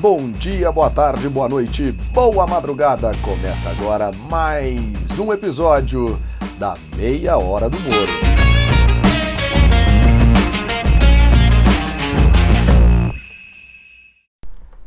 Bom 0.00 0.30
dia, 0.30 0.72
boa 0.72 0.88
tarde, 0.88 1.28
boa 1.28 1.46
noite, 1.46 1.92
boa 2.14 2.46
madrugada. 2.46 3.12
Começa 3.22 3.68
agora 3.68 4.10
mais 4.30 4.80
um 5.18 5.30
episódio 5.30 6.18
da 6.58 6.72
Meia 6.96 7.36
Hora 7.36 7.68
do 7.68 7.78
Moro. 7.80 8.39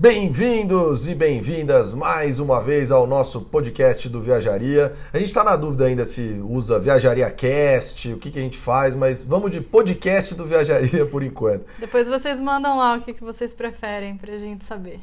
Bem-vindos 0.04 1.08
e 1.08 1.16
bem-vindas 1.16 1.94
mais 1.94 2.38
uma 2.38 2.60
vez 2.60 2.92
ao 2.92 3.08
nosso 3.08 3.40
podcast 3.40 4.10
do 4.10 4.22
Viajaria. 4.22 4.94
A 5.14 5.18
gente 5.18 5.30
está 5.30 5.46
na 5.46 5.56
dúvida 5.56 5.86
ainda 5.86 6.04
se 6.04 6.44
usa 6.44 6.78
Viajaria 6.78 7.30
Cast, 7.32 8.12
o 8.12 8.18
que, 8.18 8.30
que 8.30 8.38
a 8.38 8.42
gente 8.42 8.58
faz, 8.58 8.96
mas 8.96 9.24
vamos 9.24 9.50
de 9.50 9.62
podcast 9.62 10.36
do 10.36 10.46
Viajaria 10.46 11.06
por 11.08 11.24
enquanto. 11.24 11.66
Depois 11.80 12.06
vocês 12.06 12.38
mandam 12.38 12.78
lá 12.78 12.98
o 12.98 13.02
que, 13.02 13.14
que 13.14 13.24
vocês 13.24 13.54
preferem 13.54 14.18
para 14.18 14.34
a 14.34 14.38
gente 14.38 14.66
saber. 14.66 15.00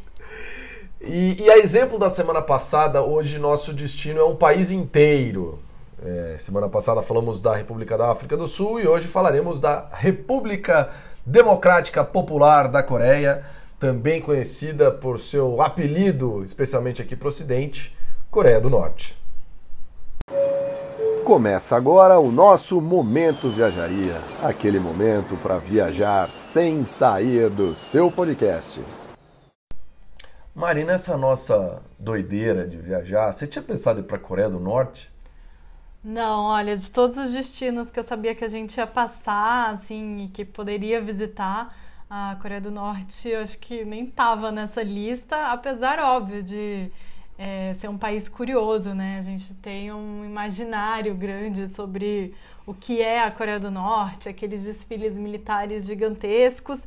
E, 1.01 1.45
e, 1.45 1.51
a 1.51 1.56
exemplo 1.56 1.98
da 1.98 2.11
semana 2.11 2.42
passada, 2.42 3.01
hoje 3.03 3.39
nosso 3.39 3.73
destino 3.73 4.20
é 4.20 4.25
um 4.25 4.37
país 4.37 4.70
inteiro. 4.70 5.61
É, 6.05 6.37
semana 6.39 6.69
passada 6.69 7.01
falamos 7.01 7.41
da 7.41 7.56
República 7.56 7.97
da 7.97 8.11
África 8.11 8.37
do 8.37 8.47
Sul 8.47 8.78
e 8.78 8.87
hoje 8.87 9.09
falaremos 9.09 9.61
da 9.61 9.89
República 9.92 10.91
Democrática 11.25 12.05
Popular 12.05 12.69
da 12.69 12.83
Coreia 12.83 13.59
também 13.80 14.20
conhecida 14.20 14.91
por 14.93 15.19
seu 15.19 15.62
apelido, 15.62 16.45
especialmente 16.45 17.01
aqui 17.01 17.16
para 17.16 17.25
o 17.25 17.29
Ocidente, 17.30 17.97
Coreia 18.30 18.61
do 18.61 18.69
Norte. 18.69 19.19
Começa 21.25 21.77
agora 21.77 22.19
o 22.19 22.30
nosso 22.30 22.79
Momento 22.80 23.48
Viajaria 23.48 24.20
aquele 24.43 24.79
momento 24.79 25.34
para 25.39 25.56
viajar 25.59 26.30
sem 26.30 26.84
sair 26.84 27.48
do 27.48 27.75
seu 27.75 28.11
podcast. 28.11 28.84
Mari, 30.55 30.84
nessa 30.84 31.17
nossa 31.17 31.81
doideira 31.98 32.69
de 32.69 32.77
viajar, 32.77 33.33
você 33.33 33.47
tinha 33.47 33.62
pensado 33.62 34.01
em 34.01 34.03
ir 34.03 34.06
para 34.06 34.17
a 34.17 34.20
Coreia 34.20 34.51
do 34.51 34.61
Norte? 34.61 35.11
Não, 36.05 36.45
olha, 36.45 36.77
de 36.77 36.91
todos 36.91 37.17
os 37.17 37.31
destinos 37.31 37.91
que 37.91 37.98
eu 37.98 38.05
sabia 38.05 38.34
que 38.34 38.45
a 38.45 38.48
gente 38.48 38.77
ia 38.77 38.86
passar, 38.86 39.75
assim, 39.75 40.25
e 40.25 40.28
que 40.28 40.45
poderia 40.45 41.01
visitar, 41.01 41.75
a 42.11 42.36
Coreia 42.42 42.61
do 42.61 42.72
Norte, 42.72 43.33
acho 43.33 43.56
que 43.58 43.84
nem 43.84 44.06
estava 44.06 44.50
nessa 44.50 44.83
lista, 44.83 45.53
apesar, 45.53 46.00
óbvio, 46.00 46.42
de 46.42 46.91
é, 47.39 47.75
ser 47.75 47.89
um 47.89 47.97
país 47.97 48.28
curioso, 48.28 48.92
né? 48.92 49.19
A 49.19 49.22
gente 49.22 49.55
tem 49.55 49.92
um 49.92 50.25
imaginário 50.25 51.14
grande 51.14 51.69
sobre 51.69 52.34
o 52.71 52.75
que 52.75 53.03
é 53.03 53.21
a 53.21 53.31
Coreia 53.33 53.59
do 53.59 53.69
Norte, 53.69 54.29
aqueles 54.29 54.63
desfiles 54.63 55.19
militares 55.19 55.85
gigantescos 55.85 56.81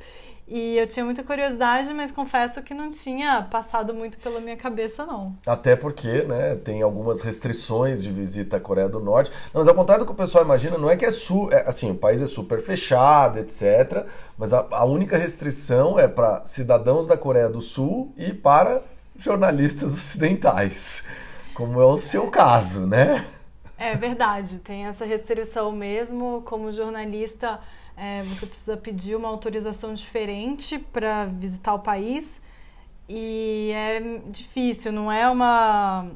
e 0.47 0.77
eu 0.77 0.87
tinha 0.87 1.03
muita 1.03 1.23
curiosidade, 1.23 1.93
mas 1.93 2.09
confesso 2.09 2.61
que 2.61 2.73
não 2.73 2.89
tinha 2.89 3.41
passado 3.49 3.93
muito 3.93 4.17
pela 4.17 4.39
minha 4.39 4.55
cabeça, 4.55 5.05
não. 5.05 5.35
Até 5.45 5.75
porque, 5.75 6.23
né, 6.23 6.55
tem 6.55 6.81
algumas 6.81 7.19
restrições 7.19 8.01
de 8.01 8.11
visita 8.11 8.57
à 8.57 8.59
Coreia 8.61 8.87
do 8.87 8.99
Norte. 8.99 9.31
Mas 9.53 9.67
ao 9.67 9.75
contrário 9.75 10.05
do 10.05 10.07
que 10.07 10.13
o 10.13 10.15
pessoal 10.15 10.45
imagina, 10.45 10.77
não 10.77 10.89
é 10.89 10.95
que 10.95 11.05
é, 11.05 11.11
su 11.11 11.49
é 11.51 11.67
assim, 11.67 11.91
o 11.91 11.95
país 11.95 12.21
é 12.21 12.25
super 12.25 12.61
fechado, 12.61 13.39
etc. 13.39 14.05
Mas 14.37 14.53
a, 14.53 14.65
a 14.71 14.85
única 14.85 15.17
restrição 15.17 15.99
é 15.99 16.07
para 16.07 16.45
cidadãos 16.45 17.07
da 17.07 17.17
Coreia 17.17 17.49
do 17.49 17.61
Sul 17.61 18.13
e 18.17 18.31
para 18.31 18.81
jornalistas 19.17 19.93
ocidentais, 19.93 21.03
como 21.53 21.81
é 21.81 21.85
o 21.85 21.97
seu 21.97 22.27
caso, 22.29 22.87
né? 22.87 23.25
É 23.83 23.95
verdade, 23.95 24.59
tem 24.59 24.85
essa 24.85 25.05
restrição 25.05 25.71
mesmo. 25.71 26.41
Como 26.45 26.71
jornalista, 26.71 27.59
é, 27.97 28.23
você 28.23 28.45
precisa 28.45 28.77
pedir 28.77 29.15
uma 29.15 29.27
autorização 29.27 29.93
diferente 29.93 30.79
para 30.79 31.25
visitar 31.25 31.73
o 31.73 31.79
país 31.79 32.25
e 33.09 33.71
é 33.73 33.99
difícil, 34.29 34.91
não 34.91 35.11
é 35.11 35.29
uma 35.29 36.07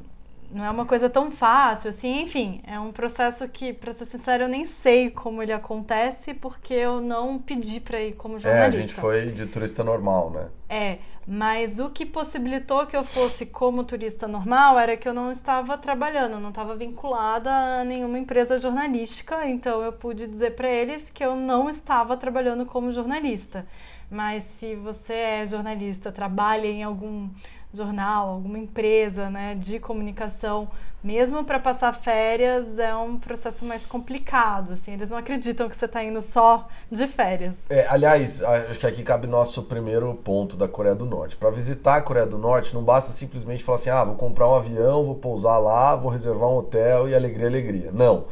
não 0.50 0.64
é 0.64 0.70
uma 0.70 0.86
coisa 0.86 1.10
tão 1.10 1.30
fácil 1.30 1.90
assim, 1.90 2.22
enfim, 2.22 2.62
é 2.66 2.80
um 2.80 2.90
processo 2.90 3.46
que, 3.48 3.70
para 3.74 3.92
ser 3.92 4.06
sincero, 4.06 4.44
eu 4.44 4.48
nem 4.48 4.64
sei 4.64 5.10
como 5.10 5.42
ele 5.42 5.52
acontece 5.52 6.32
porque 6.32 6.72
eu 6.72 7.02
não 7.02 7.38
pedi 7.38 7.80
para 7.80 8.00
ir 8.00 8.14
como 8.14 8.38
jornalista. 8.38 8.76
É, 8.76 8.78
a 8.78 8.80
gente 8.80 8.94
foi 8.94 9.26
de 9.26 9.44
turista 9.44 9.84
normal, 9.84 10.30
né? 10.30 10.48
É, 10.70 10.98
mas 11.30 11.78
o 11.78 11.90
que 11.90 12.06
possibilitou 12.06 12.86
que 12.86 12.96
eu 12.96 13.04
fosse 13.04 13.44
como 13.44 13.84
turista 13.84 14.26
normal 14.26 14.78
era 14.78 14.96
que 14.96 15.06
eu 15.06 15.12
não 15.12 15.30
estava 15.30 15.76
trabalhando, 15.76 16.40
não 16.40 16.48
estava 16.48 16.74
vinculada 16.74 17.50
a 17.50 17.84
nenhuma 17.84 18.18
empresa 18.18 18.56
jornalística, 18.58 19.46
então 19.46 19.82
eu 19.82 19.92
pude 19.92 20.26
dizer 20.26 20.56
para 20.56 20.70
eles 20.70 21.10
que 21.10 21.22
eu 21.22 21.36
não 21.36 21.68
estava 21.68 22.16
trabalhando 22.16 22.64
como 22.64 22.90
jornalista. 22.92 23.66
Mas 24.10 24.42
se 24.58 24.74
você 24.74 25.12
é 25.12 25.46
jornalista, 25.46 26.10
trabalha 26.10 26.66
em 26.66 26.82
algum 26.82 27.28
jornal, 27.72 28.28
alguma 28.28 28.58
empresa 28.58 29.28
né, 29.28 29.54
de 29.54 29.78
comunicação, 29.78 30.68
mesmo 31.02 31.44
para 31.44 31.60
passar 31.60 31.92
férias 31.92 32.78
é 32.78 32.94
um 32.94 33.18
processo 33.18 33.64
mais 33.64 33.86
complicado. 33.86 34.72
Assim, 34.72 34.92
eles 34.92 35.08
não 35.08 35.16
acreditam 35.16 35.68
que 35.68 35.76
você 35.76 35.84
está 35.84 36.02
indo 36.02 36.20
só 36.20 36.68
de 36.90 37.06
férias. 37.06 37.56
É, 37.70 37.86
aliás, 37.88 38.42
acho 38.42 38.80
que 38.80 38.86
aqui 38.86 39.02
cabe 39.02 39.26
nosso 39.26 39.62
primeiro 39.62 40.12
ponto 40.14 40.56
da 40.56 40.66
Coreia 40.66 40.94
do 40.94 41.06
Norte. 41.06 41.36
Para 41.36 41.50
visitar 41.50 41.96
a 41.96 42.02
Coreia 42.02 42.26
do 42.26 42.38
Norte, 42.38 42.74
não 42.74 42.82
basta 42.82 43.12
simplesmente 43.12 43.62
falar 43.62 43.76
assim: 43.76 43.90
ah, 43.90 44.02
vou 44.02 44.16
comprar 44.16 44.48
um 44.48 44.54
avião, 44.54 45.04
vou 45.04 45.14
pousar 45.14 45.58
lá, 45.58 45.94
vou 45.94 46.10
reservar 46.10 46.48
um 46.48 46.56
hotel 46.56 47.08
e 47.08 47.14
alegria, 47.14 47.46
alegria. 47.46 47.90
Não. 47.92 48.24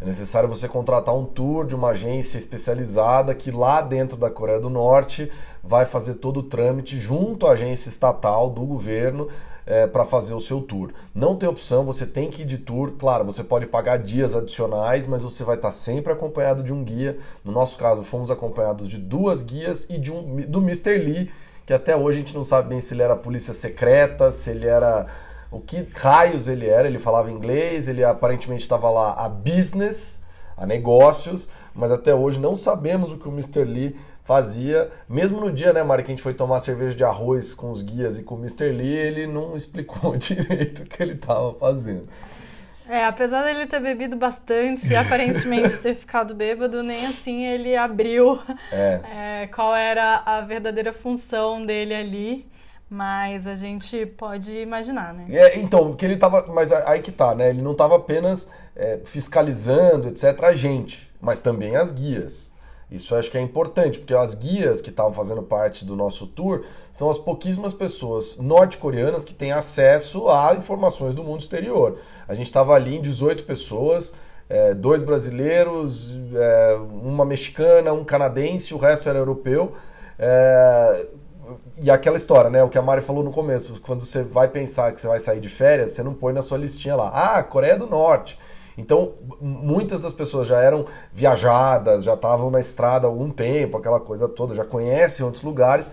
É 0.00 0.04
necessário 0.04 0.48
você 0.48 0.68
contratar 0.68 1.14
um 1.14 1.24
tour 1.24 1.66
de 1.66 1.74
uma 1.74 1.88
agência 1.88 2.38
especializada 2.38 3.34
que 3.34 3.50
lá 3.50 3.80
dentro 3.80 4.16
da 4.16 4.30
Coreia 4.30 4.60
do 4.60 4.70
Norte 4.70 5.30
vai 5.62 5.86
fazer 5.86 6.14
todo 6.14 6.38
o 6.38 6.42
trâmite 6.44 6.98
junto 6.98 7.46
à 7.46 7.52
agência 7.52 7.88
estatal 7.88 8.48
do 8.48 8.64
governo 8.64 9.28
é, 9.66 9.86
para 9.86 10.04
fazer 10.04 10.34
o 10.34 10.40
seu 10.40 10.62
tour. 10.62 10.92
Não 11.12 11.36
tem 11.36 11.48
opção, 11.48 11.84
você 11.84 12.06
tem 12.06 12.30
que 12.30 12.42
ir 12.42 12.46
de 12.46 12.58
tour. 12.58 12.92
Claro, 12.98 13.24
você 13.24 13.42
pode 13.42 13.66
pagar 13.66 13.98
dias 13.98 14.34
adicionais, 14.34 15.06
mas 15.06 15.22
você 15.22 15.42
vai 15.42 15.56
estar 15.56 15.72
sempre 15.72 16.12
acompanhado 16.12 16.62
de 16.62 16.72
um 16.72 16.82
guia. 16.82 17.18
No 17.44 17.50
nosso 17.52 17.76
caso, 17.76 18.02
fomos 18.02 18.30
acompanhados 18.30 18.88
de 18.88 18.96
duas 18.96 19.42
guias 19.42 19.84
e 19.90 19.98
de 19.98 20.10
um, 20.12 20.36
do 20.42 20.60
Mr. 20.60 20.96
Lee, 20.96 21.30
que 21.66 21.72
até 21.74 21.94
hoje 21.94 22.18
a 22.18 22.20
gente 22.20 22.34
não 22.34 22.44
sabe 22.44 22.70
bem 22.70 22.80
se 22.80 22.94
ele 22.94 23.02
era 23.02 23.14
polícia 23.14 23.52
secreta, 23.52 24.30
se 24.30 24.48
ele 24.48 24.66
era 24.66 25.06
o 25.50 25.60
que 25.60 25.86
raios 25.94 26.48
ele 26.48 26.66
era. 26.66 26.88
Ele 26.88 26.98
falava 26.98 27.30
inglês, 27.30 27.88
ele 27.88 28.04
aparentemente 28.04 28.62
estava 28.62 28.90
lá 28.90 29.12
a 29.14 29.28
business, 29.28 30.22
a 30.56 30.66
negócios, 30.66 31.48
mas 31.74 31.90
até 31.90 32.14
hoje 32.14 32.38
não 32.38 32.56
sabemos 32.56 33.12
o 33.12 33.16
que 33.16 33.28
o 33.28 33.32
Mr. 33.32 33.64
Lee 33.64 33.96
fazia. 34.24 34.90
Mesmo 35.08 35.40
no 35.40 35.50
dia, 35.50 35.72
né, 35.72 35.82
Mari, 35.82 36.02
que 36.02 36.10
a 36.10 36.14
gente 36.14 36.22
foi 36.22 36.34
tomar 36.34 36.60
cerveja 36.60 36.94
de 36.94 37.02
arroz 37.02 37.54
com 37.54 37.70
os 37.70 37.80
guias 37.80 38.18
e 38.18 38.22
com 38.22 38.34
o 38.34 38.38
Mr. 38.38 38.70
Lee, 38.70 38.94
ele 38.94 39.26
não 39.26 39.56
explicou 39.56 40.14
direito 40.18 40.82
o 40.82 40.86
que 40.86 41.02
ele 41.02 41.14
estava 41.14 41.54
fazendo. 41.54 42.08
É, 42.88 43.04
apesar 43.04 43.44
dele 43.44 43.66
ter 43.66 43.80
bebido 43.80 44.16
bastante 44.16 44.86
e 44.86 44.96
aparentemente 44.96 45.78
ter 45.78 45.94
ficado 45.94 46.34
bêbado, 46.34 46.82
nem 46.82 47.06
assim 47.06 47.44
ele 47.46 47.76
abriu 47.76 48.40
é. 48.72 49.00
É, 49.44 49.46
qual 49.48 49.74
era 49.74 50.22
a 50.24 50.40
verdadeira 50.40 50.92
função 50.92 51.64
dele 51.64 51.94
ali. 51.94 52.46
Mas 52.90 53.46
a 53.46 53.54
gente 53.54 54.06
pode 54.06 54.50
imaginar, 54.50 55.12
né? 55.12 55.26
É, 55.28 55.58
então, 55.58 55.94
que 55.94 56.04
ele 56.04 56.16
tava. 56.16 56.46
Mas 56.46 56.72
aí 56.72 57.00
que 57.00 57.12
tá, 57.12 57.34
né? 57.34 57.50
Ele 57.50 57.60
não 57.60 57.72
estava 57.72 57.96
apenas 57.96 58.48
é, 58.74 59.00
fiscalizando, 59.04 60.08
etc., 60.08 60.42
a 60.44 60.54
gente, 60.54 61.10
mas 61.20 61.38
também 61.38 61.76
as 61.76 61.92
guias. 61.92 62.50
Isso 62.90 63.14
acho 63.14 63.30
que 63.30 63.36
é 63.36 63.40
importante, 63.40 63.98
porque 63.98 64.14
as 64.14 64.34
guias 64.34 64.80
que 64.80 64.88
estavam 64.88 65.12
fazendo 65.12 65.42
parte 65.42 65.84
do 65.84 65.94
nosso 65.94 66.26
tour 66.26 66.64
são 66.90 67.10
as 67.10 67.18
pouquíssimas 67.18 67.74
pessoas 67.74 68.38
norte-coreanas 68.38 69.26
que 69.26 69.34
têm 69.34 69.52
acesso 69.52 70.30
a 70.30 70.54
informações 70.54 71.14
do 71.14 71.22
mundo 71.22 71.40
exterior. 71.40 71.98
A 72.26 72.34
gente 72.34 72.46
estava 72.46 72.72
ali 72.72 72.96
em 72.96 73.02
18 73.02 73.44
pessoas, 73.44 74.14
é, 74.48 74.72
dois 74.72 75.02
brasileiros, 75.02 76.16
é, 76.34 76.78
uma 76.90 77.26
mexicana, 77.26 77.92
um 77.92 78.04
canadense, 78.04 78.72
o 78.72 78.78
resto 78.78 79.06
era 79.06 79.18
europeu. 79.18 79.74
É, 80.18 81.06
e 81.76 81.90
aquela 81.90 82.16
história, 82.16 82.50
né? 82.50 82.62
O 82.62 82.68
que 82.68 82.78
a 82.78 82.82
Mari 82.82 83.02
falou 83.02 83.22
no 83.22 83.30
começo, 83.30 83.80
quando 83.80 84.04
você 84.04 84.22
vai 84.22 84.48
pensar 84.48 84.92
que 84.92 85.00
você 85.00 85.06
vai 85.06 85.20
sair 85.20 85.40
de 85.40 85.48
férias, 85.48 85.92
você 85.92 86.02
não 86.02 86.14
põe 86.14 86.32
na 86.32 86.42
sua 86.42 86.58
listinha 86.58 86.96
lá, 86.96 87.10
ah, 87.12 87.42
Coreia 87.42 87.78
do 87.78 87.86
Norte. 87.86 88.38
Então, 88.76 89.14
muitas 89.40 90.00
das 90.00 90.12
pessoas 90.12 90.46
já 90.46 90.60
eram 90.60 90.86
viajadas, 91.12 92.04
já 92.04 92.14
estavam 92.14 92.48
na 92.48 92.60
estrada 92.60 93.06
há 93.06 93.10
algum 93.10 93.28
tempo, 93.28 93.76
aquela 93.76 93.98
coisa 93.98 94.28
toda, 94.28 94.54
já 94.54 94.64
conhecem 94.64 95.26
outros 95.26 95.42
lugares. 95.42 95.90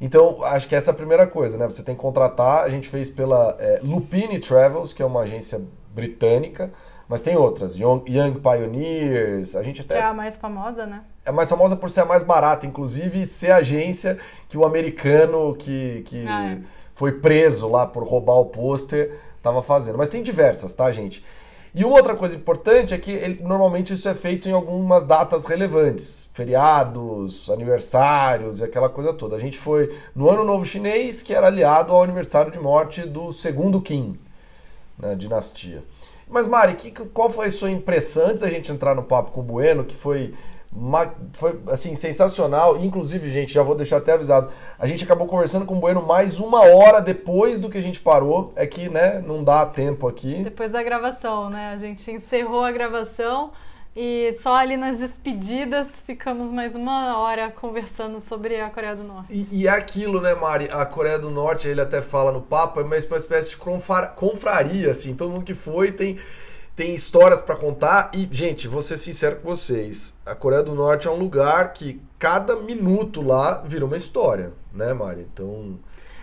Então, 0.00 0.42
acho 0.42 0.66
que 0.66 0.74
essa 0.74 0.90
é 0.90 0.92
a 0.92 0.96
primeira 0.96 1.26
coisa, 1.26 1.58
né? 1.58 1.66
Você 1.66 1.82
tem 1.82 1.94
que 1.94 2.00
contratar. 2.00 2.64
A 2.64 2.68
gente 2.68 2.88
fez 2.88 3.10
pela 3.10 3.54
é, 3.58 3.80
Lupini 3.82 4.40
Travels, 4.40 4.92
que 4.92 5.02
é 5.02 5.06
uma 5.06 5.20
agência 5.20 5.60
britânica. 5.94 6.72
Mas 7.06 7.20
tem 7.20 7.36
outras, 7.36 7.76
Young, 7.76 8.02
Young 8.08 8.40
Pioneers, 8.40 9.54
a 9.54 9.62
gente 9.62 9.82
até... 9.82 9.96
Que 9.96 10.00
é 10.00 10.06
a 10.06 10.14
mais 10.14 10.36
famosa, 10.36 10.86
né? 10.86 11.04
É 11.24 11.30
mais 11.30 11.48
famosa 11.48 11.76
por 11.76 11.88
ser 11.88 12.00
a 12.00 12.04
mais 12.04 12.24
barata, 12.24 12.66
inclusive 12.66 13.26
ser 13.26 13.52
a 13.52 13.56
agência 13.56 14.18
que 14.48 14.58
o 14.58 14.64
americano 14.64 15.54
que, 15.54 16.02
que 16.06 16.26
ah, 16.26 16.52
é. 16.52 16.58
foi 16.94 17.12
preso 17.12 17.68
lá 17.68 17.86
por 17.86 18.02
roubar 18.02 18.34
o 18.34 18.46
pôster 18.46 19.18
estava 19.36 19.62
fazendo. 19.62 19.98
Mas 19.98 20.08
tem 20.08 20.22
diversas, 20.22 20.74
tá, 20.74 20.90
gente? 20.90 21.24
E 21.74 21.86
uma 21.86 21.96
outra 21.96 22.14
coisa 22.14 22.36
importante 22.36 22.92
é 22.92 22.98
que 22.98 23.10
ele, 23.10 23.42
normalmente 23.42 23.94
isso 23.94 24.06
é 24.06 24.14
feito 24.14 24.46
em 24.46 24.52
algumas 24.52 25.04
datas 25.04 25.46
relevantes, 25.46 26.28
feriados, 26.34 27.48
aniversários 27.48 28.60
e 28.60 28.64
aquela 28.64 28.90
coisa 28.90 29.14
toda. 29.14 29.36
A 29.36 29.40
gente 29.40 29.56
foi 29.56 29.96
no 30.14 30.28
Ano 30.28 30.44
Novo 30.44 30.66
Chinês, 30.66 31.22
que 31.22 31.32
era 31.32 31.46
aliado 31.46 31.92
ao 31.92 32.02
aniversário 32.02 32.52
de 32.52 32.58
morte 32.58 33.06
do 33.06 33.32
segundo 33.32 33.80
Qin, 33.80 34.18
na 34.98 35.14
dinastia. 35.14 35.82
Mas 36.28 36.46
Mari, 36.46 36.74
que, 36.74 36.90
qual 36.90 37.30
foi 37.30 37.46
a 37.46 37.50
sua 37.50 37.70
impressão 37.70 38.26
antes 38.26 38.42
da 38.42 38.50
gente 38.50 38.70
entrar 38.70 38.94
no 38.94 39.02
papo 39.02 39.30
com 39.30 39.40
o 39.40 39.44
Bueno, 39.44 39.82
que 39.82 39.96
foi 39.96 40.34
foi 41.32 41.60
assim 41.68 41.94
sensacional. 41.94 42.82
Inclusive, 42.82 43.28
gente, 43.28 43.52
já 43.52 43.62
vou 43.62 43.74
deixar 43.74 43.98
até 43.98 44.12
avisado. 44.12 44.50
A 44.78 44.86
gente 44.86 45.04
acabou 45.04 45.26
conversando 45.26 45.66
com 45.66 45.74
o 45.76 45.80
Bueno 45.80 46.02
mais 46.02 46.40
uma 46.40 46.60
hora 46.64 47.00
depois 47.00 47.60
do 47.60 47.68
que 47.68 47.78
a 47.78 47.82
gente 47.82 48.00
parou. 48.00 48.52
É 48.56 48.66
que, 48.66 48.88
né, 48.88 49.22
não 49.26 49.44
dá 49.44 49.66
tempo 49.66 50.08
aqui. 50.08 50.42
Depois 50.42 50.72
da 50.72 50.82
gravação, 50.82 51.50
né? 51.50 51.70
A 51.72 51.76
gente 51.76 52.10
encerrou 52.10 52.64
a 52.64 52.72
gravação 52.72 53.52
e 53.94 54.38
só 54.42 54.54
ali 54.54 54.74
nas 54.74 55.00
despedidas 55.00 55.86
ficamos 56.06 56.50
mais 56.50 56.74
uma 56.74 57.18
hora 57.18 57.50
conversando 57.50 58.22
sobre 58.26 58.58
a 58.58 58.70
Coreia 58.70 58.96
do 58.96 59.04
Norte. 59.04 59.30
E, 59.30 59.60
e 59.60 59.66
é 59.66 59.70
aquilo, 59.70 60.18
né, 60.18 60.34
Mari? 60.34 60.70
A 60.72 60.86
Coreia 60.86 61.18
do 61.18 61.28
Norte, 61.28 61.68
ele 61.68 61.80
até 61.82 62.00
fala 62.00 62.32
no 62.32 62.40
papo, 62.40 62.80
é 62.80 62.84
uma 62.84 62.96
espécie 62.96 63.50
de 63.50 63.56
confraria, 64.16 64.90
assim. 64.90 65.14
Todo 65.14 65.30
mundo 65.30 65.44
que 65.44 65.54
foi 65.54 65.92
tem 65.92 66.18
tem 66.74 66.94
histórias 66.94 67.42
para 67.42 67.56
contar 67.56 68.10
e, 68.14 68.28
gente, 68.30 68.66
vou 68.66 68.82
ser 68.82 68.96
sincero 68.96 69.36
com 69.36 69.48
vocês, 69.48 70.14
a 70.24 70.34
Coreia 70.34 70.62
do 70.62 70.74
Norte 70.74 71.06
é 71.06 71.10
um 71.10 71.18
lugar 71.18 71.72
que 71.72 72.00
cada 72.18 72.56
minuto 72.56 73.20
lá 73.20 73.62
vira 73.64 73.84
uma 73.84 73.96
história, 73.96 74.52
né, 74.72 74.92
Mari? 74.92 75.26
Então... 75.32 75.78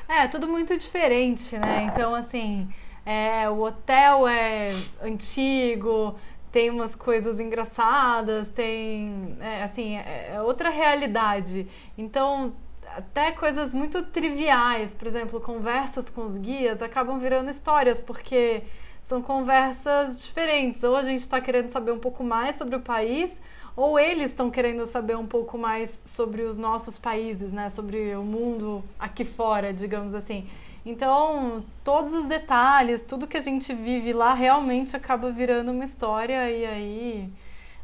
É, 0.08 0.28
tudo 0.28 0.48
muito 0.48 0.76
diferente, 0.78 1.56
né? 1.56 1.84
Então, 1.84 2.16
assim, 2.16 2.68
é, 3.06 3.48
o 3.48 3.62
hotel 3.62 4.28
é 4.28 4.74
antigo, 5.04 6.16
tem 6.52 6.72
umas 6.72 6.96
coisas 6.96 7.40
engraçadas, 7.40 8.48
tem, 8.50 9.38
é, 9.40 9.64
assim, 9.64 9.98
é, 9.98 10.32
é 10.34 10.42
outra 10.42 10.70
realidade. 10.70 11.68
Então, 11.96 12.54
até 12.98 13.32
coisas 13.32 13.72
muito 13.72 14.02
triviais, 14.04 14.96
por 14.96 15.08
exemplo, 15.08 15.40
conversas 15.40 16.10
com 16.10 16.26
os 16.26 16.36
guias 16.38 16.82
acabam 16.82 17.20
virando 17.20 17.52
histórias, 17.52 18.02
porque 18.02 18.64
são 19.10 19.22
conversas 19.22 20.22
diferentes. 20.22 20.82
Ou 20.84 20.96
a 20.96 21.04
gente 21.04 21.22
está 21.22 21.42
querendo 21.42 21.72
saber 21.72 21.92
um 21.92 22.00
pouco 22.00 22.24
mais 22.24 22.56
sobre 22.56 22.76
o 22.76 22.80
país, 22.80 23.32
ou 23.76 24.00
eles 24.00 24.30
estão 24.30 24.52
querendo 24.52 24.86
saber 24.86 25.18
um 25.18 25.26
pouco 25.26 25.58
mais 25.58 25.90
sobre 26.06 26.44
os 26.44 26.58
nossos 26.58 26.98
países, 26.98 27.52
né? 27.52 27.72
Sobre 27.72 28.16
o 28.16 28.24
mundo 28.24 28.84
aqui 29.00 29.26
fora, 29.26 29.74
digamos 29.74 30.14
assim. 30.14 30.48
Então, 30.86 31.64
todos 31.84 32.14
os 32.14 32.26
detalhes, 32.26 33.02
tudo 33.02 33.28
que 33.28 33.36
a 33.36 33.42
gente 33.42 33.74
vive 33.74 34.14
lá 34.14 34.34
realmente 34.34 34.96
acaba 34.96 35.32
virando 35.32 35.72
uma 35.72 35.84
história 35.84 36.50
e 36.50 36.66
aí 36.66 37.30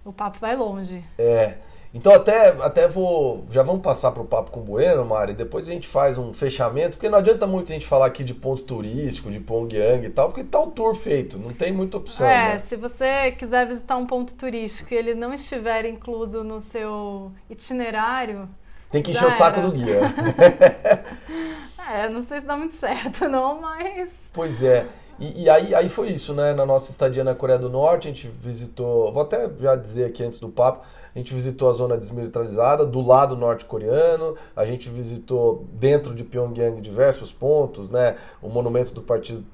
o 0.03 0.13
papo 0.13 0.39
vai 0.39 0.55
longe. 0.55 1.03
É. 1.17 1.57
Então 1.95 2.13
até, 2.13 2.49
até 2.49 2.89
vou. 2.89 3.45
Já 3.49 3.63
vamos 3.63 3.81
passar 3.81 4.11
para 4.11 4.21
o 4.21 4.25
papo 4.25 4.51
com 4.51 4.59
o 4.59 4.63
Bueno, 4.63 5.05
Mari. 5.05 5.33
Depois 5.33 5.69
a 5.69 5.71
gente 5.71 5.87
faz 5.87 6.17
um 6.17 6.33
fechamento, 6.33 6.97
porque 6.97 7.07
não 7.07 7.19
adianta 7.19 7.47
muito 7.47 7.71
a 7.71 7.73
gente 7.73 7.87
falar 7.87 8.07
aqui 8.07 8.21
de 8.21 8.33
ponto 8.33 8.63
turístico, 8.63 9.31
de 9.31 9.39
Pyongyang 9.39 10.05
e 10.05 10.09
tal, 10.09 10.27
porque 10.27 10.43
tá 10.43 10.59
o 10.59 10.69
tour 10.71 10.93
feito, 10.93 11.39
não 11.39 11.53
tem 11.53 11.71
muita 11.71 11.95
opção. 11.95 12.27
É, 12.27 12.55
né? 12.55 12.59
se 12.59 12.75
você 12.75 13.31
quiser 13.31 13.65
visitar 13.67 13.95
um 13.95 14.05
ponto 14.05 14.33
turístico 14.33 14.93
e 14.93 14.97
ele 14.97 15.15
não 15.15 15.33
estiver 15.33 15.85
incluso 15.85 16.43
no 16.43 16.61
seu 16.63 17.31
itinerário. 17.49 18.49
Tem 18.91 19.01
que 19.01 19.11
encher 19.11 19.27
o 19.27 19.31
saco 19.31 19.61
do 19.61 19.71
guia. 19.71 20.01
é, 21.89 22.09
não 22.09 22.23
sei 22.23 22.41
se 22.41 22.45
dá 22.45 22.57
muito 22.57 22.75
certo, 22.75 23.23
não, 23.29 23.61
mas. 23.61 24.09
Pois 24.33 24.61
é. 24.61 24.85
E, 25.17 25.43
e, 25.43 25.49
aí, 25.49 25.73
aí 25.73 25.87
foi 25.87 26.09
isso, 26.09 26.33
né? 26.33 26.53
Na 26.53 26.65
nossa 26.65 26.91
estadia 26.91 27.23
na 27.23 27.33
Coreia 27.33 27.57
do 27.57 27.69
Norte, 27.69 28.09
a 28.09 28.11
gente 28.11 28.27
visitou. 28.27 29.13
Vou 29.13 29.23
até 29.23 29.49
já 29.61 29.77
dizer 29.77 30.03
aqui 30.03 30.21
antes 30.21 30.39
do 30.39 30.49
papo 30.49 30.85
a 31.15 31.17
gente 31.17 31.33
visitou 31.33 31.69
a 31.69 31.71
zona 31.71 31.95
desmilitarizada 31.95 32.85
do 32.85 32.99
lado 32.99 33.37
norte-coreano, 33.37 34.35
a 34.53 34.65
gente 34.65 34.89
visitou 34.89 35.65
dentro 35.71 36.13
de 36.13 36.25
Pyongyang 36.25 36.81
diversos 36.81 37.31
pontos, 37.31 37.89
né? 37.89 38.17
O 38.41 38.49
monumento 38.49 38.93
do 38.93 39.01
Partido 39.01 39.45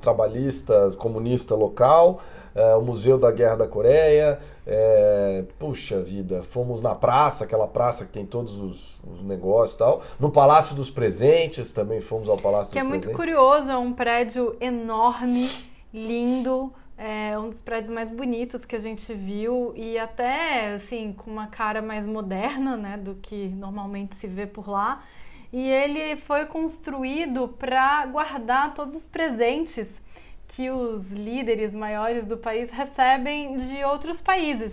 Trabalhista 0.00 0.92
Comunista 0.96 1.54
local, 1.54 2.20
é, 2.54 2.74
o 2.74 2.80
Museu 2.80 3.18
da 3.18 3.30
Guerra 3.30 3.56
da 3.56 3.68
Coreia. 3.68 4.38
É, 4.66 5.44
puxa 5.58 6.00
vida, 6.00 6.42
fomos 6.42 6.80
na 6.80 6.94
praça, 6.94 7.44
aquela 7.44 7.66
praça 7.66 8.06
que 8.06 8.12
tem 8.12 8.24
todos 8.24 8.58
os, 8.58 8.98
os, 9.06 9.22
negócios 9.22 9.74
e 9.74 9.78
tal. 9.78 10.00
No 10.18 10.30
Palácio 10.30 10.74
dos 10.74 10.90
Presentes 10.90 11.70
também 11.70 12.00
fomos 12.00 12.30
ao 12.30 12.38
Palácio 12.38 12.72
que 12.72 12.78
dos 12.78 12.88
Presentes. 12.88 13.06
Que 13.06 13.12
é 13.12 13.14
muito 13.14 13.14
curioso, 13.14 13.70
é 13.70 13.76
um 13.76 13.92
prédio 13.92 14.56
enorme, 14.58 15.50
lindo 15.92 16.72
é 16.96 17.38
um 17.38 17.50
dos 17.50 17.60
prédios 17.60 17.90
mais 17.90 18.10
bonitos 18.10 18.64
que 18.64 18.76
a 18.76 18.78
gente 18.78 19.12
viu 19.12 19.72
e 19.76 19.98
até 19.98 20.74
assim 20.74 21.12
com 21.12 21.30
uma 21.30 21.48
cara 21.48 21.82
mais 21.82 22.06
moderna, 22.06 22.76
né, 22.76 22.96
do 22.96 23.16
que 23.16 23.48
normalmente 23.48 24.16
se 24.16 24.26
vê 24.26 24.46
por 24.46 24.68
lá. 24.68 25.02
E 25.52 25.68
ele 25.68 26.16
foi 26.16 26.46
construído 26.46 27.48
para 27.48 28.06
guardar 28.06 28.74
todos 28.74 28.94
os 28.94 29.06
presentes 29.06 30.02
que 30.48 30.70
os 30.70 31.10
líderes 31.10 31.72
maiores 31.74 32.26
do 32.26 32.36
país 32.36 32.70
recebem 32.70 33.56
de 33.56 33.84
outros 33.84 34.20
países. 34.20 34.72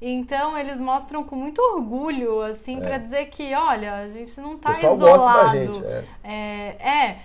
Então 0.00 0.56
eles 0.56 0.78
mostram 0.78 1.24
com 1.24 1.34
muito 1.34 1.58
orgulho, 1.60 2.40
assim, 2.42 2.76
é. 2.76 2.80
para 2.80 2.98
dizer 2.98 3.26
que, 3.26 3.52
olha, 3.54 3.94
a 3.94 4.08
gente 4.08 4.40
não 4.40 4.54
está 4.54 4.70
isolado. 4.70 4.98
Gosta 4.98 5.42
da 5.42 5.48
gente, 5.48 5.84
é. 5.84 6.04
É, 6.22 6.88
é, 6.88 7.18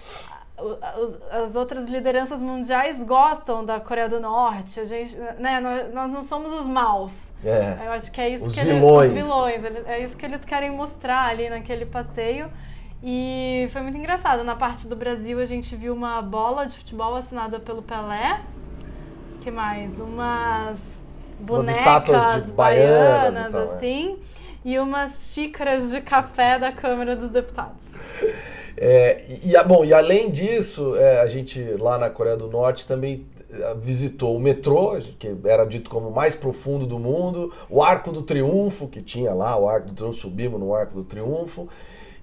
as 1.32 1.56
outras 1.56 1.90
lideranças 1.90 2.42
mundiais 2.42 3.02
gostam 3.04 3.66
da 3.66 3.80
Coreia 3.80 4.08
do 4.08 4.20
Norte. 4.20 4.80
A 4.80 4.86
gente, 4.86 5.16
né, 5.40 5.60
nós 5.92 6.12
não 6.12 6.24
somos 6.24 6.54
os 6.54 6.68
maus. 6.68 7.32
É. 7.44 7.78
Eu 7.86 7.92
acho 7.92 8.12
que 8.12 8.22
é 8.22 8.30
isso 8.30 8.46
os 8.46 8.54
que 8.54 8.62
vilões. 8.62 9.12
eles, 9.12 9.24
os 9.24 9.30
vilões. 9.30 9.88
É 9.88 10.00
isso 10.00 10.16
que 10.16 10.26
eles 10.26 10.46
querem 10.46 10.72
mostrar 10.72 11.26
ali 11.26 11.50
naquele 11.50 11.86
passeio. 11.86 12.50
E 13.02 13.68
foi 13.74 13.82
muito 13.82 13.98
engraçado. 13.98 14.44
Na 14.44 14.56
parte 14.56 14.88
do 14.88 14.96
Brasil 14.96 15.40
a 15.40 15.46
gente 15.46 15.76
viu 15.76 15.94
uma 15.94 16.22
bola 16.22 16.66
de 16.66 16.78
futebol 16.78 17.16
assinada 17.16 17.60
pelo 17.60 17.82
Pelé. 17.82 18.42
que 19.42 19.50
mais? 19.50 19.92
Umas 20.00 20.78
bonecas 21.40 21.78
estátuas 21.78 22.46
de 22.46 22.52
baianas, 22.52 23.34
baianas 23.34 23.52
tal, 23.52 23.62
é. 23.62 23.76
assim. 23.76 24.20
É. 24.66 24.70
E 24.70 24.80
umas 24.80 25.34
xícaras 25.34 25.90
de 25.90 26.00
café 26.00 26.58
da 26.60 26.72
Câmara 26.72 27.16
dos 27.16 27.32
Deputados. 27.32 27.84
É, 28.76 29.24
e, 29.44 29.54
bom, 29.64 29.86
e 29.86 29.94
além 29.94 30.32
disso, 30.32 30.96
é, 30.96 31.22
a 31.22 31.28
gente 31.28 31.62
lá 31.80 31.98
na 31.98 32.10
Coreia 32.10 32.36
do 32.36 32.48
Norte 32.48 32.88
também 32.88 33.26
é, 33.52 33.74
visitou 33.76 34.36
o 34.36 34.40
metrô, 34.40 34.98
que 35.20 35.36
era 35.46 35.64
dito 35.66 35.90
como 35.90 36.10
o 36.10 36.14
mais 36.14 36.36
profundo 36.36 36.86
do 36.86 36.98
mundo, 36.98 37.54
o 37.70 37.84
Arco 37.84 38.12
do 38.12 38.22
Triunfo, 38.22 38.88
que 38.88 39.02
tinha 39.02 39.34
lá 39.34 39.58
o 39.58 39.68
Arco 39.68 39.90
do 39.90 39.94
Triunfo, 39.94 40.18
subimos 40.18 40.60
no 40.60 40.74
Arco 40.74 40.96
do 40.96 41.04
Triunfo, 41.04 41.68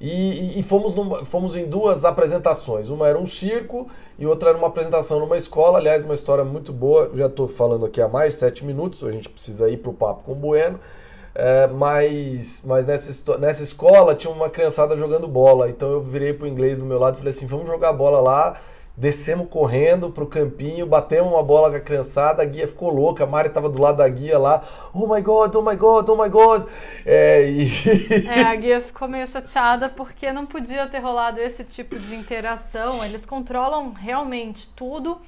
e, 0.00 0.56
e, 0.56 0.60
e 0.60 0.62
fomos, 0.62 0.94
fomos 1.26 1.54
em 1.54 1.66
duas 1.66 2.04
apresentações. 2.06 2.88
Uma 2.88 3.06
era 3.06 3.18
um 3.18 3.26
circo 3.26 3.86
e 4.18 4.26
outra 4.26 4.48
era 4.48 4.56
uma 4.58 4.68
apresentação 4.68 5.20
numa 5.20 5.36
escola. 5.36 5.78
Aliás, 5.78 6.02
uma 6.02 6.14
história 6.14 6.42
muito 6.42 6.72
boa. 6.72 7.10
Já 7.14 7.26
estou 7.26 7.46
falando 7.46 7.84
aqui 7.84 8.00
há 8.00 8.08
mais 8.08 8.32
de 8.32 8.40
sete 8.40 8.64
minutos, 8.64 9.04
a 9.04 9.12
gente 9.12 9.28
precisa 9.28 9.68
ir 9.68 9.76
para 9.76 9.90
o 9.90 9.94
papo 9.94 10.24
com 10.24 10.32
o 10.32 10.34
Bueno. 10.34 10.80
É, 11.34 11.66
mas 11.68 12.62
mas 12.64 12.86
nessa, 12.86 13.38
nessa 13.38 13.62
escola 13.62 14.14
tinha 14.14 14.32
uma 14.32 14.50
criançada 14.50 14.96
jogando 14.96 15.28
bola. 15.28 15.70
Então 15.70 15.90
eu 15.90 16.02
virei 16.02 16.32
pro 16.32 16.46
inglês 16.46 16.78
do 16.78 16.84
meu 16.84 16.98
lado 16.98 17.14
e 17.14 17.18
falei 17.18 17.30
assim: 17.32 17.46
vamos 17.46 17.66
jogar 17.66 17.92
bola 17.92 18.20
lá. 18.20 18.60
Descemos 18.96 19.48
correndo 19.48 20.10
pro 20.10 20.26
campinho, 20.26 20.84
batemos 20.84 21.32
uma 21.32 21.42
bola 21.42 21.70
com 21.70 21.76
a 21.76 21.80
criançada, 21.80 22.42
a 22.42 22.44
guia 22.44 22.68
ficou 22.68 22.92
louca, 22.92 23.24
a 23.24 23.26
Mari 23.26 23.48
tava 23.48 23.66
do 23.66 23.80
lado 23.80 23.96
da 23.96 24.08
guia 24.08 24.38
lá, 24.38 24.62
oh 24.92 25.06
my 25.06 25.22
god, 25.22 25.54
oh 25.54 25.62
my 25.62 25.74
god, 25.74 26.06
oh 26.10 26.22
my 26.22 26.28
god. 26.28 26.66
É, 27.06 27.48
e... 27.48 27.70
é, 28.28 28.42
a 28.42 28.54
guia 28.54 28.82
ficou 28.82 29.08
meio 29.08 29.26
chateada 29.26 29.88
porque 29.88 30.30
não 30.32 30.44
podia 30.44 30.86
ter 30.86 30.98
rolado 30.98 31.40
esse 31.40 31.64
tipo 31.64 31.98
de 31.98 32.14
interação. 32.14 33.02
Eles 33.02 33.24
controlam 33.24 33.92
realmente 33.92 34.68
tudo 34.76 35.18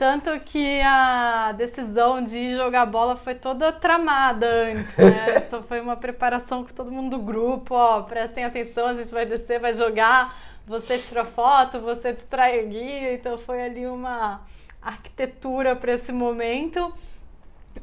tanto 0.00 0.30
que 0.40 0.80
a 0.80 1.52
decisão 1.52 2.24
de 2.24 2.38
ir 2.38 2.56
jogar 2.56 2.86
bola 2.86 3.16
foi 3.16 3.34
toda 3.34 3.70
tramada 3.70 4.46
antes, 4.46 4.96
né? 4.96 5.42
então 5.46 5.62
foi 5.62 5.78
uma 5.78 5.94
preparação 5.94 6.64
com 6.64 6.72
todo 6.72 6.90
mundo 6.90 7.18
do 7.18 7.22
grupo, 7.22 7.74
ó, 7.74 8.00
prestem 8.00 8.46
atenção, 8.46 8.86
a 8.86 8.94
gente 8.94 9.10
vai 9.10 9.26
descer, 9.26 9.60
vai 9.60 9.74
jogar, 9.74 10.34
você 10.66 10.96
tira 10.96 11.26
foto, 11.26 11.80
você 11.80 12.14
distrai 12.14 12.64
o 12.64 12.68
guia, 12.68 13.12
então 13.12 13.36
foi 13.36 13.62
ali 13.62 13.86
uma 13.86 14.40
arquitetura 14.80 15.76
para 15.76 15.92
esse 15.92 16.12
momento. 16.12 16.94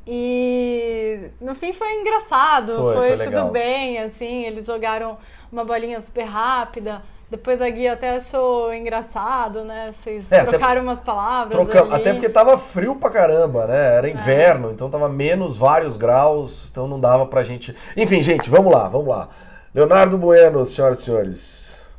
E 0.07 1.29
no 1.39 1.53
fim 1.53 1.71
foi 1.71 2.01
engraçado, 2.01 2.77
foi, 2.77 2.95
foi, 2.95 3.17
foi 3.17 3.25
tudo 3.27 3.51
bem, 3.51 3.99
assim, 3.99 4.43
eles 4.43 4.65
jogaram 4.65 5.19
uma 5.51 5.63
bolinha 5.63 6.01
super 6.01 6.23
rápida. 6.23 7.03
Depois 7.29 7.61
a 7.61 7.69
Gui 7.69 7.85
até 7.89 8.15
achou 8.15 8.73
engraçado, 8.73 9.65
né? 9.65 9.93
Vocês 9.93 10.25
é, 10.31 10.45
trocaram 10.45 10.81
umas 10.81 11.01
palavras. 11.01 11.51
Troca... 11.51 11.93
Até 11.93 12.13
porque 12.13 12.29
tava 12.29 12.57
frio 12.57 12.95
pra 12.95 13.09
caramba, 13.09 13.67
né? 13.67 13.95
Era 13.97 14.07
é. 14.07 14.11
inverno, 14.11 14.69
é. 14.69 14.71
então 14.71 14.89
tava 14.89 15.09
menos 15.09 15.57
vários 15.57 15.97
graus, 15.97 16.69
então 16.71 16.87
não 16.87 16.99
dava 16.99 17.25
pra 17.25 17.43
gente. 17.43 17.75
Enfim, 17.97 18.23
gente, 18.23 18.49
vamos 18.49 18.71
lá, 18.71 18.87
vamos 18.87 19.09
lá. 19.09 19.29
Leonardo 19.73 20.17
Bueno, 20.17 20.65
senhoras 20.65 20.99
e 20.99 21.03
senhores. 21.03 21.97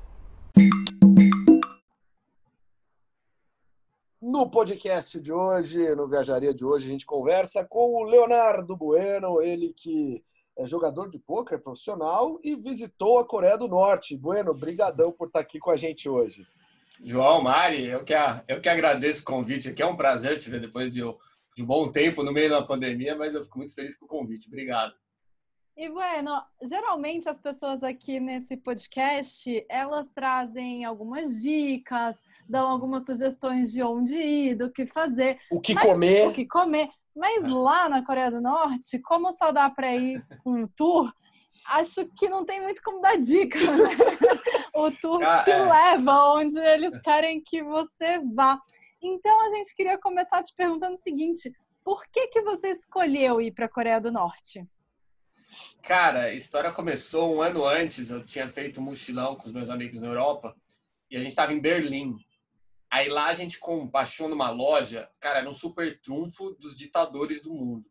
No 4.20 4.48
podcast 4.48 5.20
de 5.20 5.32
hoje, 5.32 5.94
no 5.94 6.08
Viajaria 6.08 6.54
de 6.54 6.64
hoje, 6.64 6.86
a 6.86 6.90
gente 6.90 7.04
conversa 7.04 7.66
com 7.66 7.96
o 7.96 8.04
Leonardo 8.04 8.74
Bueno, 8.74 9.42
ele 9.42 9.74
que 9.76 10.22
é 10.58 10.66
jogador 10.66 11.08
de 11.08 11.18
pôquer 11.18 11.62
profissional 11.62 12.40
e 12.42 12.56
visitou 12.56 13.20
a 13.20 13.24
Coreia 13.24 13.56
do 13.56 13.68
Norte. 13.68 14.16
Bueno, 14.16 14.52
brigadão 14.52 15.12
por 15.12 15.28
estar 15.28 15.40
aqui 15.40 15.60
com 15.60 15.70
a 15.70 15.76
gente 15.76 16.08
hoje. 16.08 16.44
João, 17.02 17.40
Mari, 17.40 17.86
eu 17.86 18.04
que, 18.04 18.12
eu 18.48 18.60
que 18.60 18.68
agradeço 18.68 19.22
o 19.22 19.24
convite 19.24 19.68
aqui. 19.68 19.80
É 19.80 19.86
um 19.86 19.96
prazer 19.96 20.36
te 20.36 20.50
ver 20.50 20.60
depois 20.60 20.92
de, 20.92 21.00
de 21.54 21.62
um 21.62 21.66
bom 21.66 21.90
tempo 21.92 22.24
no 22.24 22.32
meio 22.32 22.50
da 22.50 22.60
pandemia, 22.60 23.14
mas 23.14 23.34
eu 23.34 23.44
fico 23.44 23.58
muito 23.58 23.72
feliz 23.72 23.96
com 23.96 24.06
o 24.06 24.08
convite. 24.08 24.48
Obrigado. 24.48 24.94
E 25.76 25.88
bueno, 25.88 26.42
geralmente 26.60 27.28
as 27.28 27.38
pessoas 27.38 27.84
aqui 27.84 28.18
nesse 28.18 28.56
podcast, 28.56 29.64
elas 29.68 30.08
trazem 30.12 30.84
algumas 30.84 31.40
dicas, 31.40 32.20
dão 32.48 32.68
algumas 32.68 33.06
sugestões 33.06 33.70
de 33.70 33.80
onde 33.80 34.16
ir, 34.16 34.56
do 34.56 34.72
que 34.72 34.86
fazer. 34.86 35.38
O 35.52 35.60
que 35.60 35.76
comer. 35.76 36.26
O 36.26 36.32
que 36.32 36.44
comer. 36.44 36.90
Mas 37.18 37.50
lá 37.50 37.88
na 37.88 38.04
Coreia 38.04 38.30
do 38.30 38.40
Norte, 38.40 39.00
como 39.00 39.32
só 39.32 39.50
dá 39.50 39.68
para 39.68 39.92
ir 39.92 40.24
com 40.44 40.62
um 40.62 40.68
tour, 40.68 41.12
acho 41.66 42.06
que 42.16 42.28
não 42.28 42.44
tem 42.44 42.62
muito 42.62 42.80
como 42.80 43.00
dar 43.00 43.18
dica. 43.18 43.58
Né? 43.58 43.88
o 44.72 44.88
tour 44.92 45.20
ah, 45.24 45.42
te 45.42 45.50
é. 45.50 45.58
leva 45.58 46.34
onde 46.34 46.60
eles 46.60 46.96
querem 47.00 47.42
que 47.42 47.60
você 47.60 48.20
vá. 48.32 48.60
Então 49.02 49.46
a 49.46 49.50
gente 49.50 49.74
queria 49.74 49.98
começar 49.98 50.44
te 50.44 50.54
perguntando 50.54 50.94
o 50.94 50.98
seguinte: 50.98 51.52
por 51.82 52.06
que 52.06 52.28
que 52.28 52.40
você 52.42 52.70
escolheu 52.70 53.40
ir 53.40 53.50
para 53.50 53.66
a 53.66 53.70
Coreia 53.70 54.00
do 54.00 54.12
Norte? 54.12 54.64
Cara, 55.82 56.24
a 56.24 56.34
história 56.34 56.70
começou 56.70 57.34
um 57.34 57.42
ano 57.42 57.66
antes. 57.66 58.10
Eu 58.10 58.24
tinha 58.24 58.48
feito 58.48 58.80
um 58.80 58.84
mochilão 58.84 59.34
com 59.34 59.46
os 59.46 59.52
meus 59.52 59.68
amigos 59.68 60.00
na 60.00 60.06
Europa 60.06 60.54
e 61.10 61.16
a 61.16 61.18
gente 61.18 61.30
estava 61.30 61.52
em 61.52 61.60
Berlim. 61.60 62.16
Aí 62.90 63.08
lá 63.08 63.26
a 63.26 63.34
gente 63.34 63.58
baixou 63.90 64.28
numa 64.28 64.50
loja, 64.50 65.10
cara, 65.20 65.40
era 65.40 65.50
um 65.50 65.54
super 65.54 66.00
trunfo 66.00 66.52
dos 66.54 66.74
ditadores 66.74 67.42
do 67.42 67.50
mundo. 67.50 67.84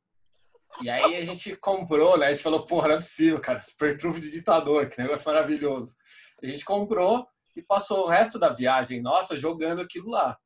E 0.82 0.90
aí 0.90 1.16
a 1.16 1.26
gente 1.26 1.56
comprou, 1.56 2.18
né? 2.18 2.28
A 2.28 2.34
gente 2.34 2.44
falou, 2.44 2.66
porra, 2.66 2.90
não 2.90 2.96
é 2.96 2.98
possível, 2.98 3.40
cara, 3.40 3.62
super 3.62 3.96
trunfo 3.98 4.20
de 4.20 4.30
ditador, 4.30 4.90
que 4.90 5.02
negócio 5.02 5.26
maravilhoso. 5.26 5.96
A 6.42 6.46
gente 6.46 6.66
comprou 6.66 7.28
e 7.56 7.62
passou 7.62 8.06
o 8.06 8.08
resto 8.08 8.38
da 8.38 8.50
viagem 8.50 9.02
nossa 9.02 9.38
jogando 9.38 9.82
aquilo 9.82 10.10
lá. 10.10 10.38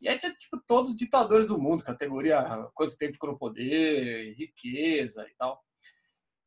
E 0.00 0.08
aí 0.08 0.18
tinha, 0.18 0.32
tipo, 0.32 0.60
todos 0.66 0.90
os 0.90 0.96
ditadores 0.96 1.48
do 1.48 1.58
mundo, 1.58 1.84
categoria 1.84 2.44
quanto 2.74 2.96
tempo 2.98 3.14
ficou 3.14 3.30
no 3.30 3.38
poder, 3.38 4.34
riqueza 4.34 5.26
e 5.30 5.34
tal. 5.36 5.62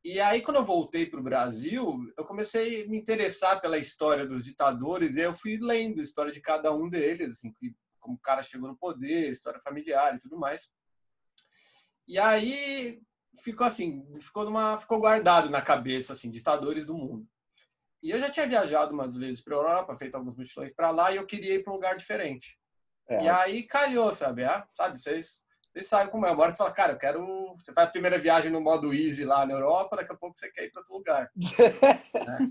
E 0.08 0.22
aí, 0.22 0.40
quando 0.40 0.56
eu 0.56 0.64
voltei 0.64 1.04
para 1.04 1.20
o 1.20 1.22
Brasil, 1.22 2.10
eu 2.16 2.24
comecei 2.24 2.82
a 2.82 2.88
me 2.88 2.96
interessar 2.96 3.60
pela 3.60 3.76
história 3.76 4.26
dos 4.26 4.42
ditadores 4.42 5.16
e 5.16 5.20
eu 5.20 5.34
fui 5.34 5.58
lendo 5.60 6.00
a 6.00 6.02
história 6.02 6.32
de 6.32 6.40
cada 6.40 6.74
um 6.74 6.88
deles, 6.88 7.32
assim, 7.32 7.54
como 8.00 8.16
o 8.16 8.18
cara 8.18 8.42
chegou 8.42 8.70
no 8.70 8.76
poder, 8.78 9.28
história 9.28 9.60
familiar 9.60 10.14
e 10.14 10.18
tudo 10.18 10.38
mais. 10.38 10.70
E 12.06 12.18
aí 12.18 13.02
ficou 13.44 13.66
assim, 13.66 14.02
ficou 14.18 14.46
numa, 14.46 14.78
ficou 14.78 14.98
guardado 14.98 15.50
na 15.50 15.60
cabeça 15.60 16.14
assim, 16.14 16.30
ditadores 16.30 16.86
do 16.86 16.94
mundo. 16.94 17.28
E 18.02 18.10
eu 18.10 18.18
já 18.18 18.30
tinha 18.30 18.48
viajado 18.48 18.94
umas 18.94 19.14
vezes 19.14 19.42
para 19.42 19.56
Europa, 19.56 19.94
feito 19.94 20.14
alguns 20.14 20.38
mochilões 20.38 20.72
para 20.72 20.90
lá 20.90 21.12
e 21.12 21.16
eu 21.16 21.26
queria 21.26 21.56
ir 21.56 21.62
para 21.62 21.70
um 21.70 21.76
lugar 21.76 21.94
diferente. 21.94 22.58
É, 23.10 23.24
e 23.24 23.28
aí 23.28 23.62
calhou, 23.62 24.10
sabe? 24.14 24.44
Ah, 24.44 24.66
sabe, 24.72 24.98
vocês 24.98 25.44
você 25.78 25.88
sabe 25.88 26.10
como 26.10 26.26
é. 26.26 26.30
Uma 26.30 26.42
hora 26.42 26.50
você 26.50 26.58
fala, 26.58 26.72
cara, 26.72 26.92
eu 26.92 26.98
quero. 26.98 27.56
Você 27.56 27.72
faz 27.72 27.88
a 27.88 27.90
primeira 27.90 28.18
viagem 28.18 28.50
no 28.50 28.60
modo 28.60 28.92
easy 28.92 29.24
lá 29.24 29.46
na 29.46 29.54
Europa, 29.54 29.96
daqui 29.96 30.12
a 30.12 30.16
pouco 30.16 30.36
você 30.36 30.50
quer 30.50 30.64
ir 30.64 30.70
para 30.70 30.80
outro 30.80 30.94
lugar. 30.94 31.30
né? 32.26 32.50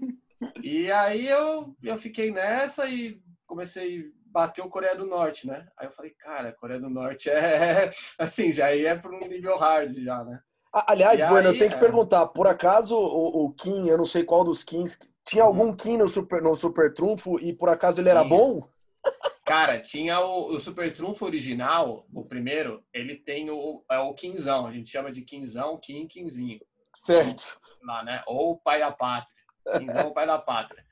E 0.61 0.91
aí 0.91 1.27
eu, 1.27 1.75
eu 1.83 1.97
fiquei 1.97 2.31
nessa 2.31 2.87
e 2.87 3.19
comecei 3.45 4.01
a 4.01 4.03
bater 4.27 4.61
o 4.61 4.69
Coreia 4.69 4.95
do 4.95 5.05
Norte, 5.05 5.47
né? 5.47 5.67
Aí 5.77 5.87
eu 5.87 5.91
falei, 5.91 6.11
cara, 6.11 6.53
Coreia 6.53 6.79
do 6.79 6.89
Norte 6.89 7.29
é 7.29 7.89
assim, 8.19 8.53
já 8.53 8.69
é 8.75 8.95
para 8.95 9.15
um 9.15 9.27
nível 9.27 9.57
hard 9.57 9.93
já, 9.97 10.23
né? 10.23 10.39
Aliás, 10.85 11.27
Bueno, 11.27 11.49
eu 11.49 11.57
tenho 11.57 11.71
que 11.71 11.77
é... 11.77 11.79
perguntar, 11.79 12.27
por 12.27 12.45
acaso 12.45 12.95
o, 12.95 13.45
o 13.45 13.53
Kim, 13.53 13.87
eu 13.87 13.97
não 13.97 14.05
sei 14.05 14.23
qual 14.23 14.43
dos 14.43 14.63
Kings, 14.63 14.99
tinha 15.25 15.43
uhum. 15.43 15.49
algum 15.49 15.75
Kim 15.75 15.97
no 15.97 16.07
Super, 16.07 16.41
no 16.41 16.55
super 16.55 16.93
Trunfo 16.93 17.39
e 17.39 17.53
por 17.53 17.69
acaso 17.69 17.99
ele 17.99 18.09
era 18.09 18.23
Sim. 18.23 18.29
bom? 18.29 18.69
Cara, 19.47 19.79
tinha 19.79 20.19
o, 20.19 20.49
o, 20.49 20.59
Super 20.59 20.91
Trunfo 20.91 21.23
original, 21.23 22.05
o 22.13 22.21
primeiro, 22.21 22.83
ele 22.93 23.15
tem 23.15 23.49
o, 23.49 23.81
é 23.89 23.97
o 23.97 24.13
Quinzão, 24.13 24.67
a 24.67 24.73
gente 24.73 24.89
chama 24.89 25.09
de 25.09 25.21
Quinzão, 25.21 25.79
Kim, 25.79 26.05
Quinzinho. 26.05 26.59
Certo. 26.93 27.57
Lá, 27.81 28.03
né? 28.03 28.21
Ou 28.27 28.51
o 28.51 28.57
Pai 28.57 28.81
da 28.81 28.91
Pátria. 28.91 29.41
Quinzão, 29.77 30.09
o 30.09 30.13
Pai 30.13 30.27
da 30.27 30.37
Pátria. 30.37 30.83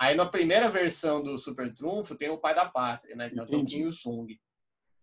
Aí 0.00 0.16
na 0.16 0.26
primeira 0.26 0.68
versão 0.68 1.22
do 1.22 1.38
Super 1.38 1.72
Trunfo 1.72 2.16
tem 2.16 2.30
o 2.30 2.38
Pai 2.38 2.52
da 2.52 2.64
Pátria, 2.64 3.14
né? 3.14 3.30
Então 3.32 3.46
tem 3.46 3.62
o 3.62 3.64
Kim 3.64 3.82
e 3.82 3.86
o 3.86 3.92
Sung. 3.92 4.26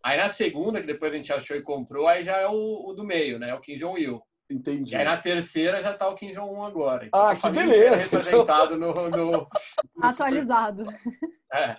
Aí 0.03 0.17
na 0.17 0.27
segunda, 0.27 0.81
que 0.81 0.87
depois 0.87 1.13
a 1.13 1.15
gente 1.15 1.31
achou 1.31 1.55
e 1.55 1.61
comprou, 1.61 2.09
aí 2.09 2.23
já 2.23 2.35
é 2.35 2.47
o, 2.47 2.89
o 2.89 2.93
do 2.93 3.05
meio, 3.05 3.39
né? 3.39 3.51
É 3.51 3.55
o 3.55 3.61
Kim 3.61 3.77
Jong-il. 3.77 4.21
Entendi. 4.51 4.93
E 4.93 4.97
aí 4.97 5.05
na 5.05 5.15
terceira 5.15 5.81
já 5.81 5.93
tá 5.93 6.09
o 6.09 6.15
Kim 6.15 6.33
Jong-un 6.33 6.65
agora. 6.65 7.05
Então, 7.05 7.21
ah, 7.21 7.33
que 7.37 7.49
beleza! 7.51 8.03
Representado 8.03 8.75
então... 8.75 8.93
no, 8.93 9.09
no, 9.09 9.31
no, 9.31 9.47
Atualizado. 10.01 10.83
Super... 10.83 11.29
É. 11.53 11.77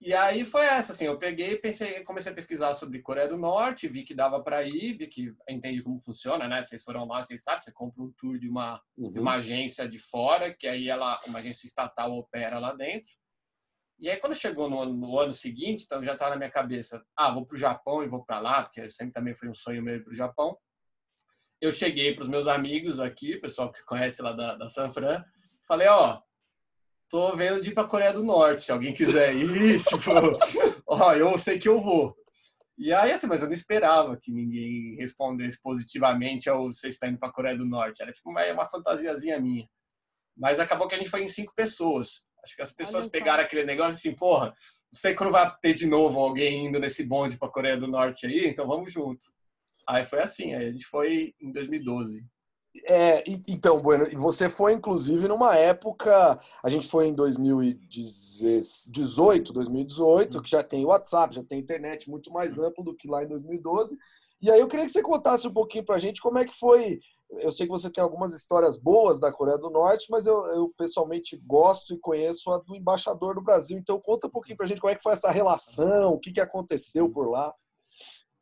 E 0.00 0.14
aí 0.14 0.46
foi 0.46 0.64
essa, 0.64 0.92
assim, 0.92 1.04
eu 1.04 1.18
peguei, 1.18 1.56
pensei, 1.56 2.02
comecei 2.04 2.32
a 2.32 2.34
pesquisar 2.34 2.72
sobre 2.74 3.02
Coreia 3.02 3.28
do 3.28 3.36
Norte, 3.36 3.86
vi 3.86 4.02
que 4.02 4.14
dava 4.14 4.42
para 4.42 4.62
ir, 4.62 4.96
vi 4.96 5.06
que 5.06 5.34
entende 5.46 5.82
como 5.82 6.00
funciona, 6.00 6.48
né? 6.48 6.62
Vocês 6.62 6.82
foram 6.82 7.06
lá, 7.06 7.20
vocês 7.20 7.42
sabem, 7.42 7.60
você 7.60 7.70
compra 7.70 8.02
um 8.02 8.10
tour 8.12 8.38
de 8.38 8.48
uma, 8.48 8.82
uhum. 8.96 9.12
de 9.12 9.20
uma 9.20 9.34
agência 9.34 9.86
de 9.86 9.98
fora, 9.98 10.54
que 10.54 10.66
aí 10.66 10.88
ela, 10.88 11.20
uma 11.26 11.40
agência 11.40 11.66
estatal 11.66 12.16
opera 12.16 12.58
lá 12.58 12.72
dentro. 12.72 13.10
E 13.98 14.08
aí 14.08 14.16
quando 14.16 14.34
chegou 14.34 14.70
no, 14.70 14.86
no 14.86 15.18
ano 15.18 15.34
seguinte, 15.34 15.84
então 15.84 16.02
já 16.02 16.14
estava 16.14 16.30
na 16.30 16.38
minha 16.38 16.50
cabeça, 16.50 17.04
ah, 17.14 17.30
vou 17.30 17.44
para 17.44 17.56
o 17.56 17.58
Japão 17.58 18.02
e 18.02 18.08
vou 18.08 18.24
para 18.24 18.40
lá, 18.40 18.62
porque 18.62 18.88
sempre 18.88 19.12
também 19.12 19.34
foi 19.34 19.50
um 19.50 19.54
sonho 19.54 19.82
meu 19.82 19.96
ir 19.96 20.02
para 20.02 20.12
o 20.12 20.16
Japão. 20.16 20.56
Eu 21.60 21.70
cheguei 21.70 22.14
para 22.14 22.22
os 22.22 22.28
meus 22.28 22.46
amigos 22.46 22.98
aqui, 22.98 23.36
pessoal 23.36 23.70
que 23.70 23.84
conhece 23.84 24.22
lá 24.22 24.32
da, 24.32 24.54
da 24.54 24.66
San 24.66 24.88
Fran, 24.88 25.22
falei, 25.68 25.88
ó, 25.88 26.22
tô 27.10 27.34
vendo 27.34 27.60
de 27.60 27.70
ir 27.70 27.74
pra 27.74 27.84
Coreia 27.84 28.12
do 28.12 28.22
Norte, 28.22 28.62
se 28.62 28.72
alguém 28.72 28.94
quiser 28.94 29.34
ir, 29.34 29.82
tipo, 29.84 30.10
ó, 30.86 31.14
eu 31.14 31.36
sei 31.36 31.58
que 31.58 31.68
eu 31.68 31.80
vou. 31.80 32.16
E 32.78 32.94
aí, 32.94 33.12
assim, 33.12 33.26
mas 33.26 33.42
eu 33.42 33.48
não 33.48 33.54
esperava 33.54 34.16
que 34.16 34.32
ninguém 34.32 34.96
respondesse 34.96 35.60
positivamente 35.60 36.48
ao 36.48 36.72
você 36.72 36.88
está 36.88 37.08
indo 37.08 37.18
pra 37.18 37.30
Coreia 37.30 37.58
do 37.58 37.66
Norte. 37.66 38.00
Era 38.00 38.10
tipo 38.10 38.30
uma, 38.30 38.42
uma 38.46 38.66
fantasiazinha 38.70 39.38
minha. 39.38 39.68
Mas 40.34 40.58
acabou 40.58 40.88
que 40.88 40.94
a 40.94 40.98
gente 40.98 41.10
foi 41.10 41.22
em 41.22 41.28
cinco 41.28 41.52
pessoas. 41.54 42.22
Acho 42.42 42.56
que 42.56 42.62
as 42.62 42.72
pessoas 42.72 43.06
pegaram 43.06 43.42
aquele 43.42 43.64
negócio 43.64 43.92
assim, 43.92 44.14
porra, 44.14 44.46
não 44.46 44.54
sei 44.98 45.14
quando 45.14 45.30
vai 45.30 45.54
ter 45.60 45.74
de 45.74 45.84
novo 45.84 46.18
alguém 46.18 46.66
indo 46.66 46.78
nesse 46.78 47.04
bonde 47.04 47.36
pra 47.36 47.50
Coreia 47.50 47.76
do 47.76 47.86
Norte 47.86 48.26
aí, 48.26 48.46
então 48.46 48.66
vamos 48.66 48.90
junto. 48.90 49.26
Aí 49.86 50.02
foi 50.02 50.22
assim, 50.22 50.54
aí 50.54 50.68
a 50.68 50.72
gente 50.72 50.86
foi 50.86 51.34
em 51.38 51.52
2012. 51.52 52.24
É, 52.84 53.24
então, 53.48 53.82
Bueno, 53.82 54.06
você 54.18 54.48
foi 54.48 54.74
inclusive 54.74 55.26
numa 55.26 55.56
época, 55.56 56.38
a 56.62 56.70
gente 56.70 56.86
foi 56.86 57.08
em 57.08 57.14
2018, 57.14 59.52
2018, 59.52 60.36
uhum. 60.36 60.42
que 60.42 60.50
já 60.50 60.62
tem 60.62 60.84
WhatsApp, 60.84 61.34
já 61.34 61.42
tem 61.42 61.58
internet 61.58 62.08
muito 62.08 62.30
mais 62.30 62.58
uhum. 62.58 62.66
amplo 62.66 62.84
do 62.84 62.94
que 62.94 63.08
lá 63.08 63.24
em 63.24 63.28
2012. 63.28 63.98
E 64.40 64.48
aí 64.50 64.60
eu 64.60 64.68
queria 64.68 64.86
que 64.86 64.92
você 64.92 65.02
contasse 65.02 65.48
um 65.48 65.52
pouquinho 65.52 65.84
pra 65.84 65.98
gente 65.98 66.22
como 66.22 66.38
é 66.38 66.44
que 66.44 66.56
foi. 66.56 67.00
Eu 67.30 67.50
sei 67.52 67.66
que 67.66 67.72
você 67.72 67.90
tem 67.90 68.02
algumas 68.02 68.34
histórias 68.34 68.78
boas 68.78 69.20
da 69.20 69.32
Coreia 69.32 69.58
do 69.58 69.70
Norte, 69.70 70.06
mas 70.10 70.26
eu, 70.26 70.46
eu 70.46 70.72
pessoalmente 70.76 71.36
gosto 71.46 71.94
e 71.94 71.98
conheço 71.98 72.52
a 72.52 72.58
do 72.58 72.74
embaixador 72.74 73.34
do 73.34 73.42
Brasil. 73.42 73.78
Então 73.78 74.00
conta 74.00 74.28
um 74.28 74.30
pouquinho 74.30 74.56
pra 74.56 74.66
gente 74.66 74.80
como 74.80 74.92
é 74.92 74.96
que 74.96 75.02
foi 75.02 75.12
essa 75.12 75.30
relação, 75.30 76.12
o 76.12 76.18
que, 76.18 76.32
que 76.32 76.40
aconteceu 76.40 77.10
por 77.10 77.28
lá. 77.28 77.54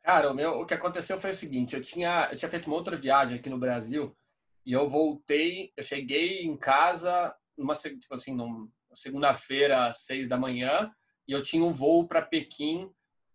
Cara, 0.01 0.31
o, 0.31 0.33
meu, 0.33 0.59
o 0.59 0.65
que 0.65 0.73
aconteceu 0.73 1.19
foi 1.19 1.31
o 1.31 1.35
seguinte: 1.35 1.75
eu 1.75 1.81
tinha, 1.81 2.29
eu 2.31 2.37
tinha 2.37 2.49
feito 2.49 2.67
uma 2.67 2.75
outra 2.75 2.95
viagem 2.95 3.37
aqui 3.37 3.49
no 3.49 3.59
Brasil 3.59 4.15
e 4.69 4.73
eu 4.73 4.87
voltei, 4.87 5.73
eu 5.75 5.83
cheguei 5.83 6.43
em 6.43 6.55
casa 6.55 7.35
numa 7.57 7.73
tipo 7.73 8.13
assim, 8.13 8.37
segunda-feira 8.93 9.87
às 9.87 10.05
seis 10.05 10.27
da 10.27 10.37
manhã 10.37 10.93
e 11.27 11.31
eu 11.31 11.41
tinha 11.41 11.65
um 11.65 11.73
voo 11.73 12.07
para 12.07 12.21
Pequim 12.21 12.87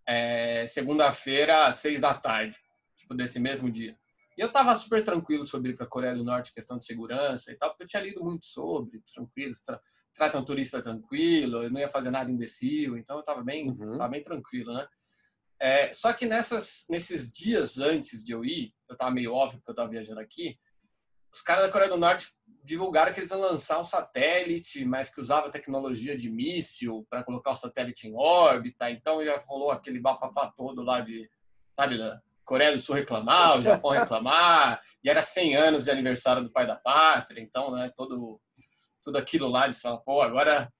é, 0.06 0.64
segunda-feira 0.64 1.66
às 1.66 1.74
seis 1.78 1.98
da 1.98 2.14
tarde, 2.14 2.56
tipo 2.96 3.16
desse 3.16 3.40
mesmo 3.40 3.68
dia. 3.68 3.98
E 4.38 4.42
eu 4.42 4.46
estava 4.46 4.76
super 4.76 5.02
tranquilo 5.02 5.44
sobre 5.44 5.72
ir 5.72 5.76
para 5.76 5.86
a 5.86 5.88
Coreia 5.88 6.14
do 6.14 6.22
Norte, 6.22 6.54
questão 6.54 6.78
de 6.78 6.86
segurança 6.86 7.50
e 7.50 7.56
tal, 7.56 7.70
porque 7.70 7.82
eu 7.82 7.88
tinha 7.88 8.02
lido 8.02 8.22
muito 8.22 8.46
sobre, 8.46 9.02
tranquilo, 9.12 9.52
tra 9.66 9.80
tratam 10.14 10.44
turista 10.44 10.80
tranquilo, 10.80 11.64
eu 11.64 11.70
não 11.72 11.80
ia 11.80 11.88
fazer 11.88 12.12
nada 12.12 12.30
imbecil, 12.30 12.96
então 12.96 13.16
eu 13.16 13.20
estava 13.20 13.42
bem, 13.42 13.68
uhum. 13.70 13.98
tava 13.98 14.10
bem 14.10 14.22
tranquilo, 14.22 14.72
né? 14.72 14.86
É, 15.58 15.92
só 15.92 16.12
que 16.12 16.26
nessas, 16.26 16.84
nesses 16.88 17.28
dias 17.28 17.78
antes 17.78 18.22
de 18.22 18.30
eu 18.30 18.44
ir, 18.44 18.72
eu 18.88 18.92
estava 18.92 19.10
meio 19.10 19.32
óbvio 19.32 19.58
porque 19.58 19.72
eu 19.72 19.72
estava 19.72 19.90
viajando 19.90 20.20
aqui, 20.20 20.56
os 21.34 21.42
caras 21.42 21.64
da 21.64 21.72
Coreia 21.72 21.90
do 21.90 21.96
Norte 21.96 22.28
divulgaram 22.62 23.12
que 23.12 23.18
eles 23.18 23.30
iam 23.30 23.40
lançar 23.40 23.80
um 23.80 23.84
satélite, 23.84 24.84
mas 24.84 25.10
que 25.10 25.20
usava 25.20 25.50
tecnologia 25.50 26.16
de 26.16 26.30
míssil 26.30 27.04
para 27.10 27.24
colocar 27.24 27.50
o 27.50 27.56
satélite 27.56 28.06
em 28.06 28.14
órbita. 28.14 28.88
Então 28.88 29.24
já 29.24 29.36
rolou 29.38 29.72
aquele 29.72 29.98
bafafá 29.98 30.52
todo 30.56 30.80
lá 30.80 31.00
de, 31.00 31.28
sabe, 31.74 31.98
da 31.98 32.22
Coreia 32.44 32.72
do 32.72 32.80
Sul 32.80 32.94
reclamar, 32.94 33.58
o 33.58 33.62
Japão 33.62 33.90
reclamar, 33.98 34.80
e 35.02 35.10
era 35.10 35.22
100 35.22 35.56
anos 35.56 35.84
de 35.84 35.90
aniversário 35.90 36.44
do 36.44 36.52
pai 36.52 36.68
da 36.68 36.76
pátria, 36.76 37.42
então, 37.42 37.72
né, 37.72 37.90
todo, 37.96 38.40
tudo 39.02 39.18
aquilo 39.18 39.48
lá, 39.48 39.64
eles 39.64 39.80
falam, 39.80 40.00
pô, 40.04 40.22
agora 40.22 40.72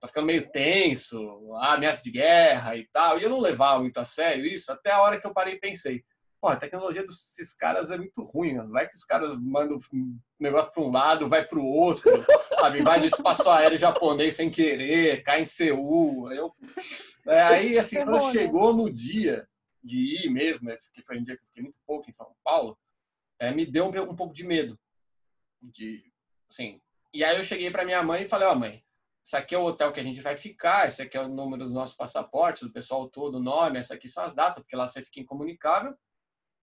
tá 0.00 0.08
ficando 0.08 0.26
meio 0.26 0.50
tenso, 0.50 1.54
ameaça 1.56 2.02
de 2.02 2.10
guerra 2.10 2.76
e 2.76 2.88
tal. 2.88 3.18
E 3.18 3.24
eu 3.24 3.30
não 3.30 3.40
levava 3.40 3.80
muito 3.80 3.98
a 3.98 4.06
sério 4.06 4.46
isso, 4.46 4.72
até 4.72 4.90
a 4.90 5.02
hora 5.02 5.20
que 5.20 5.26
eu 5.26 5.34
parei 5.34 5.54
e 5.54 5.60
pensei, 5.60 6.02
pô, 6.40 6.48
a 6.48 6.56
tecnologia 6.56 7.02
desses 7.02 7.54
caras 7.54 7.90
é 7.90 7.96
muito 7.96 8.22
ruim, 8.22 8.54
mano. 8.54 8.70
vai 8.70 8.88
que 8.88 8.96
os 8.96 9.04
caras 9.04 9.36
mandam 9.38 9.78
um 9.92 10.18
negócio 10.38 10.72
para 10.72 10.82
um 10.82 10.90
lado, 10.90 11.28
vai 11.28 11.44
para 11.44 11.58
o 11.58 11.66
outro, 11.66 12.10
sabe? 12.60 12.82
Vai 12.82 13.00
do 13.00 13.06
espaço 13.06 13.48
aéreo 13.50 13.76
japonês 13.76 14.34
sem 14.34 14.50
querer, 14.50 15.22
cai 15.22 15.42
em 15.42 15.46
Seul. 15.46 16.32
Eu... 16.32 16.52
É, 17.26 17.42
aí, 17.42 17.78
assim, 17.78 17.96
quando 18.04 18.24
né? 18.24 18.32
chegou 18.32 18.74
no 18.74 18.92
dia 18.92 19.48
de 19.82 20.24
ir 20.24 20.30
mesmo, 20.30 20.70
que 20.92 21.02
foi 21.02 21.18
um 21.18 21.22
dia 21.22 21.36
que 21.36 21.42
eu 21.42 21.48
fiquei 21.48 21.62
muito 21.62 21.78
pouco 21.86 22.08
em 22.08 22.12
São 22.12 22.34
Paulo, 22.44 22.78
é, 23.38 23.52
me 23.52 23.64
deu 23.64 23.86
um, 23.86 23.88
um 23.88 24.16
pouco 24.16 24.32
de 24.32 24.44
medo. 24.44 24.78
De, 25.60 26.04
assim, 26.50 26.80
e 27.12 27.24
aí 27.24 27.36
eu 27.36 27.44
cheguei 27.44 27.70
para 27.70 27.84
minha 27.84 28.02
mãe 28.02 28.22
e 28.22 28.28
falei, 28.28 28.46
ó, 28.48 28.52
oh, 28.52 28.58
mãe, 28.58 28.84
esse 29.24 29.36
aqui 29.36 29.54
é 29.54 29.58
o 29.58 29.64
hotel 29.64 29.92
que 29.92 30.00
a 30.00 30.04
gente 30.04 30.20
vai 30.20 30.36
ficar, 30.36 30.86
esse 30.86 31.02
aqui 31.02 31.16
é 31.16 31.20
o 31.20 31.28
número 31.28 31.64
dos 31.64 31.72
nossos 31.72 31.94
passaportes, 31.94 32.62
do 32.62 32.72
pessoal 32.72 33.08
todo, 33.08 33.36
o 33.36 33.42
nome, 33.42 33.78
essa 33.78 33.94
aqui 33.94 34.08
são 34.08 34.24
as 34.24 34.34
datas, 34.34 34.62
porque 34.62 34.76
lá 34.76 34.86
você 34.86 35.02
fica 35.02 35.20
incomunicável. 35.20 35.94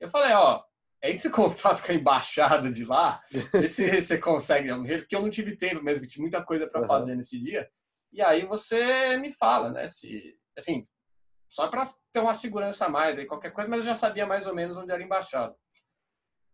Eu 0.06 0.12
falei, 0.12 0.34
ó, 0.34 0.64
entre 1.04 1.28
em 1.28 1.32
contato 1.32 1.84
com 1.84 1.92
a 1.92 1.96
embaixada 1.96 2.72
de 2.72 2.86
lá, 2.86 3.24
vê 3.52 3.68
se 3.68 3.86
você 4.02 4.18
consegue, 4.20 4.70
porque 5.00 5.16
eu 5.16 5.22
não 5.22 5.30
tive 5.32 5.58
tempo 5.58 5.84
mesmo, 5.84 6.06
tinha 6.06 6.22
muita 6.22 6.44
coisa 6.44 6.68
para 6.68 6.82
uhum. 6.82 6.88
fazer 6.88 7.16
nesse 7.16 7.40
dia. 7.40 7.68
E 8.14 8.22
aí 8.22 8.46
você 8.46 9.18
me 9.18 9.32
fala, 9.32 9.72
né, 9.72 9.88
se, 9.88 10.38
assim, 10.58 10.88
só 11.50 11.68
para 11.68 11.84
ter 12.12 12.20
uma 12.20 12.34
segurança 12.34 12.86
a 12.86 12.90
mais, 12.90 13.18
aí 13.18 13.26
qualquer 13.26 13.52
coisa, 13.52 13.70
mas 13.70 13.80
eu 13.80 13.86
já 13.86 13.96
sabia 13.96 14.28
mais 14.28 14.46
ou 14.46 14.54
menos 14.54 14.78
onde 14.78 14.92
era 14.92 15.02
a 15.02 15.06
embaixada. 15.06 15.56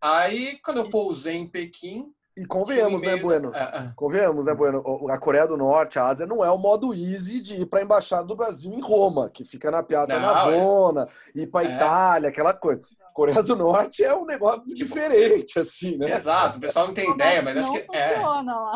Aí, 0.02 0.58
quando 0.64 0.78
eu 0.78 0.90
pousei 0.90 1.36
em 1.36 1.48
Pequim, 1.48 2.12
e 2.36 2.46
convenhamos, 2.46 3.02
né, 3.02 3.18
Bueno? 3.18 3.54
É, 3.54 3.62
é. 3.62 3.92
Convenhamos, 3.94 4.46
né, 4.46 4.56
Bueno? 4.56 4.82
A 5.10 5.20
Coreia 5.20 5.46
do 5.46 5.58
Norte, 5.58 6.00
a 6.00 6.08
Ásia, 6.08 6.26
não 6.26 6.44
é 6.44 6.50
o 6.50 6.58
modo 6.58 6.94
easy 6.94 7.42
de 7.42 7.56
ir 7.56 7.66
para 7.66 7.80
a 7.80 7.84
Embaixada 7.84 8.24
do 8.24 8.36
Brasil 8.36 8.72
em 8.74 8.80
Roma, 8.80 9.30
que 9.30 9.44
fica 9.44 9.70
na 9.70 9.84
Piazza 9.84 10.18
não, 10.18 10.22
Navona, 10.22 11.08
ir 11.36 11.48
para 11.48 11.70
é. 11.70 11.76
Itália, 11.76 12.30
aquela 12.30 12.54
coisa. 12.54 12.82
Coreia 13.14 13.44
do 13.44 13.56
Norte 13.56 14.04
é 14.04 14.16
um 14.16 14.26
negócio 14.26 14.62
tipo, 14.64 14.76
diferente, 14.76 15.60
assim, 15.60 15.98
né? 15.98 16.14
Exato, 16.14 16.58
o 16.58 16.62
pessoal 16.62 16.88
não 16.88 16.94
tem 16.94 17.10
ideia, 17.10 17.42
mas 17.42 17.58
acho 17.58 17.72
que 17.72 17.86
é. 17.96 18.18
Lá. 18.20 18.76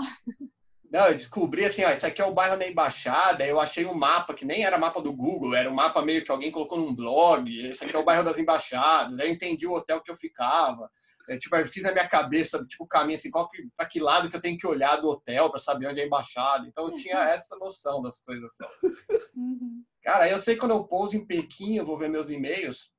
Não, 0.92 1.08
eu 1.08 1.16
descobri 1.16 1.66
assim, 1.66 1.84
ó, 1.84 1.92
isso 1.92 2.06
aqui 2.06 2.22
é 2.22 2.26
o 2.26 2.34
bairro 2.34 2.58
da 2.58 2.68
Embaixada, 2.68 3.46
eu 3.46 3.60
achei 3.60 3.86
um 3.86 3.94
mapa 3.94 4.34
que 4.34 4.46
nem 4.46 4.64
era 4.64 4.78
mapa 4.78 5.02
do 5.02 5.12
Google, 5.12 5.56
era 5.56 5.70
um 5.70 5.74
mapa 5.74 6.02
meio 6.02 6.24
que 6.24 6.32
alguém 6.32 6.52
colocou 6.52 6.78
num 6.78 6.96
blog, 6.96 7.50
esse 7.68 7.84
aqui 7.84 7.96
é 7.96 8.00
o 8.00 8.06
bairro 8.06 8.24
das 8.24 8.38
Embaixadas, 8.38 9.20
aí 9.20 9.28
eu 9.28 9.34
entendi 9.34 9.68
o 9.68 9.74
hotel 9.74 10.02
que 10.02 10.12
eu 10.12 10.16
ficava. 10.16 10.90
É, 11.28 11.38
tipo, 11.38 11.56
eu 11.56 11.66
fiz 11.66 11.84
na 11.84 11.92
minha 11.92 12.08
cabeça, 12.08 12.64
tipo, 12.66 12.84
o 12.84 12.88
caminho 12.88 13.16
assim, 13.16 13.32
qual 13.32 13.50
que, 13.50 13.68
pra 13.76 13.86
que 13.88 14.00
lado 14.00 14.30
que 14.30 14.36
eu 14.36 14.42
tenho 14.42 14.58
que 14.58 14.68
olhar 14.68 14.98
do 14.98 15.10
hotel 15.10 15.50
para 15.50 15.60
saber 15.60 15.88
onde 15.88 16.00
é 16.00 16.04
a 16.04 16.06
embaixada. 16.06 16.68
Então 16.68 16.88
eu 16.88 16.96
tinha 16.96 17.18
uhum. 17.18 17.24
essa 17.24 17.56
noção 17.58 18.02
das 18.02 18.20
coisas 18.20 18.56
só. 18.56 18.70
Uhum. 19.36 19.84
Cara, 20.04 20.30
eu 20.30 20.38
sei 20.38 20.56
quando 20.56 20.72
eu 20.72 20.84
pouso 20.84 21.18
em 21.18 21.26
Pequim, 21.26 21.78
eu 21.78 21.86
vou 21.86 21.98
ver 21.98 22.10
meus 22.10 22.30
e-mails, 22.30 22.92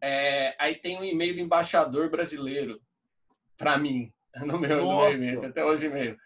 é, 0.00 0.54
aí 0.58 0.74
tem 0.74 0.98
um 0.98 1.04
e-mail 1.04 1.34
do 1.34 1.40
embaixador 1.40 2.10
brasileiro 2.10 2.80
para 3.56 3.78
mim, 3.78 4.12
no 4.44 4.58
meu, 4.58 4.84
no 4.84 4.98
meu 4.98 5.12
e-mail, 5.12 5.44
até 5.44 5.64
hoje 5.64 5.86
e-mail. 5.86 6.16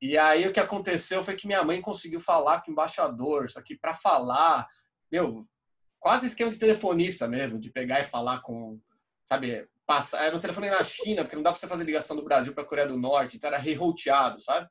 E 0.00 0.18
aí 0.18 0.46
o 0.46 0.52
que 0.52 0.58
aconteceu 0.58 1.22
foi 1.22 1.36
que 1.36 1.46
minha 1.46 1.62
mãe 1.62 1.80
conseguiu 1.80 2.20
falar 2.20 2.60
com 2.60 2.70
o 2.70 2.72
embaixador, 2.72 3.48
só 3.48 3.62
que 3.62 3.76
para 3.76 3.94
falar, 3.94 4.66
meu, 5.10 5.46
quase 6.00 6.26
esquema 6.26 6.50
de 6.50 6.58
telefonista 6.58 7.28
mesmo, 7.28 7.60
de 7.60 7.70
pegar 7.70 8.00
e 8.00 8.04
falar 8.04 8.40
com, 8.40 8.80
sabe, 9.24 9.68
passar. 9.86 10.24
Era 10.24 10.36
um 10.36 10.40
telefone 10.40 10.68
na 10.68 10.82
China, 10.82 11.22
porque 11.22 11.36
não 11.36 11.42
dá 11.42 11.52
para 11.52 11.60
você 11.60 11.68
fazer 11.68 11.84
ligação 11.84 12.16
do 12.16 12.24
Brasil 12.24 12.52
para 12.52 12.64
a 12.64 12.66
Coreia 12.66 12.88
do 12.88 12.98
Norte, 12.98 13.36
então 13.36 13.48
era 13.48 13.58
rerouteado, 13.58 14.40
sabe? 14.40 14.68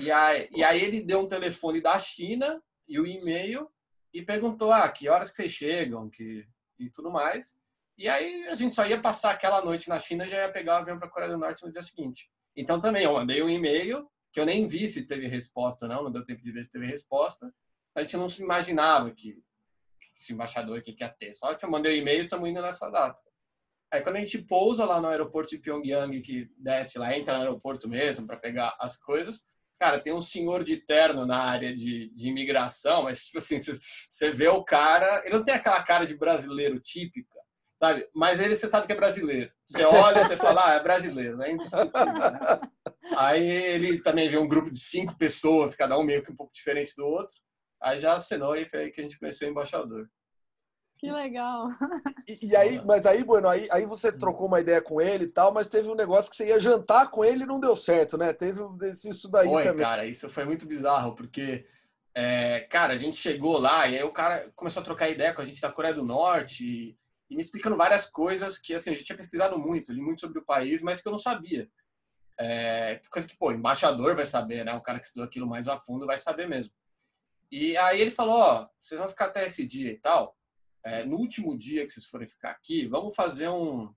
E 0.00 0.10
aí, 0.10 0.48
e 0.54 0.62
aí 0.62 0.80
ele 0.80 1.00
deu 1.00 1.20
um 1.20 1.28
telefone 1.28 1.80
da 1.80 1.98
China 1.98 2.62
e 2.88 3.00
o 3.00 3.06
e-mail 3.06 3.68
e 4.12 4.22
perguntou: 4.22 4.72
ah, 4.72 4.88
que 4.88 5.08
horas 5.08 5.30
que 5.30 5.36
vocês 5.36 5.52
chegam 5.52 6.08
que, 6.08 6.46
e 6.78 6.90
tudo 6.90 7.10
mais. 7.10 7.58
E 7.98 8.08
aí 8.08 8.46
a 8.48 8.54
gente 8.54 8.74
só 8.74 8.86
ia 8.86 9.00
passar 9.00 9.30
aquela 9.30 9.64
noite 9.64 9.88
na 9.88 9.98
China 9.98 10.26
e 10.26 10.28
já 10.28 10.36
ia 10.36 10.52
pegar 10.52 10.74
o 10.74 10.76
avião 10.78 10.98
para 10.98 11.08
a 11.08 11.10
Coreia 11.10 11.32
do 11.32 11.38
Norte 11.38 11.64
no 11.64 11.72
dia 11.72 11.82
seguinte. 11.82 12.30
Então 12.54 12.80
também 12.80 13.04
eu 13.04 13.12
mandei 13.12 13.42
um 13.42 13.48
e-mail 13.48 14.10
que 14.32 14.40
eu 14.40 14.44
nem 14.44 14.66
vi 14.66 14.88
se 14.88 15.06
teve 15.06 15.26
resposta 15.26 15.86
ou 15.86 15.88
não, 15.88 16.04
não 16.04 16.12
deu 16.12 16.24
tempo 16.24 16.42
de 16.42 16.52
ver 16.52 16.64
se 16.64 16.70
teve 16.70 16.86
resposta. 16.86 17.52
A 17.94 18.02
gente 18.02 18.16
não 18.16 18.28
se 18.28 18.42
imaginava 18.42 19.10
que, 19.10 19.42
esse 20.14 20.32
embaixador 20.32 20.78
aqui 20.78 20.92
quer 20.92 21.14
ter. 21.16 21.32
Só 21.34 21.54
que 21.54 21.64
eu 21.64 21.70
mandei 21.70 21.98
um 21.98 22.02
e-mail 22.02 22.24
estamos 22.24 22.48
indo 22.48 22.60
nessa 22.60 22.90
data. 22.90 23.20
Aí 23.90 24.02
quando 24.02 24.16
a 24.16 24.20
gente 24.20 24.38
pousa 24.42 24.84
lá 24.84 25.00
no 25.00 25.08
aeroporto 25.08 25.50
de 25.50 25.58
Pyongyang, 25.58 26.20
que 26.20 26.50
desce 26.58 26.98
lá, 26.98 27.16
entra 27.16 27.34
no 27.34 27.44
aeroporto 27.44 27.88
mesmo 27.88 28.26
para 28.26 28.36
pegar 28.36 28.76
as 28.78 28.96
coisas, 28.96 29.46
cara, 29.78 30.00
tem 30.00 30.12
um 30.12 30.20
senhor 30.20 30.64
de 30.64 30.76
terno 30.76 31.26
na 31.26 31.38
área 31.38 31.74
de, 31.74 32.10
de 32.14 32.28
imigração, 32.28 33.04
mas 33.04 33.24
tipo 33.24 33.38
assim, 33.38 33.58
você 33.58 34.30
vê 34.30 34.48
o 34.48 34.64
cara, 34.64 35.22
ele 35.24 35.36
não 35.36 35.44
tem 35.44 35.54
aquela 35.54 35.82
cara 35.82 36.06
de 36.06 36.16
brasileiro 36.16 36.80
típica, 36.80 37.38
sabe? 37.78 38.08
Mas 38.14 38.40
ele 38.40 38.56
você 38.56 38.68
sabe 38.70 38.86
que 38.86 38.92
é 38.92 38.96
brasileiro. 38.96 39.50
Você 39.64 39.84
olha, 39.84 40.24
você 40.24 40.36
fala, 40.36 40.70
ah, 40.70 40.74
é 40.74 40.82
brasileiro, 40.82 41.42
é 41.42 41.52
indiscutível, 41.52 42.04
né? 42.04 42.60
Aí 43.16 43.46
ele 43.46 44.02
também 44.02 44.28
vê 44.28 44.38
um 44.38 44.48
grupo 44.48 44.70
de 44.70 44.80
cinco 44.80 45.16
pessoas, 45.16 45.74
cada 45.74 45.98
um 45.98 46.02
meio 46.02 46.24
que 46.24 46.32
um 46.32 46.36
pouco 46.36 46.52
diferente 46.52 46.94
do 46.96 47.06
outro. 47.06 47.34
Aí 47.80 48.00
já 48.00 48.14
acenou 48.14 48.56
e 48.56 48.66
foi 48.68 48.80
aí 48.80 48.90
que 48.90 49.00
a 49.00 49.04
gente 49.04 49.18
conheceu 49.18 49.48
o 49.48 49.50
embaixador. 49.50 50.08
Que 50.98 51.10
legal. 51.10 51.68
E, 52.26 52.48
e, 52.48 52.56
aí, 52.56 52.82
mas 52.84 53.04
aí, 53.06 53.22
Bueno, 53.22 53.48
aí, 53.48 53.68
aí 53.70 53.84
você 53.84 54.10
trocou 54.10 54.46
uma 54.48 54.60
ideia 54.60 54.80
com 54.80 55.00
ele 55.00 55.24
e 55.24 55.30
tal, 55.30 55.52
mas 55.52 55.68
teve 55.68 55.88
um 55.88 55.94
negócio 55.94 56.30
que 56.30 56.36
você 56.36 56.48
ia 56.48 56.58
jantar 56.58 57.10
com 57.10 57.24
ele 57.24 57.44
e 57.44 57.46
não 57.46 57.60
deu 57.60 57.76
certo, 57.76 58.16
né? 58.16 58.32
Teve 58.32 58.60
isso 59.04 59.30
daí 59.30 59.46
foi, 59.46 59.62
também. 59.62 59.84
cara, 59.84 60.06
isso 60.06 60.28
foi 60.30 60.44
muito 60.44 60.66
bizarro, 60.66 61.14
porque, 61.14 61.66
é, 62.14 62.60
cara, 62.60 62.94
a 62.94 62.96
gente 62.96 63.16
chegou 63.16 63.58
lá 63.58 63.86
e 63.86 63.96
aí 63.96 64.02
o 64.02 64.12
cara 64.12 64.50
começou 64.56 64.80
a 64.80 64.84
trocar 64.84 65.08
ideia 65.08 65.34
com 65.34 65.42
a 65.42 65.44
gente 65.44 65.60
da 65.60 65.70
Coreia 65.70 65.94
do 65.94 66.04
Norte 66.04 66.64
e, 66.64 66.98
e 67.30 67.36
me 67.36 67.42
explicando 67.42 67.76
várias 67.76 68.08
coisas 68.08 68.58
que, 68.58 68.74
assim, 68.74 68.90
a 68.90 68.92
gente 68.94 69.04
tinha 69.04 69.16
pesquisado 69.16 69.58
muito, 69.58 69.92
li 69.92 70.00
muito 70.00 70.22
sobre 70.22 70.38
o 70.38 70.44
país, 70.44 70.80
mas 70.82 71.00
que 71.00 71.06
eu 71.06 71.12
não 71.12 71.18
sabia. 71.18 71.68
É, 72.38 73.00
coisa 73.10 73.28
que, 73.28 73.36
pô, 73.36 73.52
embaixador 73.52 74.16
vai 74.16 74.26
saber, 74.26 74.64
né? 74.64 74.74
O 74.74 74.82
cara 74.82 74.98
que 74.98 75.06
estudou 75.06 75.26
aquilo 75.26 75.46
mais 75.46 75.68
a 75.68 75.76
fundo 75.76 76.06
vai 76.06 76.18
saber 76.18 76.48
mesmo. 76.48 76.72
E 77.50 77.76
aí 77.76 78.00
ele 78.00 78.10
falou, 78.10 78.34
ó, 78.34 78.68
vocês 78.78 78.98
vão 78.98 79.08
ficar 79.08 79.26
até 79.26 79.46
esse 79.46 79.66
dia 79.66 79.90
e 79.90 79.98
tal, 79.98 80.35
é, 80.86 81.04
no 81.04 81.16
último 81.16 81.58
dia 81.58 81.84
que 81.84 81.92
vocês 81.92 82.06
forem 82.06 82.28
ficar 82.28 82.50
aqui, 82.50 82.86
vamos 82.86 83.12
fazer 83.16 83.48
um. 83.48 83.92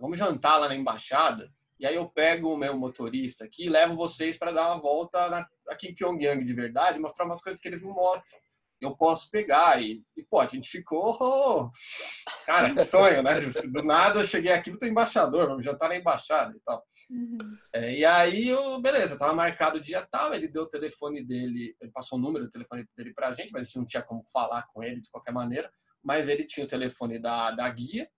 Vamos 0.00 0.18
jantar 0.18 0.56
lá 0.56 0.66
na 0.66 0.74
embaixada. 0.74 1.48
E 1.78 1.86
aí 1.86 1.94
eu 1.94 2.08
pego 2.08 2.52
o 2.52 2.56
meu 2.56 2.76
motorista 2.76 3.44
aqui 3.44 3.66
e 3.66 3.68
levo 3.68 3.94
vocês 3.94 4.36
para 4.36 4.50
dar 4.50 4.66
uma 4.66 4.80
volta 4.80 5.28
na, 5.28 5.46
aqui 5.68 5.88
em 5.88 5.94
Pyongyang 5.94 6.44
de 6.44 6.52
verdade, 6.52 6.98
mostrar 6.98 7.24
umas 7.24 7.40
coisas 7.40 7.60
que 7.60 7.68
eles 7.68 7.80
não 7.80 7.94
mostram. 7.94 8.36
Eu 8.80 8.96
posso 8.96 9.30
pegar 9.30 9.80
e, 9.80 10.02
e 10.16 10.24
pô, 10.24 10.40
a 10.40 10.46
gente 10.46 10.68
ficou. 10.68 11.16
Oh, 11.20 11.70
cara, 12.44 12.74
que 12.74 12.84
sonho, 12.84 13.22
né? 13.22 13.34
Do 13.72 13.84
nada 13.84 14.18
eu 14.18 14.26
cheguei 14.26 14.50
aqui, 14.50 14.76
tô 14.76 14.86
embaixador, 14.86 15.46
vamos 15.46 15.64
jantar 15.64 15.88
na 15.88 15.96
embaixada 15.96 16.52
e 16.56 16.60
tal. 16.64 16.84
Uhum. 17.10 17.38
É, 17.72 17.94
e 17.94 18.04
aí, 18.04 18.48
eu, 18.48 18.80
beleza, 18.80 19.16
tava 19.16 19.32
marcado 19.32 19.78
o 19.78 19.80
dia 19.80 20.04
tal, 20.10 20.34
ele 20.34 20.48
deu 20.48 20.64
o 20.64 20.68
telefone 20.68 21.24
dele, 21.24 21.76
ele 21.80 21.92
passou 21.92 22.18
o 22.18 22.20
número 22.20 22.46
do 22.46 22.50
telefone 22.50 22.84
dele 22.96 23.14
pra 23.14 23.32
gente, 23.32 23.52
mas 23.52 23.62
a 23.62 23.64
gente 23.64 23.78
não 23.78 23.86
tinha 23.86 24.02
como 24.02 24.24
falar 24.32 24.66
com 24.72 24.82
ele 24.82 25.00
de 25.00 25.08
qualquer 25.08 25.32
maneira 25.32 25.70
mas 26.04 26.28
ele 26.28 26.44
tinha 26.44 26.66
o 26.66 26.68
telefone 26.68 27.18
da, 27.18 27.50
da 27.50 27.68
guia 27.70 28.08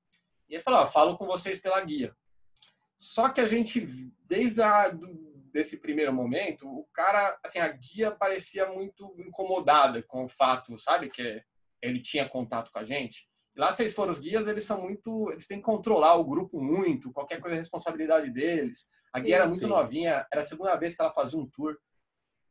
e 0.49 0.55
ele 0.55 0.63
falou: 0.63 0.87
falo 0.87 1.17
com 1.17 1.25
vocês 1.25 1.61
pela 1.61 1.81
guia. 1.81 2.15
Só 2.97 3.29
que 3.29 3.41
a 3.41 3.45
gente, 3.45 3.81
desde 4.25 4.63
a, 4.63 4.89
do, 4.89 5.07
desse 5.53 5.77
primeiro 5.77 6.13
momento, 6.13 6.69
o 6.69 6.85
cara, 6.93 7.39
assim, 7.45 7.59
a 7.59 7.69
guia 7.69 8.11
parecia 8.11 8.67
muito 8.67 9.15
incomodada 9.19 10.03
com 10.03 10.25
o 10.25 10.29
fato, 10.29 10.79
sabe, 10.79 11.09
que 11.11 11.43
ele 11.83 12.01
tinha 12.01 12.29
contato 12.29 12.71
com 12.73 12.79
a 12.79 12.85
gente. 12.85 13.29
E 13.55 13.61
lá, 13.61 13.73
vocês 13.73 13.95
foram 13.95 14.13
os 14.13 14.19
guias, 14.19 14.47
eles 14.49 14.65
são 14.65 14.81
muito, 14.81 15.31
eles 15.31 15.47
têm 15.47 15.59
que 15.59 15.65
controlar 15.65 16.15
o 16.15 16.25
grupo 16.25 16.61
muito, 16.61 17.13
qualquer 17.13 17.41
coisa 17.41 17.57
é 17.57 17.59
responsabilidade 17.59 18.31
deles. 18.31 18.89
A 19.13 19.21
guia 19.21 19.37
sim, 19.37 19.41
era 19.41 19.49
muito 19.49 19.67
novinha, 19.67 20.27
era 20.33 20.43
a 20.43 20.47
segunda 20.47 20.77
vez 20.77 20.95
que 20.95 21.01
ela 21.01 21.13
fazia 21.13 21.39
um 21.39 21.49
tour. 21.49 21.77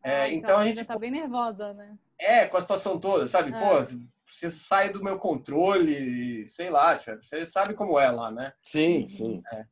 Ah, 0.03 0.09
é, 0.09 0.33
então, 0.33 0.49
então, 0.49 0.57
a 0.57 0.65
gente 0.65 0.85
tá 0.85 0.97
bem 0.97 1.11
nervosa, 1.11 1.73
né? 1.73 1.97
É, 2.19 2.45
com 2.45 2.57
a 2.57 2.61
situação 2.61 2.99
toda, 2.99 3.27
sabe? 3.27 3.53
É. 3.53 3.59
Pô, 3.59 4.05
você 4.25 4.49
sai 4.49 4.89
do 4.89 5.03
meu 5.03 5.17
controle, 5.17 6.47
sei 6.47 6.69
lá, 6.69 6.97
você 6.97 7.45
sabe 7.45 7.73
como 7.73 7.99
é 7.99 8.09
lá, 8.09 8.31
né? 8.31 8.53
Sim, 8.61 9.07
sim. 9.07 9.41
É. 9.51 9.65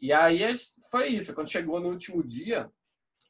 E 0.00 0.12
aí 0.12 0.40
foi 0.90 1.08
isso, 1.08 1.34
quando 1.34 1.50
chegou 1.50 1.80
no 1.80 1.90
último 1.90 2.26
dia, 2.26 2.70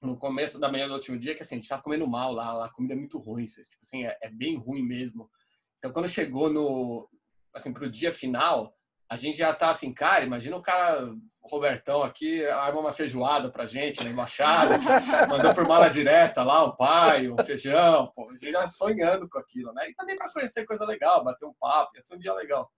no 0.03 0.17
começo 0.17 0.59
da 0.59 0.71
manhã 0.71 0.87
do 0.87 0.95
último 0.95 1.19
dia, 1.19 1.35
que 1.35 1.43
assim, 1.43 1.57
a 1.57 1.59
gente 1.59 1.69
tava 1.69 1.83
comendo 1.83 2.07
mal 2.07 2.33
lá, 2.33 2.53
lá 2.53 2.67
a 2.67 2.73
comida 2.73 2.95
é 2.95 2.97
muito 2.97 3.19
ruim, 3.19 3.45
tipo 3.45 3.77
assim, 3.83 4.05
é, 4.05 4.17
é 4.23 4.31
bem 4.31 4.57
ruim 4.57 4.83
mesmo. 4.83 5.31
Então 5.79 5.93
quando 5.93 6.09
chegou 6.09 6.53
no, 6.53 7.09
assim, 7.53 7.73
pro 7.73 7.91
dia 7.91 8.13
final, 8.13 8.78
a 9.09 9.17
gente 9.17 9.39
já 9.39 9.55
tá 9.55 9.71
assim, 9.71 9.93
cara, 9.93 10.25
imagina 10.25 10.57
o 10.57 10.63
cara, 10.63 11.05
o 11.41 11.49
Robertão 11.49 12.03
aqui, 12.03 12.45
arma 12.47 12.81
uma 12.81 12.93
feijoada 12.93 13.51
pra 13.51 13.65
gente 13.65 14.05
na 14.05 14.11
embaixada, 14.11 14.77
mandou 15.29 15.55
por 15.55 15.67
mala 15.67 15.89
direta 15.89 16.43
lá 16.43 16.65
o 16.65 16.77
pai, 16.77 17.29
o 17.29 17.37
feijão, 17.43 18.13
pô, 18.15 18.29
a 18.31 18.35
gente 18.35 18.53
já 18.53 18.69
sonhando 18.69 19.29
com 19.29 19.39
aquilo, 19.39 19.73
né? 19.73 19.89
E 19.89 19.95
também 19.95 20.17
para 20.17 20.31
conhecer 20.31 20.67
coisa 20.67 20.85
legal, 20.85 21.25
bater 21.25 21.47
um 21.47 21.55
papo, 21.55 21.93
ia 21.97 22.03
ser 22.03 22.17
um 22.17 22.19
dia 22.19 22.35
legal. 22.35 22.71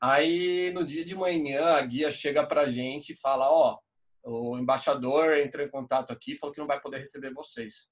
Aí, 0.00 0.72
no 0.72 0.84
dia 0.84 1.04
de 1.04 1.14
manhã, 1.14 1.74
a 1.74 1.82
guia 1.82 2.10
chega 2.10 2.46
pra 2.46 2.70
gente 2.70 3.12
e 3.12 3.16
fala, 3.16 3.50
ó, 3.50 3.78
o 4.24 4.58
embaixador 4.58 5.36
entrou 5.38 5.64
em 5.64 5.70
contato 5.70 6.12
aqui, 6.12 6.36
falou 6.36 6.52
que 6.52 6.60
não 6.60 6.66
vai 6.66 6.80
poder 6.80 6.98
receber 6.98 7.32
vocês. 7.32 7.88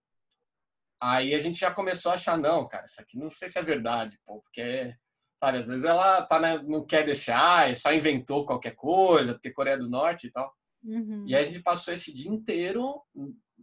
Aí 1.00 1.34
a 1.34 1.38
gente 1.38 1.58
já 1.58 1.70
começou 1.70 2.10
a 2.10 2.14
achar, 2.14 2.38
não, 2.38 2.66
cara, 2.66 2.86
isso 2.86 3.00
aqui 3.00 3.18
não 3.18 3.30
sei 3.30 3.48
se 3.48 3.58
é 3.58 3.62
verdade, 3.62 4.18
pô, 4.24 4.40
porque, 4.40 4.94
sabe, 5.38 5.58
às 5.58 5.68
vezes 5.68 5.84
ela 5.84 6.22
tá, 6.22 6.40
né, 6.40 6.60
não 6.64 6.84
quer 6.84 7.04
deixar, 7.04 7.74
só 7.76 7.92
inventou 7.92 8.46
qualquer 8.46 8.74
coisa, 8.74 9.34
porque 9.34 9.52
Coreia 9.52 9.78
do 9.78 9.88
Norte 9.88 10.26
e 10.26 10.30
tal. 10.30 10.52
Uhum. 10.82 11.24
E 11.26 11.34
aí 11.34 11.42
a 11.42 11.46
gente 11.46 11.62
passou 11.62 11.92
esse 11.92 12.12
dia 12.12 12.30
inteiro 12.30 13.02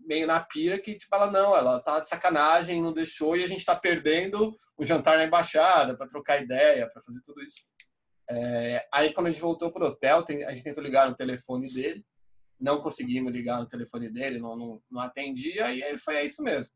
meio 0.06 0.28
na 0.28 0.40
pira 0.40 0.80
que, 0.80 0.96
tipo, 0.96 1.16
ela 1.16 1.32
não, 1.32 1.56
ela 1.56 1.80
tá 1.80 2.00
de 2.00 2.10
sacanagem, 2.10 2.82
não 2.82 2.94
deixou, 2.94 3.38
e 3.38 3.44
a 3.44 3.48
gente 3.48 3.66
tá 3.66 3.76
perdendo 3.76 4.58
o 4.78 4.86
jantar 4.86 5.18
na 5.18 5.26
embaixada 5.26 5.96
para 5.96 6.08
trocar 6.08 6.42
ideia, 6.42 6.90
para 6.90 7.02
fazer 7.02 7.22
tudo 7.22 7.42
isso. 7.42 7.64
É, 8.30 8.86
aí 8.92 9.14
quando 9.14 9.28
a 9.28 9.32
gente 9.32 9.42
voltou 9.42 9.72
pro 9.72 9.86
hotel, 9.86 10.24
tem, 10.24 10.44
a 10.44 10.52
gente 10.52 10.64
tentou 10.64 10.84
ligar 10.84 11.10
no 11.10 11.16
telefone 11.16 11.72
dele, 11.72 12.06
não 12.60 12.80
conseguimos 12.80 13.32
ligar 13.32 13.60
no 13.60 13.68
telefone 13.68 14.10
dele, 14.10 14.40
não, 14.40 14.56
não, 14.56 14.82
não 14.90 15.02
atendia, 15.02 15.74
e 15.74 15.84
aí 15.84 15.98
foi 15.98 16.22
isso 16.22 16.42
mesmo. 16.42 16.74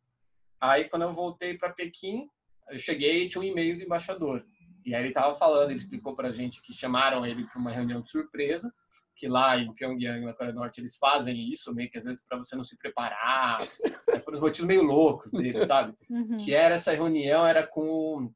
Aí 0.59 0.85
quando 0.89 1.03
eu 1.03 1.11
voltei 1.11 1.57
para 1.57 1.73
Pequim, 1.73 2.27
eu 2.69 2.77
cheguei 2.77 3.23
e 3.23 3.29
tinha 3.29 3.41
um 3.41 3.45
e-mail 3.45 3.77
do 3.77 3.83
embaixador. 3.83 4.45
E 4.87 4.95
aí 4.95 5.01
ele 5.01 5.09
estava 5.09 5.33
falando, 5.33 5.69
ele 5.69 5.79
explicou 5.79 6.15
para 6.15 6.29
a 6.29 6.31
gente 6.31 6.61
que 6.61 6.71
chamaram 6.71 7.25
ele 7.25 7.45
para 7.45 7.59
uma 7.59 7.69
reunião 7.69 7.99
de 7.99 8.09
surpresa, 8.09 8.73
que 9.17 9.27
lá 9.27 9.57
em 9.57 9.73
Pyongyang, 9.73 10.23
na 10.23 10.31
Coreia 10.31 10.53
do 10.53 10.59
Norte, 10.59 10.79
eles 10.79 10.95
fazem 10.95 11.51
isso, 11.51 11.75
meio 11.75 11.89
que 11.91 11.97
às 11.97 12.05
vezes 12.05 12.23
para 12.23 12.37
você 12.37 12.55
não 12.55 12.63
se 12.63 12.77
preparar, 12.77 13.57
é 14.15 14.19
por 14.19 14.33
uns 14.33 14.39
motivos 14.39 14.65
meio 14.65 14.83
loucos 14.83 15.33
dele, 15.33 15.65
sabe? 15.65 15.93
Uhum. 16.09 16.37
Que 16.37 16.53
era 16.53 16.75
essa 16.75 16.93
reunião, 16.93 17.45
era 17.45 17.67
com 17.67 18.31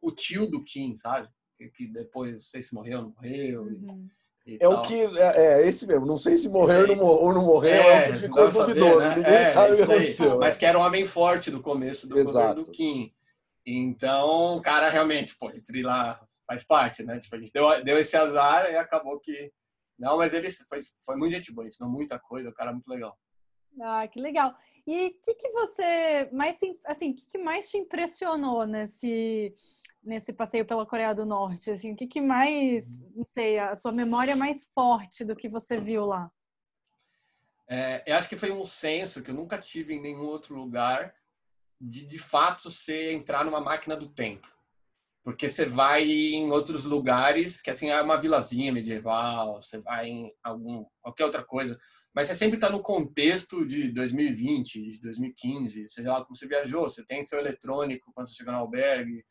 o 0.00 0.10
tio 0.10 0.46
do 0.46 0.64
Kim, 0.64 0.96
sabe? 0.96 1.28
Que 1.74 1.86
depois, 1.86 2.32
não 2.32 2.40
sei 2.40 2.62
se 2.62 2.74
morreu 2.74 2.98
ou 3.00 3.04
não 3.04 3.10
morreu. 3.10 3.62
Uhum. 3.64 4.08
E, 4.46 4.52
e 4.52 4.54
é 4.54 4.58
tal. 4.60 4.72
o 4.78 4.82
que 4.82 4.94
é, 4.94 5.60
é, 5.60 5.68
esse 5.68 5.86
mesmo. 5.86 6.06
Não 6.06 6.16
sei 6.16 6.38
se 6.38 6.48
morreu 6.48 6.86
é, 6.86 6.98
ou 6.98 7.34
não 7.34 7.44
morreu, 7.44 7.82
é, 7.82 8.14
ficou 8.14 8.48
duvidoso. 8.48 9.00
Saber, 9.00 9.08
né? 9.08 9.16
Ninguém 9.16 9.34
é, 9.34 9.44
sabe 9.44 9.72
o 9.72 9.76
que 9.76 9.82
aconteceu. 9.82 10.38
Mas 10.38 10.56
que 10.56 10.64
era 10.64 10.78
um 10.78 10.82
homem 10.82 11.04
forte 11.04 11.50
do 11.50 11.60
começo 11.60 12.06
do 12.06 12.18
Exato. 12.18 12.38
governo 12.38 12.64
do 12.64 12.70
Kim. 12.70 13.12
Então, 13.66 14.56
o 14.56 14.62
cara 14.62 14.88
realmente, 14.88 15.36
pô, 15.36 15.50
entre 15.50 15.82
lá 15.82 16.24
faz 16.46 16.62
parte, 16.62 17.02
né? 17.02 17.18
Tipo, 17.18 17.34
a 17.34 17.38
gente 17.38 17.52
deu, 17.52 17.84
deu 17.84 17.98
esse 17.98 18.16
azar 18.16 18.70
e 18.70 18.76
acabou 18.76 19.18
que 19.18 19.52
não, 19.98 20.18
mas 20.18 20.34
ele 20.34 20.50
foi, 20.68 20.80
foi 21.04 21.16
muito 21.16 21.32
gente 21.32 21.52
boa, 21.52 21.66
ensinou 21.66 21.90
muita 21.90 22.18
coisa, 22.18 22.50
o 22.50 22.54
cara 22.54 22.70
é 22.70 22.74
muito 22.74 22.88
legal. 22.88 23.18
Ah, 23.80 24.06
que 24.06 24.20
legal. 24.20 24.54
E 24.86 25.08
o 25.08 25.22
que, 25.22 25.34
que 25.34 25.50
você 25.50 26.30
mais 26.32 26.56
assim, 26.84 27.12
que, 27.12 27.26
que 27.28 27.38
mais 27.38 27.68
te 27.68 27.78
impressionou 27.78 28.66
nesse 28.66 29.54
nesse 30.02 30.32
passeio 30.32 30.64
pela 30.64 30.86
Coreia 30.86 31.12
do 31.14 31.26
Norte? 31.26 31.72
Assim, 31.72 31.92
o 31.92 31.96
que, 31.96 32.06
que 32.06 32.20
mais, 32.20 32.86
não 33.12 33.24
sei, 33.24 33.58
a 33.58 33.74
sua 33.74 33.90
memória 33.90 34.36
mais 34.36 34.70
forte 34.72 35.24
do 35.24 35.34
que 35.34 35.48
você 35.48 35.80
viu 35.80 36.06
lá? 36.06 36.30
É, 37.68 38.04
eu 38.06 38.14
acho 38.14 38.28
que 38.28 38.36
foi 38.36 38.52
um 38.52 38.64
senso 38.64 39.20
que 39.20 39.32
eu 39.32 39.34
nunca 39.34 39.58
tive 39.58 39.94
em 39.94 40.00
nenhum 40.00 40.24
outro 40.24 40.54
lugar 40.54 41.12
de 41.80 42.06
de 42.06 42.18
fato 42.18 42.70
você 42.70 43.12
entrar 43.12 43.44
numa 43.44 43.60
máquina 43.60 43.96
do 43.96 44.08
tempo 44.08 44.56
porque 45.26 45.50
você 45.50 45.66
vai 45.66 46.04
em 46.04 46.52
outros 46.52 46.84
lugares 46.84 47.60
que 47.60 47.68
assim 47.68 47.90
é 47.90 48.00
uma 48.00 48.16
vilazinha 48.16 48.72
medieval, 48.72 49.60
você 49.60 49.80
vai 49.80 50.06
em 50.06 50.32
algum 50.40 50.86
qualquer 51.02 51.24
outra 51.24 51.42
coisa, 51.42 51.76
mas 52.14 52.28
você 52.28 52.34
sempre 52.36 52.58
está 52.58 52.70
no 52.70 52.80
contexto 52.80 53.66
de 53.66 53.90
2020, 53.90 54.88
de 54.88 55.00
2015, 55.00 55.88
seja 55.88 56.12
lá 56.12 56.24
como 56.24 56.36
você 56.36 56.46
viajou, 56.46 56.84
você 56.84 57.04
tem 57.04 57.24
seu 57.24 57.40
eletrônico 57.40 58.12
quando 58.14 58.28
você 58.28 58.34
chega 58.34 58.52
no 58.52 58.58
albergue, 58.58 59.26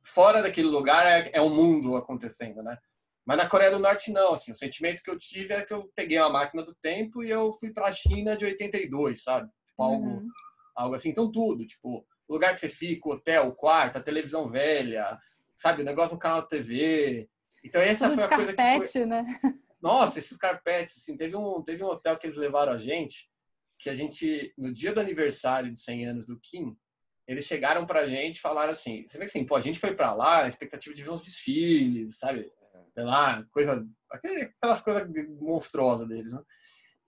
fora 0.00 0.40
daquele 0.40 0.68
lugar 0.68 1.04
é, 1.04 1.28
é 1.32 1.40
o 1.40 1.50
mundo 1.50 1.96
acontecendo, 1.96 2.62
né? 2.62 2.78
Mas 3.26 3.36
na 3.36 3.48
Coreia 3.48 3.72
do 3.72 3.80
Norte 3.80 4.12
não, 4.12 4.32
assim, 4.32 4.52
o 4.52 4.54
sentimento 4.54 5.02
que 5.02 5.10
eu 5.10 5.18
tive 5.18 5.52
era 5.52 5.66
que 5.66 5.74
eu 5.74 5.90
peguei 5.96 6.20
uma 6.20 6.30
máquina 6.30 6.62
do 6.62 6.72
tempo 6.76 7.24
e 7.24 7.30
eu 7.30 7.50
fui 7.50 7.72
para 7.72 7.88
a 7.88 7.92
China 7.92 8.36
de 8.36 8.44
82, 8.44 9.24
sabe? 9.24 9.50
Tipo, 9.66 9.82
algo, 9.82 10.06
uhum. 10.06 10.28
Algo 10.76 10.94
assim, 10.94 11.08
então 11.08 11.32
tudo, 11.32 11.66
tipo 11.66 12.06
o 12.28 12.34
lugar 12.34 12.54
que 12.54 12.60
você 12.60 12.68
fica, 12.68 13.08
o 13.08 13.12
hotel, 13.12 13.48
o 13.48 13.54
quarto, 13.54 13.96
a 13.96 14.02
televisão 14.02 14.50
velha, 14.50 15.18
sabe? 15.56 15.82
O 15.82 15.84
negócio 15.84 16.14
no 16.14 16.20
canal 16.20 16.42
de 16.42 16.48
TV. 16.48 17.28
Então 17.64 17.80
essa 17.80 18.10
foi 18.10 18.24
a 18.24 18.28
coisa 18.28 18.52
carpete, 18.52 18.92
que 18.92 18.98
foi... 18.98 19.06
né? 19.06 19.24
Nossa, 19.80 20.18
esses 20.18 20.36
carpetes, 20.36 20.98
assim, 20.98 21.16
teve 21.16 21.36
um, 21.36 21.62
teve 21.62 21.84
um 21.84 21.86
hotel 21.86 22.16
que 22.18 22.26
eles 22.26 22.38
levaram 22.38 22.72
a 22.72 22.78
gente, 22.78 23.30
que 23.78 23.88
a 23.88 23.94
gente, 23.94 24.52
no 24.56 24.72
dia 24.72 24.92
do 24.92 25.00
aniversário 25.00 25.72
de 25.72 25.80
100 25.80 26.06
anos 26.06 26.26
do 26.26 26.40
Kim, 26.40 26.76
eles 27.28 27.44
chegaram 27.44 27.84
pra 27.86 28.06
gente 28.06 28.36
e 28.36 28.40
falaram 28.40 28.70
assim, 28.70 29.06
você 29.06 29.18
vê 29.18 29.24
que 29.24 29.30
assim, 29.30 29.44
pô, 29.44 29.54
a 29.54 29.60
gente 29.60 29.78
foi 29.78 29.94
pra 29.94 30.14
lá, 30.14 30.44
a 30.44 30.48
expectativa 30.48 30.94
de 30.94 31.02
ver 31.02 31.10
uns 31.10 31.22
desfiles, 31.22 32.18
sabe? 32.18 32.50
Sei 32.94 33.04
lá, 33.04 33.44
coisa, 33.52 33.86
aquelas 34.10 34.80
coisas 34.80 35.06
monstruosas 35.40 36.08
deles, 36.08 36.32
né? 36.32 36.40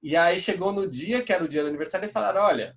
E 0.02 0.16
aí 0.16 0.38
chegou 0.38 0.72
no 0.72 0.88
dia, 0.88 1.22
que 1.22 1.33
era 1.33 1.42
o 1.42 1.48
dia 1.48 1.62
do 1.62 1.68
aniversário, 1.68 2.07
e 2.07 2.12
falaram, 2.12 2.42
olha, 2.42 2.76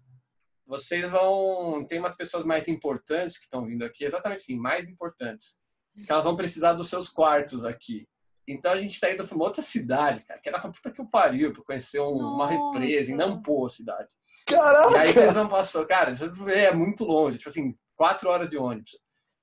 vocês 0.71 1.05
vão. 1.11 1.85
Tem 1.85 1.99
umas 1.99 2.15
pessoas 2.15 2.45
mais 2.45 2.67
importantes 2.69 3.37
que 3.37 3.43
estão 3.43 3.65
vindo 3.65 3.83
aqui, 3.83 4.05
exatamente 4.05 4.39
assim, 4.39 4.55
mais 4.55 4.87
importantes, 4.87 5.57
que 6.05 6.09
elas 6.09 6.23
vão 6.23 6.35
precisar 6.35 6.73
dos 6.73 6.89
seus 6.89 7.09
quartos 7.09 7.65
aqui. 7.65 8.07
Então 8.47 8.71
a 8.71 8.77
gente 8.77 8.93
está 8.93 9.11
indo 9.11 9.27
para 9.27 9.35
uma 9.35 9.43
outra 9.43 9.61
cidade, 9.61 10.23
cara, 10.23 10.39
que 10.39 10.47
era 10.47 10.57
uma 10.57 10.71
puta 10.71 10.89
que 10.89 11.01
eu 11.01 11.05
pariu, 11.05 11.51
para 11.53 11.63
conhecer 11.63 11.99
um, 11.99 12.15
uma 12.15 12.47
represa 12.47 13.11
em 13.11 13.15
Nampo, 13.15 13.65
a 13.65 13.69
cidade. 13.69 14.07
Caraca! 14.47 14.95
E 14.95 14.97
aí 14.97 15.13
vocês 15.13 15.35
não 15.35 15.49
passou, 15.49 15.85
cara, 15.85 16.13
é 16.53 16.73
muito 16.73 17.03
longe, 17.03 17.37
tipo 17.37 17.49
assim, 17.49 17.77
quatro 17.95 18.29
horas 18.29 18.49
de 18.49 18.57
ônibus. 18.57 18.99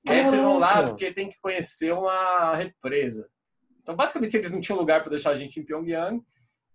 E 0.07 0.11
aí 0.11 0.25
vocês 0.25 0.41
vão 0.41 0.59
lá 0.59 0.83
porque 0.83 1.12
tem 1.12 1.29
que 1.29 1.38
conhecer 1.41 1.93
uma 1.93 2.57
represa. 2.57 3.29
Então, 3.83 3.95
basicamente, 3.95 4.37
eles 4.37 4.51
não 4.51 4.61
tinham 4.61 4.79
lugar 4.79 5.01
para 5.01 5.11
deixar 5.11 5.31
a 5.31 5.37
gente 5.37 5.61
em 5.61 5.64
Pyongyang, 5.64 6.23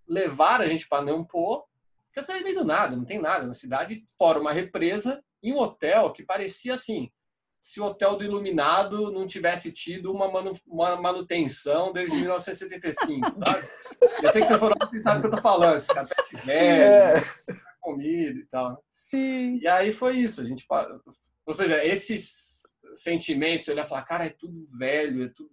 levaram 0.08 0.64
a 0.64 0.68
gente 0.68 0.88
para 0.88 1.04
Nampo, 1.04 1.68
porque 2.14 2.22
cidade 2.22 2.42
é 2.42 2.44
meio 2.44 2.60
do 2.60 2.64
nada, 2.64 2.96
não 2.96 3.06
tem 3.06 3.20
nada 3.20 3.48
na 3.48 3.56
cidade, 3.56 4.06
fora 4.20 4.40
uma 4.40 4.54
represa 4.54 5.24
e 5.42 5.52
um 5.52 5.58
hotel 5.58 6.12
que 6.12 6.24
parecia 6.24 6.76
assim, 6.76 7.12
se 7.60 7.80
o 7.80 7.86
hotel 7.86 8.16
do 8.16 8.24
Iluminado 8.24 9.12
não 9.12 9.26
tivesse 9.26 9.72
tido 9.72 10.12
uma, 10.12 10.30
manu, 10.32 10.56
uma 10.68 10.96
manutenção 10.96 11.92
desde 11.92 12.16
1975, 12.16 13.20
sabe? 13.44 13.68
Eu 14.22 14.32
sei 14.32 14.42
que 14.44 14.48
você 14.48 14.60
falou, 14.60 14.76
você 14.80 15.00
sabe 15.00 15.18
o 15.18 15.22
que 15.22 15.28
eu 15.28 15.32
tô 15.32 15.42
falando, 15.42 15.78
esse 15.78 15.88
carpete 15.88 16.36
velho, 16.46 16.84
é. 16.84 17.22
comida 17.82 18.40
e 18.40 18.46
tal. 18.46 18.70
Né? 18.70 18.78
Sim. 19.10 19.60
E 19.60 19.68
aí 19.68 19.92
foi 19.92 20.18
isso, 20.18 20.40
a 20.40 20.44
gente... 20.44 20.68
Ou 21.48 21.54
seja, 21.54 21.84
esses 21.84 22.76
sentimentos, 22.94 23.68
ele 23.68 23.80
ia 23.80 23.86
falar, 23.86 24.04
cara, 24.04 24.28
é 24.28 24.30
tudo 24.30 24.68
velho, 24.78 25.24
é 25.24 25.30
tudo... 25.30 25.50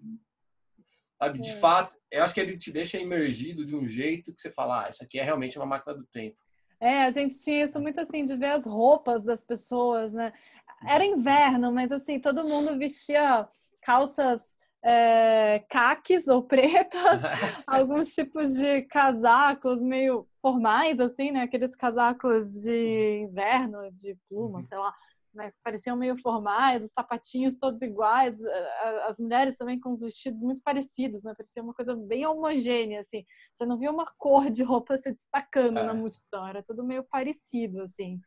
Sabe, 1.19 1.41
de 1.41 1.51
é. 1.51 1.57
fato, 1.57 1.97
eu 2.11 2.23
acho 2.23 2.35
que 2.35 2.41
ele 2.41 2.59
te 2.59 2.71
deixa 2.71 2.99
imergido 2.99 3.65
de 3.65 3.75
um 3.75 3.89
jeito 3.89 4.35
que 4.35 4.41
você 4.41 4.51
fala, 4.51 4.85
ah, 4.85 4.91
isso 4.91 5.03
aqui 5.03 5.19
é 5.19 5.23
realmente 5.23 5.57
uma 5.59 5.67
máquina 5.67 5.95
do 5.95 6.05
tempo. 6.07 6.37
É, 6.81 7.03
a 7.03 7.11
gente 7.11 7.39
tinha 7.39 7.65
isso 7.65 7.79
muito 7.79 8.01
assim, 8.01 8.25
de 8.25 8.35
ver 8.35 8.53
as 8.53 8.65
roupas 8.67 9.23
das 9.23 9.43
pessoas, 9.43 10.13
né? 10.13 10.33
Era 10.87 11.05
inverno, 11.05 11.71
mas 11.71 11.93
assim, 11.93 12.19
todo 12.19 12.49
mundo 12.49 12.79
vestia 12.79 13.47
calças 13.83 14.43
é, 14.83 15.63
caques 15.69 16.27
ou 16.27 16.43
pretas, 16.43 17.21
alguns 17.67 18.15
tipos 18.15 18.55
de 18.55 18.83
casacos 18.83 19.81
meio 19.83 20.27
formais, 20.41 20.99
assim, 20.99 21.31
né? 21.31 21.43
Aqueles 21.43 21.77
casacos 21.77 22.63
de 22.63 23.27
inverno, 23.29 23.91
de 23.93 24.17
pluma, 24.29 24.61
uhum. 24.61 24.65
sei 24.65 24.79
lá 24.79 24.95
mas 25.35 25.53
pareciam 25.63 25.97
meio 25.97 26.17
formais, 26.19 26.85
os 26.85 26.93
sapatinhos 26.93 27.57
todos 27.57 27.83
iguais, 27.83 28.35
as 29.07 29.19
mulheres 29.19 29.57
também 29.57 29.79
com 29.79 29.93
os 29.93 30.01
vestidos 30.01 30.41
muito 30.41 30.61
parecidos, 30.63 31.23
né? 31.23 31.35
Parecia 31.37 31.63
uma 31.63 31.75
coisa 31.75 31.95
bem 31.95 32.27
homogênea, 32.27 33.01
assim. 33.01 33.25
Você 33.55 33.65
não 33.65 33.79
via 33.79 33.91
uma 33.91 34.07
cor 34.19 34.51
de 34.51 34.63
roupa 34.63 34.97
se 34.99 35.13
destacando 35.13 35.79
é. 35.79 35.85
na 35.85 35.95
multidão, 35.95 36.47
era 36.47 36.63
tudo 36.63 36.85
meio 36.85 37.05
parecido, 37.05 37.83
assim. 37.83 38.21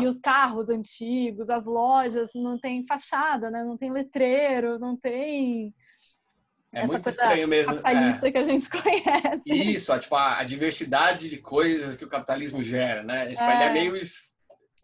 E 0.00 0.06
os 0.06 0.20
carros 0.20 0.68
antigos, 0.68 1.50
as 1.50 1.64
lojas, 1.64 2.30
não 2.34 2.58
tem 2.58 2.86
fachada, 2.86 3.50
né? 3.50 3.64
Não 3.64 3.76
tem 3.76 3.90
letreiro, 3.90 4.78
não 4.78 4.96
tem... 4.96 5.74
É 6.72 6.80
Essa 6.80 6.88
muito 6.88 7.08
estranho 7.08 7.48
mesmo. 7.48 7.74
capitalista 7.74 8.28
é. 8.28 8.32
que 8.32 8.38
a 8.38 8.42
gente 8.42 8.70
conhece. 8.70 9.42
Isso, 9.46 9.92
a, 9.92 9.98
tipo, 9.98 10.14
a, 10.14 10.38
a, 10.38 10.44
diversidade 10.44 11.28
de 11.28 11.36
coisas 11.36 11.96
que 11.96 12.04
o 12.04 12.08
capitalismo 12.08 12.62
gera, 12.62 13.02
né? 13.02 13.26
Tipo, 13.26 13.42
é. 13.42 13.54
Ele 13.54 13.64
é 13.64 13.72
meio 13.72 13.96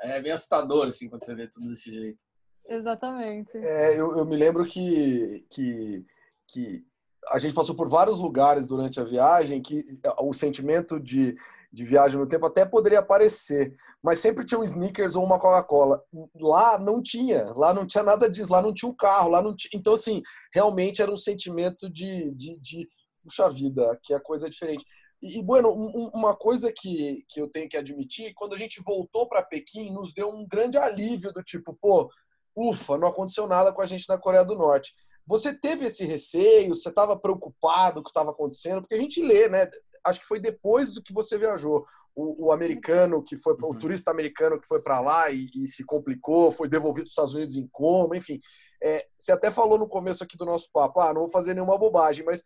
é 0.01 0.21
bem 0.21 0.33
assustador, 0.33 0.87
assim, 0.87 1.09
quando 1.09 1.25
você 1.25 1.35
vê 1.35 1.47
tudo 1.49 1.69
desse 1.69 1.93
jeito. 1.93 2.23
Exatamente. 2.69 3.57
É, 3.59 3.99
eu, 3.99 4.17
eu 4.17 4.25
me 4.27 4.37
lembro 4.37 4.65
que, 4.65 5.47
que, 5.51 6.05
que 6.47 6.85
a 7.29 7.39
gente 7.39 7.55
passou 7.55 7.75
por 7.75 7.89
vários 7.89 8.19
lugares 8.19 8.67
durante 8.69 9.01
a 9.01 9.05
viagem 9.05 9.63
que 9.63 9.99
o 10.21 10.33
sentimento 10.35 11.01
de, 11.01 11.35
de 11.73 11.85
viagem 11.85 12.19
no 12.19 12.27
tempo 12.27 12.47
até 12.47 12.65
poderia 12.67 12.99
aparecer, 12.99 13.75
mas 14.03 14.19
sempre 14.19 14.45
tinha 14.45 14.61
um 14.61 14.65
sneakers 14.65 15.15
ou 15.15 15.25
uma 15.25 15.39
Coca-Cola. 15.39 16.03
Lá 16.35 16.79
não 16.79 17.03
tinha, 17.03 17.47
lá 17.55 17.73
não 17.73 17.87
tinha 17.87 18.03
nada 18.03 18.31
disso, 18.31 18.53
lá 18.53 18.61
não 18.61 18.73
tinha 18.73 18.89
o 18.89 18.93
um 18.93 18.97
carro, 18.97 19.31
lá 19.31 19.43
não 19.43 19.57
tinha... 19.57 19.71
Então, 19.75 19.95
assim, 19.95 20.23
realmente 20.53 21.01
era 21.01 21.11
um 21.11 21.19
sentimento 21.19 21.91
de, 21.91 22.35
de, 22.35 22.59
de 22.61 22.89
puxa 23.23 23.49
vida, 23.51 23.99
que 24.03 24.15
a 24.15 24.21
coisa 24.21 24.47
é 24.47 24.51
diferente. 24.51 24.85
E, 25.21 25.43
bueno, 25.43 25.71
uma 26.15 26.37
coisa 26.37 26.73
que, 26.73 27.25
que 27.29 27.41
eu 27.41 27.49
tenho 27.49 27.69
que 27.69 27.77
admitir, 27.77 28.33
quando 28.35 28.55
a 28.55 28.59
gente 28.59 28.81
voltou 28.83 29.29
para 29.29 29.43
Pequim, 29.43 29.91
nos 29.91 30.13
deu 30.15 30.29
um 30.31 30.47
grande 30.47 30.79
alívio 30.79 31.33
do 31.33 31.43
tipo, 31.43 31.77
pô, 31.81 32.09
ufa, 32.55 32.97
não 32.97 33.09
aconteceu 33.09 33.47
nada 33.47 33.73
com 33.73 33.83
a 33.83 33.87
gente 33.87 34.09
na 34.09 34.17
Coreia 34.17 34.45
do 34.45 34.55
Norte. 34.55 34.93
Você 35.27 35.53
teve 35.53 35.87
esse 35.87 36.05
receio? 36.05 36.75
Você 36.75 36.89
estava 36.89 37.19
preocupado 37.19 37.95
com 37.95 38.01
o 38.01 38.05
que 38.05 38.11
estava 38.11 38.31
acontecendo? 38.31 38.81
Porque 38.81 38.95
a 38.95 38.99
gente 38.99 39.23
lê, 39.23 39.49
né? 39.49 39.69
acho 40.05 40.21
que 40.21 40.27
foi 40.27 40.41
depois 40.41 40.91
do 40.91 41.03
que 41.03 41.13
você 41.13 41.39
viajou. 41.39 41.85
O, 42.15 42.47
o 42.47 42.53
americano 42.53 43.23
que 43.23 43.37
foi, 43.37 43.55
uhum. 43.55 43.71
o 43.71 43.79
turista 43.79 44.11
americano 44.11 44.61
que 44.61 44.67
foi 44.67 44.83
para 44.83 45.01
lá 45.01 45.31
e, 45.31 45.49
e, 45.55 45.67
se 45.69 45.85
complicou, 45.85 46.51
foi 46.51 46.69
devolvido 46.69 47.05
para 47.05 47.09
os 47.09 47.11
Estados 47.11 47.35
Unidos 47.35 47.57
em 47.57 47.69
coma, 47.71 48.17
enfim. 48.17 48.41
É, 48.83 49.07
você 49.17 49.33
até 49.33 49.51
falou 49.51 49.79
no 49.79 49.89
começo 49.89 50.25
aqui 50.25 50.37
do 50.37 50.45
nosso 50.45 50.69
papo, 50.73 51.01
ah, 51.01 51.13
não 51.13 51.23
vou 51.23 51.31
fazer 51.31 51.55
nenhuma 51.55 51.79
bobagem, 51.79 52.25
mas 52.25 52.43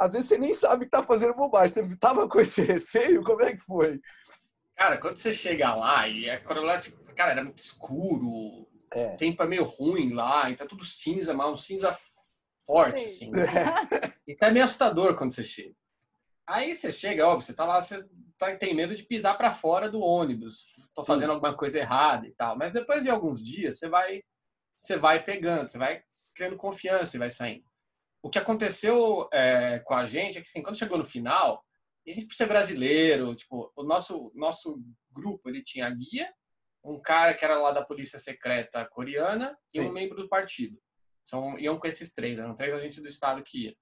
às 0.00 0.14
vezes 0.14 0.28
você 0.28 0.38
nem 0.38 0.54
sabe 0.54 0.86
que 0.86 0.90
tá 0.90 1.02
fazendo 1.02 1.34
bobagem. 1.34 1.84
Você 1.84 1.96
tava 1.98 2.26
com 2.26 2.40
esse 2.40 2.62
receio? 2.62 3.22
Como 3.22 3.42
é 3.42 3.52
que 3.54 3.60
foi? 3.60 4.00
Cara, 4.74 4.96
quando 4.96 5.18
você 5.18 5.30
chega 5.30 5.74
lá 5.74 6.08
e 6.08 6.26
é 6.26 6.38
tipo, 6.80 7.14
cara, 7.14 7.32
era 7.32 7.44
muito 7.44 7.58
escuro, 7.58 8.66
é. 8.94 9.12
o 9.12 9.16
tempo 9.18 9.42
é 9.42 9.46
meio 9.46 9.62
ruim 9.62 10.14
lá, 10.14 10.50
então 10.50 10.64
é 10.64 10.68
tudo 10.68 10.86
cinza, 10.86 11.34
mas 11.34 11.52
um 11.52 11.56
cinza 11.56 11.94
forte, 12.66 13.04
assim. 13.04 13.30
É. 13.36 14.10
Então 14.26 14.48
é 14.48 14.52
meio 14.52 14.64
assustador 14.64 15.16
quando 15.16 15.34
você 15.34 15.44
chega. 15.44 15.74
Aí 16.46 16.74
você 16.74 16.90
chega, 16.90 17.26
óbvio, 17.26 17.46
você 17.46 17.52
tá 17.52 17.66
lá, 17.66 17.82
você 17.82 18.02
tá, 18.38 18.56
tem 18.56 18.74
medo 18.74 18.94
de 18.94 19.02
pisar 19.02 19.36
para 19.36 19.50
fora 19.50 19.90
do 19.90 20.00
ônibus, 20.00 20.64
tô 20.94 21.02
Sim. 21.02 21.08
fazendo 21.08 21.32
alguma 21.32 21.54
coisa 21.54 21.78
errada 21.78 22.26
e 22.26 22.32
tal. 22.32 22.56
Mas 22.56 22.72
depois 22.72 23.02
de 23.02 23.10
alguns 23.10 23.42
dias, 23.42 23.78
você 23.78 23.86
vai, 23.86 24.22
você 24.74 24.96
vai 24.96 25.22
pegando, 25.22 25.70
você 25.70 25.76
vai 25.76 26.02
criando 26.34 26.56
confiança 26.56 27.16
e 27.16 27.18
vai 27.18 27.28
saindo. 27.28 27.69
O 28.22 28.28
que 28.28 28.38
aconteceu 28.38 29.28
é, 29.32 29.78
com 29.80 29.94
a 29.94 30.04
gente 30.04 30.38
é 30.38 30.40
que, 30.40 30.48
assim, 30.48 30.62
quando 30.62 30.78
chegou 30.78 30.98
no 30.98 31.04
final, 31.04 31.64
a 32.06 32.10
gente, 32.10 32.26
por 32.26 32.34
ser 32.34 32.46
brasileiro, 32.46 33.34
tipo, 33.34 33.72
o 33.74 33.82
nosso, 33.82 34.30
nosso 34.34 34.82
grupo, 35.10 35.48
ele 35.48 35.62
tinha 35.62 35.88
guia, 35.90 36.32
um 36.84 37.00
cara 37.00 37.34
que 37.34 37.44
era 37.44 37.58
lá 37.58 37.70
da 37.72 37.84
polícia 37.84 38.18
secreta 38.18 38.84
coreana 38.86 39.56
Sim. 39.68 39.84
e 39.84 39.88
um 39.88 39.92
membro 39.92 40.16
do 40.16 40.28
partido. 40.28 40.78
São, 41.24 41.58
iam 41.58 41.78
com 41.78 41.86
esses 41.86 42.12
três, 42.12 42.38
eram 42.38 42.54
três 42.54 42.72
agentes 42.74 43.00
do 43.02 43.08
Estado 43.08 43.42
que 43.42 43.66
iam. 43.66 43.74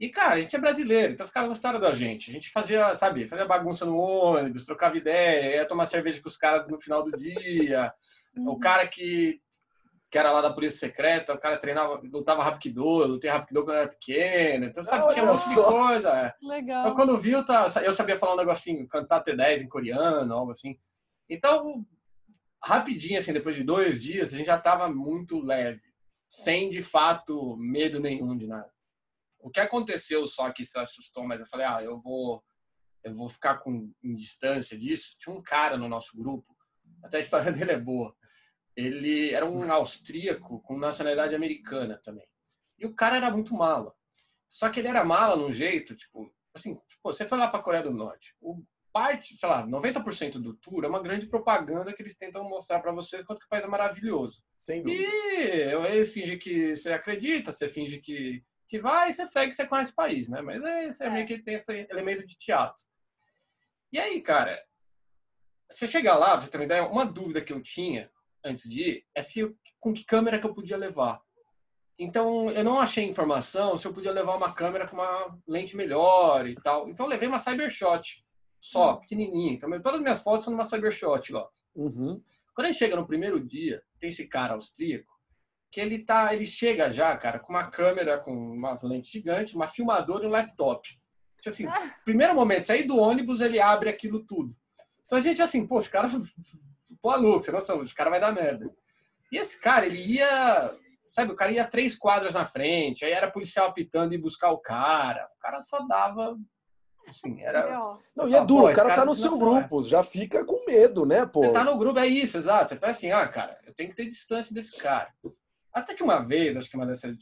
E, 0.00 0.08
cara, 0.08 0.34
a 0.34 0.40
gente 0.40 0.56
é 0.56 0.58
brasileiro, 0.58 1.12
então 1.12 1.24
os 1.24 1.30
caras 1.30 1.48
gostaram 1.48 1.78
da 1.78 1.94
gente. 1.94 2.28
A 2.28 2.32
gente 2.32 2.50
fazia, 2.50 2.94
sabe, 2.96 3.28
fazia 3.28 3.46
bagunça 3.46 3.84
no 3.84 3.96
ônibus, 3.96 4.66
trocava 4.66 4.96
ideia, 4.96 5.56
ia 5.56 5.64
tomar 5.64 5.86
cerveja 5.86 6.20
com 6.20 6.28
os 6.28 6.36
caras 6.36 6.66
no 6.68 6.80
final 6.80 7.04
do 7.04 7.16
dia. 7.16 7.94
Uhum. 8.36 8.48
O 8.48 8.58
cara 8.58 8.86
que, 8.88 9.40
que 10.12 10.18
era 10.18 10.30
lá 10.30 10.42
da 10.42 10.52
polícia 10.52 10.78
secreta, 10.78 11.32
o 11.32 11.38
cara 11.38 11.56
treinava, 11.56 11.98
lutava 12.04 12.44
Rapkido, 12.44 13.00
eu 13.00 13.08
lutei 13.08 13.30
Rapkido 13.30 13.64
quando 13.64 13.76
eu 13.76 13.80
era 13.80 13.88
pequeno. 13.88 14.66
Então, 14.66 14.84
sabe, 14.84 15.10
tinha 15.14 15.24
um 15.24 15.28
monte 15.28 15.48
de 15.48 15.54
coisa. 15.54 16.10
É. 16.10 16.34
Legal. 16.46 16.80
Então, 16.82 16.94
quando 16.94 17.16
viu, 17.16 17.42
tá, 17.46 17.64
eu 17.82 17.94
sabia 17.94 18.18
falar 18.18 18.34
um 18.34 18.36
negocinho, 18.36 18.86
cantar 18.86 19.24
T10 19.24 19.62
em 19.62 19.68
coreano, 19.70 20.34
algo 20.34 20.52
assim. 20.52 20.78
Então, 21.30 21.82
rapidinho, 22.62 23.18
assim, 23.18 23.32
depois 23.32 23.56
de 23.56 23.64
dois 23.64 24.02
dias, 24.02 24.34
a 24.34 24.36
gente 24.36 24.46
já 24.46 24.58
tava 24.58 24.86
muito 24.86 25.40
leve. 25.40 25.80
Sem, 26.28 26.68
de 26.68 26.82
fato, 26.82 27.56
medo 27.56 27.98
nenhum 27.98 28.36
de 28.36 28.46
nada. 28.46 28.70
O 29.40 29.50
que 29.50 29.60
aconteceu 29.60 30.26
só 30.26 30.52
que 30.52 30.66
se 30.66 30.78
assustou, 30.78 31.26
mas 31.26 31.40
eu 31.40 31.46
falei, 31.46 31.64
ah, 31.64 31.82
eu 31.82 31.98
vou, 32.02 32.44
eu 33.02 33.14
vou 33.14 33.30
ficar 33.30 33.56
com 33.60 33.90
em 34.04 34.14
distância 34.14 34.78
disso. 34.78 35.16
Tinha 35.18 35.34
um 35.34 35.42
cara 35.42 35.78
no 35.78 35.88
nosso 35.88 36.14
grupo, 36.14 36.54
até 37.02 37.16
a 37.16 37.20
história 37.20 37.50
dele 37.50 37.72
é 37.72 37.80
boa. 37.80 38.14
Ele 38.76 39.32
era 39.32 39.44
um 39.44 39.70
austríaco 39.70 40.60
com 40.62 40.78
nacionalidade 40.78 41.34
americana 41.34 42.00
também. 42.02 42.26
E 42.78 42.86
o 42.86 42.94
cara 42.94 43.16
era 43.16 43.30
muito 43.30 43.54
mala. 43.54 43.94
Só 44.48 44.68
que 44.68 44.80
ele 44.80 44.88
era 44.88 45.04
mala 45.04 45.36
num 45.36 45.52
jeito, 45.52 45.94
tipo, 45.94 46.32
assim, 46.54 46.74
pô, 47.02 47.12
você 47.12 47.26
foi 47.26 47.38
lá 47.38 47.48
para 47.48 47.60
a 47.60 47.62
Coreia 47.62 47.82
do 47.82 47.92
Norte. 47.92 48.34
O 48.40 48.62
parte, 48.92 49.38
sei 49.38 49.48
lá, 49.48 49.66
90% 49.66 50.32
do 50.32 50.54
tour 50.54 50.84
é 50.84 50.88
uma 50.88 51.02
grande 51.02 51.26
propaganda 51.26 51.92
que 51.92 52.02
eles 52.02 52.14
tentam 52.14 52.44
mostrar 52.44 52.80
para 52.80 52.92
você 52.92 53.24
quanto 53.24 53.40
que 53.40 53.46
o 53.46 53.48
país 53.48 53.64
é 53.64 53.66
maravilhoso. 53.66 54.42
Sem 54.54 54.82
dúvida. 54.82 55.02
E 55.02 55.94
eles 55.94 56.12
fingem 56.12 56.38
que 56.38 56.76
você 56.76 56.92
acredita, 56.92 57.52
você 57.52 57.68
finge 57.68 57.98
que 57.98 58.44
que 58.72 58.78
vai, 58.78 59.12
você 59.12 59.26
segue, 59.26 59.52
você 59.52 59.66
conhece 59.66 59.92
o 59.92 59.94
país, 59.94 60.30
né? 60.30 60.40
Mas 60.40 60.64
é, 60.64 60.84
é, 60.84 61.06
é 61.06 61.10
meio 61.10 61.26
que 61.26 61.38
tem 61.38 61.56
esse 61.56 61.86
elemento 61.90 62.26
de 62.26 62.38
teatro. 62.38 62.82
E 63.92 63.98
aí, 64.00 64.18
cara, 64.22 64.58
você 65.70 65.86
chegar 65.86 66.16
lá, 66.16 66.30
pra 66.30 66.40
você 66.40 66.50
ter 66.50 66.56
uma 66.56 66.64
ideia, 66.64 66.86
uma 66.86 67.04
dúvida 67.04 67.42
que 67.42 67.52
eu 67.52 67.60
tinha 67.60 68.10
antes 68.44 68.68
de 68.68 68.82
ir 68.82 69.06
é 69.14 69.22
se 69.22 69.54
com 69.80 69.92
que 69.92 70.04
câmera 70.04 70.38
que 70.38 70.46
eu 70.46 70.54
podia 70.54 70.76
levar. 70.76 71.20
Então, 71.98 72.50
eu 72.50 72.64
não 72.64 72.80
achei 72.80 73.04
informação 73.04 73.76
se 73.76 73.86
eu 73.86 73.92
podia 73.92 74.12
levar 74.12 74.36
uma 74.36 74.52
câmera 74.52 74.88
com 74.88 74.96
uma 74.96 75.38
lente 75.46 75.76
melhor 75.76 76.48
e 76.48 76.54
tal. 76.54 76.88
Então, 76.88 77.06
eu 77.06 77.10
levei 77.10 77.28
uma 77.28 77.38
Cybershot 77.38 78.24
só, 78.60 78.94
hum. 78.94 79.00
pequenininha. 79.00 79.52
Então, 79.52 79.70
todas 79.80 79.98
as 79.98 80.02
minhas 80.02 80.22
fotos 80.22 80.44
são 80.44 80.52
numa 80.52 80.64
Cybershot 80.64 81.32
lá. 81.32 81.48
Uhum. 81.74 82.22
Quando 82.54 82.66
a 82.66 82.70
gente 82.70 82.78
chega 82.78 82.96
no 82.96 83.06
primeiro 83.06 83.44
dia, 83.44 83.82
tem 83.98 84.08
esse 84.08 84.28
cara 84.28 84.54
austríaco 84.54 85.12
que 85.72 85.80
ele 85.80 86.00
tá, 86.00 86.34
ele 86.34 86.44
chega 86.44 86.90
já, 86.90 87.16
cara, 87.16 87.38
com 87.38 87.50
uma 87.50 87.70
câmera 87.70 88.18
com 88.18 88.30
uma 88.30 88.76
lente 88.82 89.10
gigante, 89.10 89.56
uma 89.56 89.66
filmadora 89.66 90.24
e 90.24 90.26
um 90.26 90.30
laptop. 90.30 90.86
Tipo 91.38 91.48
assim, 91.48 91.66
ah. 91.66 91.96
primeiro 92.04 92.34
momento, 92.34 92.66
sair 92.66 92.84
do 92.84 92.98
ônibus, 92.98 93.40
ele 93.40 93.58
abre 93.58 93.88
aquilo 93.88 94.22
tudo. 94.22 94.54
Então 95.06 95.16
a 95.16 95.20
gente 95.20 95.40
assim, 95.40 95.66
pô, 95.66 95.78
os 95.78 95.88
caras 95.88 96.12
maluco, 97.08 97.44
você 97.44 97.50
não 97.50 97.80
os 97.80 97.92
cara 97.92 98.10
vai 98.10 98.20
dar 98.20 98.32
merda. 98.32 98.70
E 99.30 99.38
esse 99.38 99.60
cara, 99.60 99.86
ele 99.86 99.98
ia, 99.98 100.76
sabe, 101.06 101.32
o 101.32 101.36
cara 101.36 101.52
ia 101.52 101.64
três 101.64 101.96
quadras 101.96 102.34
na 102.34 102.44
frente, 102.44 103.04
aí 103.04 103.12
era 103.12 103.30
policial 103.30 103.68
apitando 103.68 104.12
e 104.12 104.18
buscar 104.18 104.50
o 104.50 104.58
cara. 104.58 105.28
O 105.36 105.40
cara 105.40 105.60
só 105.60 105.86
dava 105.86 106.36
Assim, 107.08 107.42
era... 107.42 107.98
Não, 108.14 108.28
e 108.28 108.34
é 108.34 108.44
duro, 108.44 108.70
o 108.70 108.74
cara 108.74 108.94
tá 108.94 109.04
no 109.04 109.14
seu 109.14 109.36
grupo, 109.38 109.80
é. 109.80 109.84
já 109.84 110.04
fica 110.04 110.44
com 110.44 110.64
medo, 110.64 111.04
né, 111.04 111.26
pô? 111.26 111.42
Você 111.42 111.52
tá 111.52 111.64
no 111.64 111.76
grupo, 111.76 111.98
é 111.98 112.06
isso, 112.06 112.38
exato. 112.38 112.68
Você 112.68 112.76
pensa 112.76 112.92
assim, 112.92 113.10
ah, 113.10 113.26
cara, 113.28 113.58
eu 113.66 113.74
tenho 113.74 113.90
que 113.90 113.96
ter 113.96 114.06
distância 114.06 114.54
desse 114.54 114.76
cara. 114.76 115.12
Até 115.72 115.94
que 115.94 116.02
uma 116.02 116.20
vez, 116.20 116.56
acho 116.56 116.70
que 116.70 116.76
uma 116.76 116.86
dessas 116.86 117.16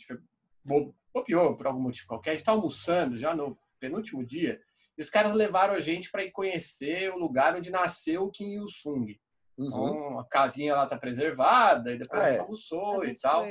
bobeou 1.14 1.57
por 1.57 1.66
algum 1.66 1.81
motivo 1.81 2.07
qualquer, 2.07 2.33
a 2.33 2.35
gente 2.35 2.45
tá 2.45 2.53
almoçando 2.53 3.16
já 3.16 3.35
no 3.35 3.59
penúltimo 3.79 4.25
dia, 4.25 4.61
e 4.97 5.01
os 5.01 5.09
caras 5.09 5.33
levaram 5.33 5.75
a 5.75 5.81
gente 5.81 6.11
para 6.11 6.23
ir 6.23 6.31
conhecer 6.31 7.11
o 7.11 7.19
lugar 7.19 7.57
onde 7.57 7.71
nasceu 7.71 8.25
o 8.25 8.31
Kim 8.31 8.53
Il-sung. 8.53 9.19
Uhum. 9.61 9.66
Então, 9.66 10.18
a 10.18 10.25
casinha 10.25 10.75
lá 10.75 10.87
tá 10.87 10.96
preservada, 10.96 11.92
e 11.92 11.99
depois 11.99 12.20
ah, 12.20 12.25
a 12.25 12.29
gente 12.29 12.38
é. 12.38 12.40
almoçou 12.40 13.05
e 13.05 13.18
tal. 13.18 13.44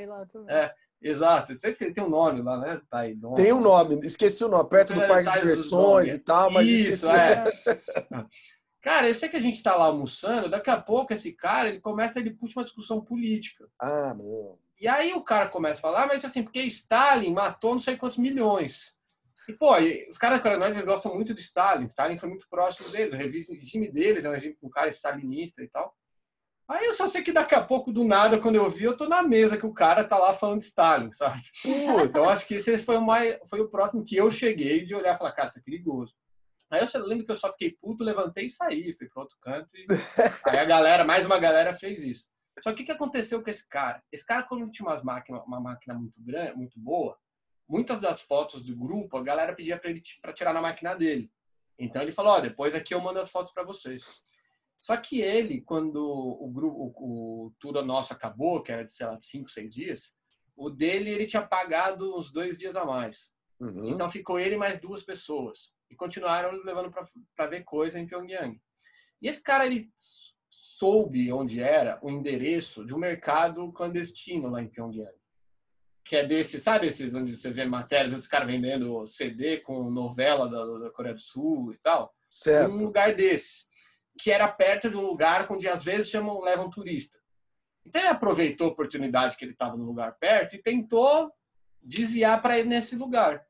É, 0.48 0.74
exato. 1.00 1.54
Sei 1.54 1.72
que 1.72 1.84
ele 1.84 1.94
tem 1.94 2.02
um 2.02 2.10
nome 2.10 2.42
lá, 2.42 2.58
né? 2.58 2.80
Tá 2.90 3.00
aí, 3.00 3.14
nome. 3.14 3.36
Tem 3.36 3.52
um 3.52 3.60
nome, 3.60 4.00
esqueci 4.04 4.44
o 4.44 4.48
nome, 4.48 4.68
perto 4.68 4.92
do 4.92 5.02
é, 5.02 5.06
parque 5.06 5.30
de 5.30 5.38
diversões 5.38 6.12
e 6.12 6.18
tal, 6.18 6.50
mas 6.50 6.66
Isso, 6.66 7.06
esqueci. 7.06 7.16
é. 7.16 7.44
Cara, 8.82 9.08
eu 9.08 9.14
sei 9.14 9.28
que 9.28 9.36
a 9.36 9.40
gente 9.40 9.56
está 9.56 9.76
lá 9.76 9.84
almoçando, 9.84 10.48
daqui 10.48 10.70
a 10.70 10.80
pouco 10.80 11.12
esse 11.12 11.32
cara, 11.32 11.68
ele 11.68 11.80
começa, 11.80 12.18
ele 12.18 12.30
puxa 12.30 12.58
uma 12.58 12.64
discussão 12.64 12.98
política. 12.98 13.68
Ah, 13.78 14.14
não. 14.14 14.58
E 14.80 14.88
aí 14.88 15.12
o 15.12 15.22
cara 15.22 15.50
começa 15.50 15.78
a 15.78 15.82
falar, 15.82 16.06
mas 16.06 16.24
assim, 16.24 16.42
porque 16.42 16.62
Stalin 16.62 17.30
matou 17.30 17.74
não 17.74 17.80
sei 17.80 17.98
quantos 17.98 18.16
milhões. 18.16 18.98
E, 19.46 19.52
pô, 19.52 19.76
os 20.08 20.16
caras 20.16 20.40
coronóides 20.40 20.82
gostam 20.82 21.14
muito 21.14 21.34
de 21.34 21.40
Stalin. 21.42 21.86
Stalin 21.86 22.16
foi 22.16 22.28
muito 22.28 22.48
próximo 22.48 22.88
deles. 22.90 23.48
O 23.48 23.54
regime 23.54 23.90
deles 23.90 24.24
é 24.24 24.30
um 24.30 24.32
regime 24.32 24.54
com 24.54 24.68
um 24.68 24.70
cara 24.70 24.88
stalinista 24.88 25.62
e 25.62 25.68
tal. 25.68 25.94
Aí 26.70 26.86
eu 26.86 26.94
só 26.94 27.08
sei 27.08 27.20
que 27.20 27.32
daqui 27.32 27.52
a 27.56 27.60
pouco, 27.60 27.92
do 27.92 28.04
nada, 28.04 28.38
quando 28.38 28.54
eu 28.54 28.70
vi, 28.70 28.84
eu 28.84 28.96
tô 28.96 29.08
na 29.08 29.24
mesa 29.24 29.56
que 29.56 29.66
o 29.66 29.74
cara 29.74 30.04
tá 30.04 30.16
lá 30.16 30.32
falando 30.32 30.60
de 30.60 30.66
Stalin, 30.66 31.10
sabe? 31.10 31.42
então 32.04 32.28
acho 32.28 32.46
que 32.46 32.54
esse 32.54 32.78
foi 32.78 32.96
o, 32.96 33.04
mais, 33.04 33.36
foi 33.48 33.60
o 33.60 33.68
próximo 33.68 34.04
que 34.04 34.16
eu 34.16 34.30
cheguei 34.30 34.84
de 34.84 34.94
olhar 34.94 35.16
e 35.16 35.18
falar, 35.18 35.32
cara, 35.32 35.48
isso 35.48 35.58
é 35.58 35.62
perigoso. 35.62 36.14
Aí 36.70 36.80
eu 36.80 37.06
lembro 37.06 37.26
que 37.26 37.32
eu 37.32 37.36
só 37.36 37.50
fiquei 37.50 37.72
puto, 37.72 38.04
levantei 38.04 38.44
e 38.44 38.50
saí, 38.50 38.92
fui 38.92 39.08
para 39.08 39.22
outro 39.22 39.36
canto. 39.40 39.68
E... 39.74 39.84
Aí 40.48 40.58
a 40.58 40.64
galera, 40.64 41.04
mais 41.04 41.26
uma 41.26 41.40
galera 41.40 41.74
fez 41.74 42.04
isso. 42.04 42.26
Só 42.62 42.72
que 42.72 42.84
o 42.84 42.86
que, 42.86 42.92
aconteceu 42.92 43.42
com 43.42 43.50
esse 43.50 43.68
cara? 43.68 44.00
Esse 44.12 44.24
cara, 44.24 44.44
quando 44.44 44.70
tinha 44.70 44.86
umas 44.86 45.02
máquinas, 45.02 45.42
uma 45.44 45.60
máquina 45.60 45.94
muito 45.94 46.22
grande, 46.22 46.56
muito 46.56 46.78
boa, 46.78 47.18
muitas 47.68 48.00
das 48.00 48.20
fotos 48.20 48.62
do 48.62 48.76
grupo, 48.76 49.16
a 49.16 49.22
galera 49.24 49.56
pedia 49.56 49.76
para 49.76 49.90
ele 49.90 50.02
para 50.22 50.32
tirar 50.32 50.52
na 50.52 50.60
máquina 50.60 50.94
dele. 50.94 51.32
Então 51.76 52.00
ele 52.00 52.12
falou: 52.12 52.34
ó, 52.34 52.40
depois 52.40 52.76
aqui 52.76 52.94
eu 52.94 53.00
mando 53.00 53.18
as 53.18 53.30
fotos 53.30 53.50
para 53.50 53.64
vocês. 53.64 54.22
Só 54.80 54.96
que 54.96 55.20
ele, 55.20 55.60
quando 55.60 56.02
o 56.02 56.50
grupo, 56.50 56.94
o, 56.96 57.46
o 57.46 57.52
tour 57.60 57.84
nosso 57.84 58.14
acabou, 58.14 58.62
que 58.62 58.72
era 58.72 58.82
de 58.82 58.92
sei 58.92 59.06
lá 59.06 59.20
cinco, 59.20 59.50
seis 59.50 59.72
dias, 59.72 60.14
o 60.56 60.70
dele 60.70 61.10
ele 61.10 61.26
tinha 61.26 61.46
pagado 61.46 62.18
uns 62.18 62.32
dois 62.32 62.56
dias 62.56 62.74
a 62.74 62.84
mais. 62.84 63.34
Uhum. 63.60 63.90
Então 63.90 64.10
ficou 64.10 64.38
ele 64.38 64.56
mais 64.56 64.78
duas 64.78 65.02
pessoas 65.02 65.74
e 65.90 65.94
continuaram 65.94 66.52
levando 66.64 66.90
para 67.36 67.46
ver 67.46 67.62
coisa 67.62 68.00
em 68.00 68.06
Pyongyang. 68.06 68.58
E 69.20 69.28
esse 69.28 69.42
cara 69.42 69.66
ele 69.66 69.90
soube 70.48 71.30
onde 71.30 71.62
era 71.62 71.98
o 72.02 72.10
endereço 72.10 72.86
de 72.86 72.94
um 72.94 72.98
mercado 72.98 73.70
clandestino 73.72 74.48
lá 74.48 74.62
em 74.62 74.68
Pyongyang. 74.68 75.12
Que 76.02 76.16
é 76.16 76.24
desse, 76.24 76.58
sabe 76.58 76.86
esses 76.86 77.14
onde 77.14 77.36
você 77.36 77.50
vê 77.50 77.66
matérias 77.66 78.14
dos 78.14 78.26
caras 78.26 78.48
vendendo 78.48 79.06
CD 79.06 79.58
com 79.58 79.90
novela 79.90 80.48
da, 80.48 80.64
da, 80.78 80.90
Coreia 80.90 81.14
do 81.14 81.20
Sul 81.20 81.74
e 81.74 81.78
tal? 81.78 82.14
Certo. 82.30 82.72
Um 82.72 82.84
lugar 82.84 83.14
desse. 83.14 83.69
Que 84.22 84.30
era 84.30 84.48
perto 84.48 84.90
de 84.90 84.96
um 84.96 85.06
lugar 85.06 85.46
onde 85.50 85.68
às 85.68 85.82
vezes 85.82 86.10
chamam, 86.10 86.40
levam 86.40 86.68
turista. 86.70 87.18
Então 87.84 88.00
ele 88.00 88.10
aproveitou 88.10 88.68
a 88.68 88.70
oportunidade 88.70 89.36
que 89.36 89.44
ele 89.44 89.52
estava 89.52 89.76
no 89.76 89.84
lugar 89.84 90.16
perto 90.18 90.54
e 90.54 90.62
tentou 90.62 91.32
desviar 91.82 92.40
para 92.42 92.58
ir 92.58 92.66
nesse 92.66 92.96
lugar. 92.96 93.42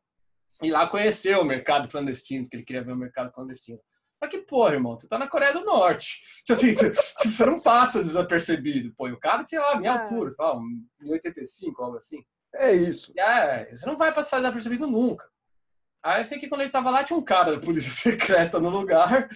E 0.63 0.71
lá 0.71 0.87
conheceu 0.87 1.41
o 1.41 1.45
mercado 1.45 1.89
clandestino, 1.89 2.45
porque 2.45 2.57
ele 2.57 2.65
queria 2.65 2.85
ver 2.85 2.93
o 2.93 2.97
mercado 2.97 3.33
clandestino. 3.33 3.81
Mas 4.21 4.31
que 4.31 4.39
porra, 4.39 4.75
irmão, 4.75 4.99
tu 4.99 5.09
tá 5.09 5.19
na 5.19 5.27
Coreia 5.27 5.55
do 5.55 5.65
Norte. 5.65 6.21
Assim, 6.51 6.75
você 6.75 7.47
não 7.47 7.61
passa 7.61 8.05
desapercebido. 8.05 8.93
Pô, 8.95 9.09
o 9.09 9.19
cara 9.19 9.43
tinha 9.45 9.61
lá 9.61 9.73
a 9.73 9.77
minha 9.77 9.93
é. 9.93 9.99
altura, 9.99 10.31
sei 10.31 10.45
lá, 10.45 10.55
1,85, 10.57 11.73
algo 11.79 11.97
assim. 11.97 12.23
É 12.55 12.73
isso. 12.75 13.13
É, 13.19 13.75
você 13.75 13.87
não 13.87 13.97
vai 13.97 14.13
passar 14.13 14.39
desapercebido 14.39 14.87
nunca. 14.87 15.27
Aí 16.03 16.21
eu 16.21 16.25
sei 16.25 16.39
que 16.39 16.49
quando 16.49 16.63
ele 16.63 16.71
tava 16.71 16.91
lá, 16.91 17.05
tinha 17.05 17.19
um 17.19 17.25
cara 17.25 17.53
da 17.53 17.61
polícia 17.61 17.91
secreta 18.13 18.59
no 18.59 18.69
lugar, 18.69 19.29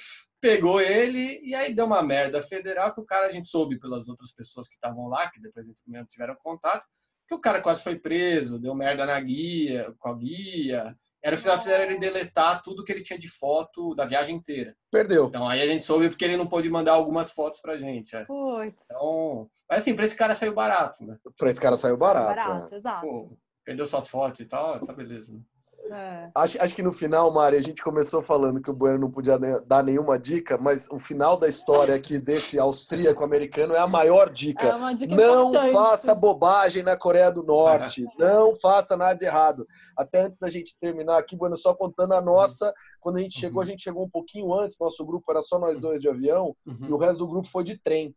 pegou 0.45 0.79
ele 0.79 1.41
e 1.43 1.55
aí 1.55 1.73
deu 1.73 1.87
uma 1.87 2.03
merda 2.03 2.43
federal 2.43 2.93
que 2.93 3.01
o 3.01 3.05
cara, 3.05 3.29
a 3.29 3.31
gente 3.31 3.49
soube 3.49 3.81
pelas 3.81 4.11
outras 4.11 4.31
pessoas 4.31 4.69
que 4.69 4.75
estavam 4.75 5.09
lá, 5.09 5.31
que 5.31 5.41
depois 5.41 5.65
mesmo 5.87 6.07
tiveram 6.07 6.37
contato, 6.37 6.87
que 7.27 7.35
o 7.35 7.41
cara 7.41 7.63
quase 7.63 7.83
foi 7.83 7.99
preso, 7.99 8.59
deu 8.59 8.75
merda 8.75 9.07
na 9.07 9.19
guia, 9.19 9.95
com 9.99 10.11
a 10.11 10.15
guia. 10.15 10.95
Era 11.23 11.39
fizeram 11.39 11.85
ele 11.85 11.99
deletar 11.99 12.61
tudo 12.61 12.85
que 12.85 12.93
ele 12.93 13.01
tinha 13.01 13.19
de 13.19 13.27
foto 13.27 13.95
da 13.95 14.05
viagem 14.05 14.37
inteira. 14.37 14.77
Perdeu. 14.91 15.29
Então 15.29 15.49
aí 15.49 15.63
a 15.63 15.67
gente 15.67 15.83
soube 15.83 16.11
porque 16.11 16.27
ele 16.27 16.37
não 16.37 16.47
pôde 16.47 16.69
mandar 16.69 16.93
algumas 16.93 17.33
fotos 17.33 17.63
pra 17.63 17.79
gente. 17.79 18.15
É. 18.15 18.27
Putz. 18.27 18.85
Então, 18.85 19.51
mas 19.67 19.79
assim, 19.79 19.97
pra 19.97 20.05
esse 20.05 20.15
cara 20.15 20.35
saiu 20.35 20.53
barato, 20.53 21.03
né? 21.07 21.17
Pra 21.39 21.49
esse 21.49 21.61
cara 21.61 21.79
saiu 21.79 21.97
barato. 21.97 22.37
Barato, 22.37 22.75
é. 22.75 22.77
exato. 22.77 23.07
Pô, 23.07 23.39
perdeu 23.65 23.87
suas 23.87 24.07
fotos 24.09 24.41
e 24.41 24.45
tal, 24.45 24.79
tá 24.85 24.93
beleza. 24.93 25.33
Né? 25.33 25.41
É. 25.91 26.31
Acho, 26.35 26.63
acho 26.63 26.75
que 26.75 26.83
no 26.83 26.93
final, 26.93 27.31
Mari, 27.33 27.57
a 27.57 27.63
gente 27.63 27.83
começou 27.83 28.23
falando 28.23 28.61
que 28.61 28.71
o 28.71 28.75
Bueno 28.75 28.99
não 28.99 29.11
podia 29.11 29.39
dar 29.67 29.83
nenhuma 29.83 30.19
dica, 30.19 30.57
mas 30.57 30.89
o 30.91 30.99
final 30.99 31.37
da 31.37 31.47
história 31.47 31.95
aqui 31.95 32.19
desse 32.19 32.59
austríaco-americano 32.59 33.75
é 33.75 33.79
a 33.79 33.87
maior 33.87 34.31
dica. 34.31 34.69
É 34.69 34.75
uma 34.75 34.95
dica 34.95 35.15
Não 35.15 35.51
importante. 35.51 35.73
faça 35.73 36.15
bobagem 36.15 36.83
na 36.83 36.97
Coreia 36.97 37.31
do 37.31 37.43
Norte. 37.43 38.05
Não 38.19 38.57
faça 38.57 38.97
nada 38.97 39.15
de 39.15 39.25
errado. 39.25 39.67
Até 39.97 40.23
antes 40.23 40.39
da 40.39 40.49
gente 40.49 40.79
terminar 40.79 41.19
aqui, 41.19 41.37
Bueno, 41.37 41.57
só 41.57 41.75
contando 41.75 42.15
a 42.15 42.21
nossa. 42.21 42.73
Quando 43.01 43.19
a 43.19 43.21
gente 43.21 43.39
chegou, 43.39 43.61
a 43.61 43.67
gente 43.67 43.83
chegou 43.83 44.05
um 44.05 44.11
pouquinho 44.11 44.55
antes. 44.55 44.79
Nosso 44.79 45.05
grupo 45.05 45.31
era 45.31 45.43
só 45.43 45.59
nós 45.59 45.79
dois 45.79 46.01
de 46.01 46.09
avião 46.09 46.57
e 46.67 46.93
o 46.93 46.97
resto 46.97 47.19
do 47.19 47.29
grupo 47.29 47.49
foi 47.49 47.65
de 47.65 47.77
trem. 47.79 48.15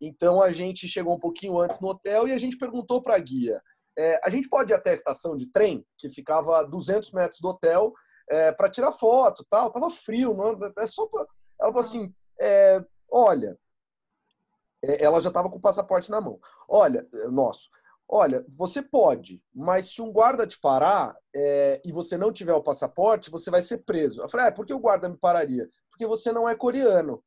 Então 0.00 0.42
a 0.42 0.50
gente 0.50 0.88
chegou 0.88 1.14
um 1.14 1.18
pouquinho 1.18 1.58
antes 1.58 1.78
no 1.80 1.88
hotel 1.88 2.26
e 2.26 2.32
a 2.32 2.38
gente 2.38 2.56
perguntou 2.56 3.02
para 3.02 3.16
a 3.16 3.18
guia: 3.18 3.60
é, 3.98 4.20
a 4.24 4.30
gente 4.30 4.48
pode 4.48 4.72
ir 4.72 4.74
até 4.74 4.90
a 4.90 4.94
estação 4.94 5.36
de 5.36 5.46
trem, 5.46 5.84
que 5.98 6.08
ficava 6.08 6.58
a 6.58 6.62
200 6.62 7.12
metros 7.12 7.40
do 7.40 7.48
hotel, 7.48 7.92
para 8.56 8.70
tirar 8.70 8.92
foto 8.92 9.44
tal? 9.50 9.72
Tava 9.72 9.90
frio, 9.90 10.34
não, 10.34 10.56
é 10.78 10.86
só 10.86 11.04
pra... 11.06 11.26
Ela 11.60 11.72
falou 11.72 11.80
assim: 11.80 12.14
é, 12.40 12.82
olha, 13.10 13.58
é, 14.82 15.04
ela 15.04 15.20
já 15.20 15.28
estava 15.28 15.50
com 15.50 15.58
o 15.58 15.60
passaporte 15.60 16.10
na 16.10 16.20
mão. 16.20 16.40
Olha, 16.68 17.06
é, 17.12 17.28
nosso. 17.28 17.68
Olha, 18.08 18.44
você 18.48 18.82
pode, 18.82 19.40
mas 19.54 19.94
se 19.94 20.02
um 20.02 20.10
guarda 20.10 20.44
te 20.44 20.58
parar 20.58 21.16
é, 21.32 21.80
e 21.84 21.92
você 21.92 22.16
não 22.16 22.32
tiver 22.32 22.54
o 22.54 22.62
passaporte, 22.62 23.30
você 23.30 23.50
vai 23.50 23.62
ser 23.62 23.84
preso. 23.84 24.20
Eu 24.20 24.28
falei, 24.28 24.48
ah, 24.48 24.52
por 24.52 24.66
que 24.66 24.74
o 24.74 24.80
guarda 24.80 25.08
me 25.08 25.16
pararia? 25.16 25.68
Porque 25.90 26.06
você 26.06 26.32
não 26.32 26.48
é 26.48 26.56
coreano. 26.56 27.12
Eu 27.12 27.22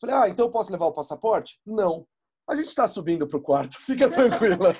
falei, 0.00 0.16
ah, 0.16 0.28
então 0.30 0.46
eu 0.46 0.50
posso 0.50 0.72
levar 0.72 0.86
o 0.86 0.92
passaporte? 0.92 1.60
Não. 1.66 2.06
A 2.48 2.54
gente 2.56 2.68
está 2.68 2.86
subindo 2.88 3.26
para 3.26 3.38
o 3.38 3.42
quarto, 3.42 3.78
fica 3.80 4.10
tranquila. 4.10 4.74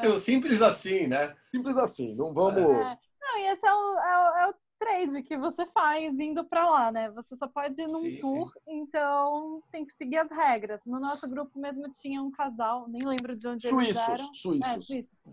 Tipo, 0.00 0.18
Simples 0.18 0.60
assim, 0.62 1.06
né? 1.06 1.34
Simples 1.50 1.76
assim, 1.76 2.14
não 2.14 2.32
vamos. 2.34 2.58
É. 2.58 2.98
Não, 3.20 3.38
e 3.38 3.46
esse 3.48 3.66
é 3.66 3.72
o, 3.72 3.98
é 3.98 4.18
o- 4.18 4.36
é 4.38 4.48
o 4.50 4.54
trade 4.78 5.22
que 5.22 5.36
você 5.36 5.66
faz 5.66 6.18
indo 6.18 6.44
pra 6.44 6.68
lá, 6.68 6.92
né? 6.92 7.10
Você 7.12 7.34
só 7.36 7.48
pode 7.48 7.80
ir 7.80 7.86
num 7.86 8.00
Sim, 8.00 8.18
tour, 8.18 8.52
então 8.66 9.62
tem 9.72 9.84
que 9.84 9.92
seguir 9.94 10.18
as 10.18 10.30
regras. 10.30 10.80
No 10.86 11.00
nosso 11.00 11.28
grupo 11.28 11.58
mesmo 11.58 11.90
tinha 11.90 12.22
um 12.22 12.30
casal, 12.30 12.86
nem 12.88 13.04
lembro 13.04 13.36
de 13.36 13.48
onde 13.48 13.66
eles 13.66 13.96
eram. 13.96 14.16
Suíços, 14.16 14.40
suíços. 14.40 14.66
É, 14.72 14.80
suíços. 14.82 15.24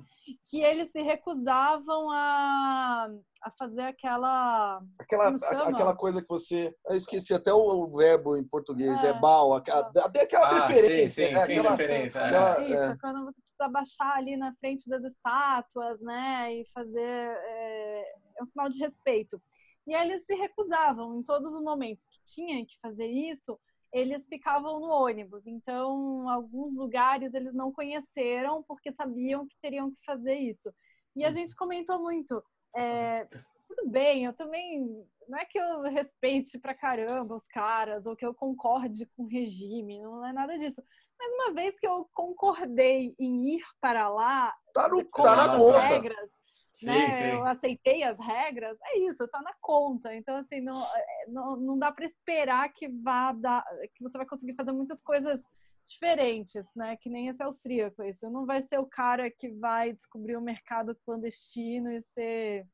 Que 0.48 0.62
eles 0.62 0.90
se 0.92 1.02
recusavam 1.02 2.10
a, 2.10 3.10
a 3.42 3.52
fazer 3.52 3.82
aquela. 3.82 4.82
Aquela, 5.00 5.38
chama? 5.38 5.70
aquela 5.70 5.96
coisa 5.96 6.22
que 6.22 6.28
você. 6.30 6.74
Eu 6.88 6.96
esqueci 6.96 7.34
até 7.34 7.54
o 7.54 7.88
verbo 7.88 8.38
em 8.38 8.44
português, 8.44 9.04
é, 9.04 9.08
É. 9.10 9.14
bal, 9.20 9.54
aquela, 9.54 9.92
até 10.04 10.22
aquela 10.22 10.48
Ah, 10.48 10.68
deferência. 10.68 11.28
sim, 11.28 11.32
sim, 11.32 11.36
é, 11.36 11.46
sim, 11.46 11.54
aquela, 11.60 11.70
deferência, 11.76 12.20
é. 12.20 12.26
aquela- 12.28 12.64
Isso, 12.64 12.74
é. 12.76 12.98
quando 13.02 13.26
você 13.26 13.42
precisa 13.42 13.68
baixar 13.68 14.16
ali 14.16 14.38
na 14.38 14.54
frente 14.56 14.90
das 14.90 15.04
estátuas, 15.04 16.02
né? 16.02 16.54
E 16.54 16.66
fazer. 16.74 17.02
É, 17.02 18.14
é 18.38 18.42
um 18.44 18.46
sinal 18.46 18.70
de 18.70 18.80
respeito. 18.80 19.42
E 19.86 19.94
eles 19.94 20.26
se 20.26 20.34
recusavam 20.36 21.20
em 21.20 21.24
todos 21.24 21.54
os 21.54 21.62
momentos 21.64 22.08
que 22.08 22.22
tinha 22.24 22.66
que 22.66 22.78
fazer 22.82 23.08
isso. 23.08 23.60
Eles 23.92 24.26
ficavam 24.28 24.80
no 24.80 24.88
ônibus, 24.88 25.46
então 25.46 26.28
alguns 26.30 26.76
lugares 26.76 27.34
eles 27.34 27.54
não 27.54 27.72
conheceram 27.72 28.64
porque 28.64 28.92
sabiam 28.92 29.46
que 29.46 29.56
teriam 29.62 29.92
que 29.92 30.04
fazer 30.06 30.36
isso. 30.36 30.74
E 31.16 31.24
a 31.24 31.30
gente 31.30 31.56
comentou 31.56 32.02
muito, 32.02 32.44
é, 32.76 33.26
tudo 33.68 33.90
bem, 33.92 34.26
eu 34.26 34.34
também 34.34 35.06
não 35.28 35.38
é 35.38 35.46
que 35.46 35.60
eu 35.60 35.82
respeite 35.84 36.58
pra 36.60 36.74
caramba 36.74 37.36
os 37.36 37.46
caras 37.48 38.06
ou 38.08 38.16
que 38.16 38.26
eu 38.26 38.34
concorde 38.34 39.06
com 39.16 39.24
o 39.24 39.28
regime, 39.28 40.02
não 40.02 40.26
é 40.26 40.34
nada 40.34 40.58
disso. 40.58 40.82
Mas 41.20 41.32
uma 41.34 41.54
vez 41.54 41.80
que 41.80 41.88
eu 41.88 42.10
concordei 42.14 43.16
em 43.20 43.56
ir 43.56 43.64
para 43.80 44.10
lá, 44.10 44.54
Tá, 44.74 44.88
no, 44.90 45.06
com 45.06 45.22
tá 45.22 45.36
na 45.36 45.56
conta. 45.58 45.80
regras, 45.82 46.30
Sim, 46.74 46.88
né? 46.88 47.12
sim. 47.12 47.24
Eu 47.24 47.46
aceitei 47.46 48.04
as 48.04 48.18
regras, 48.18 48.78
é 48.82 49.00
isso, 49.00 49.28
tá 49.28 49.42
na 49.42 49.54
conta. 49.62 50.14
Então, 50.16 50.36
assim, 50.38 50.60
não, 50.60 50.84
é, 50.84 51.26
não, 51.28 51.56
não 51.56 51.80
dá 51.80 51.92
para 51.92 52.06
esperar 52.06 52.72
que 52.74 52.90
vá 52.90 53.32
dar, 53.32 53.64
que 53.94 54.02
você 54.02 54.18
vai 54.18 54.26
conseguir 54.26 54.56
fazer 54.56 54.72
muitas 54.72 55.02
coisas 55.02 55.46
diferentes, 55.84 56.66
né? 56.76 56.98
Que 56.98 57.10
nem 57.10 57.28
esse 57.28 57.44
austríaco. 57.44 58.04
Isso 58.04 58.30
não 58.30 58.46
vai 58.46 58.62
ser 58.62 58.80
o 58.80 58.88
cara 58.88 59.30
que 59.30 59.50
vai 59.50 59.94
descobrir 59.94 60.36
o 60.36 60.42
mercado 60.42 60.98
clandestino 61.06 61.92
e 61.92 62.02
ser 62.02 62.66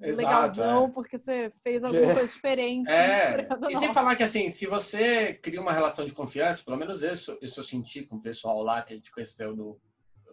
Exato, 0.00 0.26
legalzão 0.26 0.86
é. 0.86 0.90
porque 0.90 1.18
você 1.18 1.52
fez 1.62 1.84
alguma 1.84 2.14
coisa 2.14 2.32
diferente. 2.32 2.90
É, 2.90 3.46
e 3.70 3.76
sem 3.76 3.92
falar 3.92 4.16
que 4.16 4.22
assim, 4.22 4.50
se 4.50 4.66
você 4.66 5.34
cria 5.34 5.60
uma 5.60 5.72
relação 5.72 6.04
de 6.04 6.12
confiança, 6.12 6.64
pelo 6.64 6.76
menos 6.76 7.02
isso, 7.02 7.38
isso 7.42 7.60
eu 7.60 7.64
senti 7.64 8.02
com 8.02 8.16
o 8.16 8.22
pessoal 8.22 8.62
lá 8.62 8.82
que 8.82 8.92
a 8.92 8.96
gente 8.96 9.10
conheceu, 9.10 9.54
do, 9.54 9.80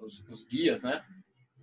os, 0.02 0.20
os 0.30 0.44
guias, 0.44 0.82
né? 0.82 1.04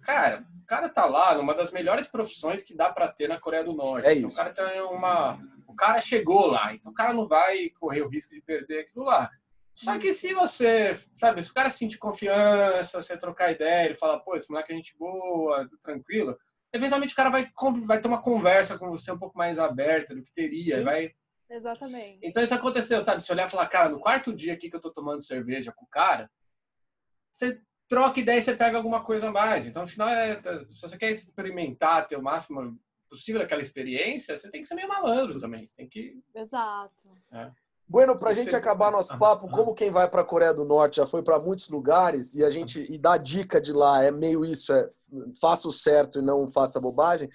Cara, 0.03 0.45
o 0.63 0.67
cara 0.67 0.89
tá 0.89 1.07
lá 1.07 1.35
numa 1.35 1.55
das 1.55 1.71
melhores 1.71 2.07
profissões 2.07 2.63
que 2.63 2.75
dá 2.75 2.93
para 2.93 3.09
ter 3.09 3.29
na 3.29 3.39
Coreia 3.39 3.65
do 3.65 3.73
Norte. 3.73 4.07
É 4.07 4.15
Então, 4.15 4.29
isso. 4.29 4.35
o 4.35 4.39
cara 4.39 4.53
tem 4.53 4.81
uma. 4.83 5.39
O 5.67 5.75
cara 5.75 6.01
chegou 6.01 6.47
lá, 6.47 6.75
então 6.75 6.93
o 6.93 6.95
cara 6.95 7.13
não 7.15 7.27
vai 7.27 7.71
correr 7.71 8.03
o 8.03 8.09
risco 8.09 8.35
de 8.35 8.43
perder 8.43 8.81
aquilo 8.81 9.05
lá. 9.07 9.31
Só 9.75 9.99
que 9.99 10.13
se 10.13 10.35
você, 10.35 10.99
sabe, 11.15 11.43
se 11.43 11.51
o 11.51 11.55
cara 11.55 11.71
sentir 11.71 11.97
confiança, 11.97 13.01
você 13.03 13.17
trocar 13.17 13.51
ideia, 13.53 13.87
ele 13.87 13.95
fala, 13.95 14.21
pô, 14.21 14.37
esse 14.37 14.51
moleque 14.51 14.71
é 14.73 14.77
gente 14.77 14.95
boa, 14.99 15.67
tranquilo, 15.83 16.39
eventualmente 16.73 17.15
o 17.15 17.17
cara 17.17 17.31
vai, 17.31 17.51
vai 17.87 17.99
ter 17.99 18.07
uma 18.07 18.21
conversa 18.21 18.79
com 18.79 18.91
você 18.91 19.11
um 19.11 19.19
pouco 19.19 19.37
mais 19.37 19.59
aberta 19.59 20.15
do 20.15 20.23
que 20.23 20.31
teria, 20.33 20.79
Sim. 20.79 20.85
vai 20.85 21.15
Exatamente. 21.49 22.19
então 22.23 22.43
isso 22.43 22.55
aconteceu, 22.55 23.01
sabe? 23.01 23.23
Se 23.25 23.33
olhar 23.33 23.47
e 23.47 23.51
falar, 23.51 23.67
cara, 23.69 23.89
no 23.89 23.99
quarto 23.99 24.35
dia 24.35 24.53
aqui 24.53 24.69
que 24.69 24.77
eu 24.77 24.81
tô 24.81 24.91
tomando 24.91 25.23
cerveja 25.25 25.73
com 25.73 25.87
o 25.87 25.89
cara, 25.89 26.31
você 27.33 27.59
troca 27.93 28.21
ideia 28.21 28.39
e 28.39 28.43
você 28.43 28.57
pega 28.57 28.79
alguma 28.79 29.05
coisa 29.05 29.29
a 29.29 29.31
mais. 29.31 29.67
Então, 29.67 29.83
no 29.83 29.89
final, 29.89 30.09
é, 30.09 30.41
se 30.71 30.81
você 30.81 30.97
quer 30.97 31.11
experimentar, 31.11 32.09
ter 32.09 32.17
o 32.17 32.23
máximo 32.23 32.79
possível 33.11 33.43
daquela 33.43 33.61
experiência, 33.61 34.35
você 34.35 34.49
tem 34.49 34.63
que 34.63 34.67
ser 34.67 34.75
meio 34.75 34.89
malandro 34.89 35.39
também. 35.39 35.67
Você 35.67 35.75
tem 35.77 35.87
que. 35.87 36.19
Exato. 36.35 36.91
Bueno, 37.87 38.19
pra 38.19 38.33
Isso 38.33 38.41
gente 38.41 38.55
é- 38.55 38.59
acabar 38.59 38.91
nosso 38.91 39.19
papo, 39.19 39.47
como 39.51 39.75
quem 39.75 39.91
vai 39.91 40.09
pra 40.09 40.25
Coreia 40.25 40.55
do 40.55 40.65
Norte 40.65 40.97
já 40.97 41.07
foi 41.07 41.23
pra 41.23 41.39
muitos 41.39 41.69
lugares 41.69 42.35
e 42.35 42.43
a 42.43 42.49
gente 42.49 42.91
e 42.91 42.97
dá 42.97 43.19
dica 43.19 43.61
de 43.61 43.75
lá, 43.75 44.03
é 44.03 44.11
meio 44.11 44.43
isso, 44.43 44.73
é 44.73 44.89
faça 45.39 45.69
o 45.69 45.73
certo 45.73 46.19
e 46.19 46.23
não 46.23 46.49
faça 46.51 46.81
bobagem. 46.81 47.29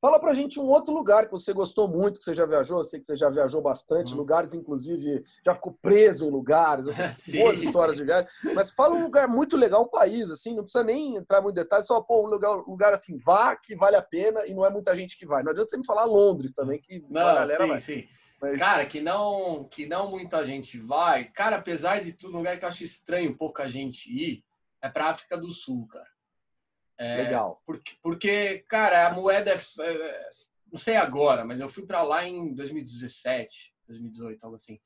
Fala 0.00 0.18
pra 0.18 0.32
gente 0.32 0.58
um 0.58 0.64
outro 0.64 0.94
lugar 0.94 1.26
que 1.26 1.30
você 1.30 1.52
gostou 1.52 1.86
muito, 1.86 2.18
que 2.18 2.24
você 2.24 2.32
já 2.32 2.46
viajou, 2.46 2.78
eu 2.78 2.84
sei 2.84 2.98
que 2.98 3.04
você 3.06 3.14
já 3.16 3.28
viajou 3.28 3.60
bastante, 3.60 4.12
Uhum. 4.12 4.18
lugares 4.18 4.54
inclusive 4.54 5.22
já 5.44 5.54
ficou 5.54 5.76
preso 5.82 6.24
em 6.24 6.30
lugares, 6.30 6.86
eu 6.86 6.92
sei 6.94 7.06
que 7.08 7.36
boas 7.38 7.62
histórias 7.62 7.96
de 7.96 8.04
viagem, 8.04 8.26
mas 8.54 8.70
fala 8.70 8.94
um 8.94 9.02
lugar 9.02 9.28
muito 9.28 9.58
legal, 9.58 9.82
um 9.82 9.88
país 9.88 10.30
assim, 10.30 10.54
não 10.54 10.62
precisa 10.62 10.82
nem 10.82 11.16
entrar 11.16 11.42
muito 11.42 11.58
em 11.58 11.62
detalhes, 11.62 11.86
só 11.86 12.00
pô, 12.00 12.24
um 12.24 12.30
lugar, 12.30 12.50
lugar 12.66 12.94
assim, 12.94 13.18
vá 13.18 13.54
que 13.54 13.76
vale 13.76 13.94
a 13.94 14.00
pena 14.02 14.46
e 14.46 14.54
não 14.54 14.64
é 14.64 14.70
muita 14.70 14.96
gente 14.96 15.18
que 15.18 15.26
vai. 15.26 15.42
Não 15.42 15.50
adianta 15.50 15.68
você 15.68 15.76
me 15.76 15.84
falar 15.84 16.04
Londres 16.06 16.54
também 16.54 16.80
que 16.80 17.04
Não, 17.10 17.20
a 17.20 17.34
galera 17.34 17.62
sim, 17.64 17.68
vai. 17.68 17.80
sim. 17.80 18.08
Mas- 18.40 18.58
Cara, 18.58 18.86
que 18.86 19.02
não, 19.02 19.64
que 19.64 19.84
não 19.84 20.08
muita 20.10 20.46
gente 20.46 20.78
vai. 20.78 21.24
Cara, 21.24 21.56
apesar 21.56 22.00
de 22.02 22.14
tudo, 22.14 22.34
um 22.34 22.38
lugar 22.38 22.58
que 22.58 22.64
eu 22.64 22.68
acho 22.70 22.82
estranho 22.84 23.36
pouca 23.36 23.68
gente 23.68 24.10
ir 24.10 24.42
é 24.80 24.88
pra 24.88 25.10
África 25.10 25.36
do 25.36 25.50
Sul, 25.50 25.86
cara. 25.88 26.08
É, 27.00 27.16
legal. 27.16 27.62
Porque, 27.64 27.92
porque, 28.02 28.58
cara, 28.68 29.08
a 29.08 29.12
moeda 29.14 29.50
é, 29.52 29.56
é- 29.80 30.30
Não 30.70 30.78
sei 30.78 30.96
agora, 30.96 31.44
mas 31.44 31.58
eu 31.58 31.68
fui 31.68 31.84
pra 31.86 32.02
lá 32.02 32.24
em 32.28 32.54
2017, 32.54 33.74
2018, 33.88 34.44
algo 34.44 34.54
assim. 34.56 34.78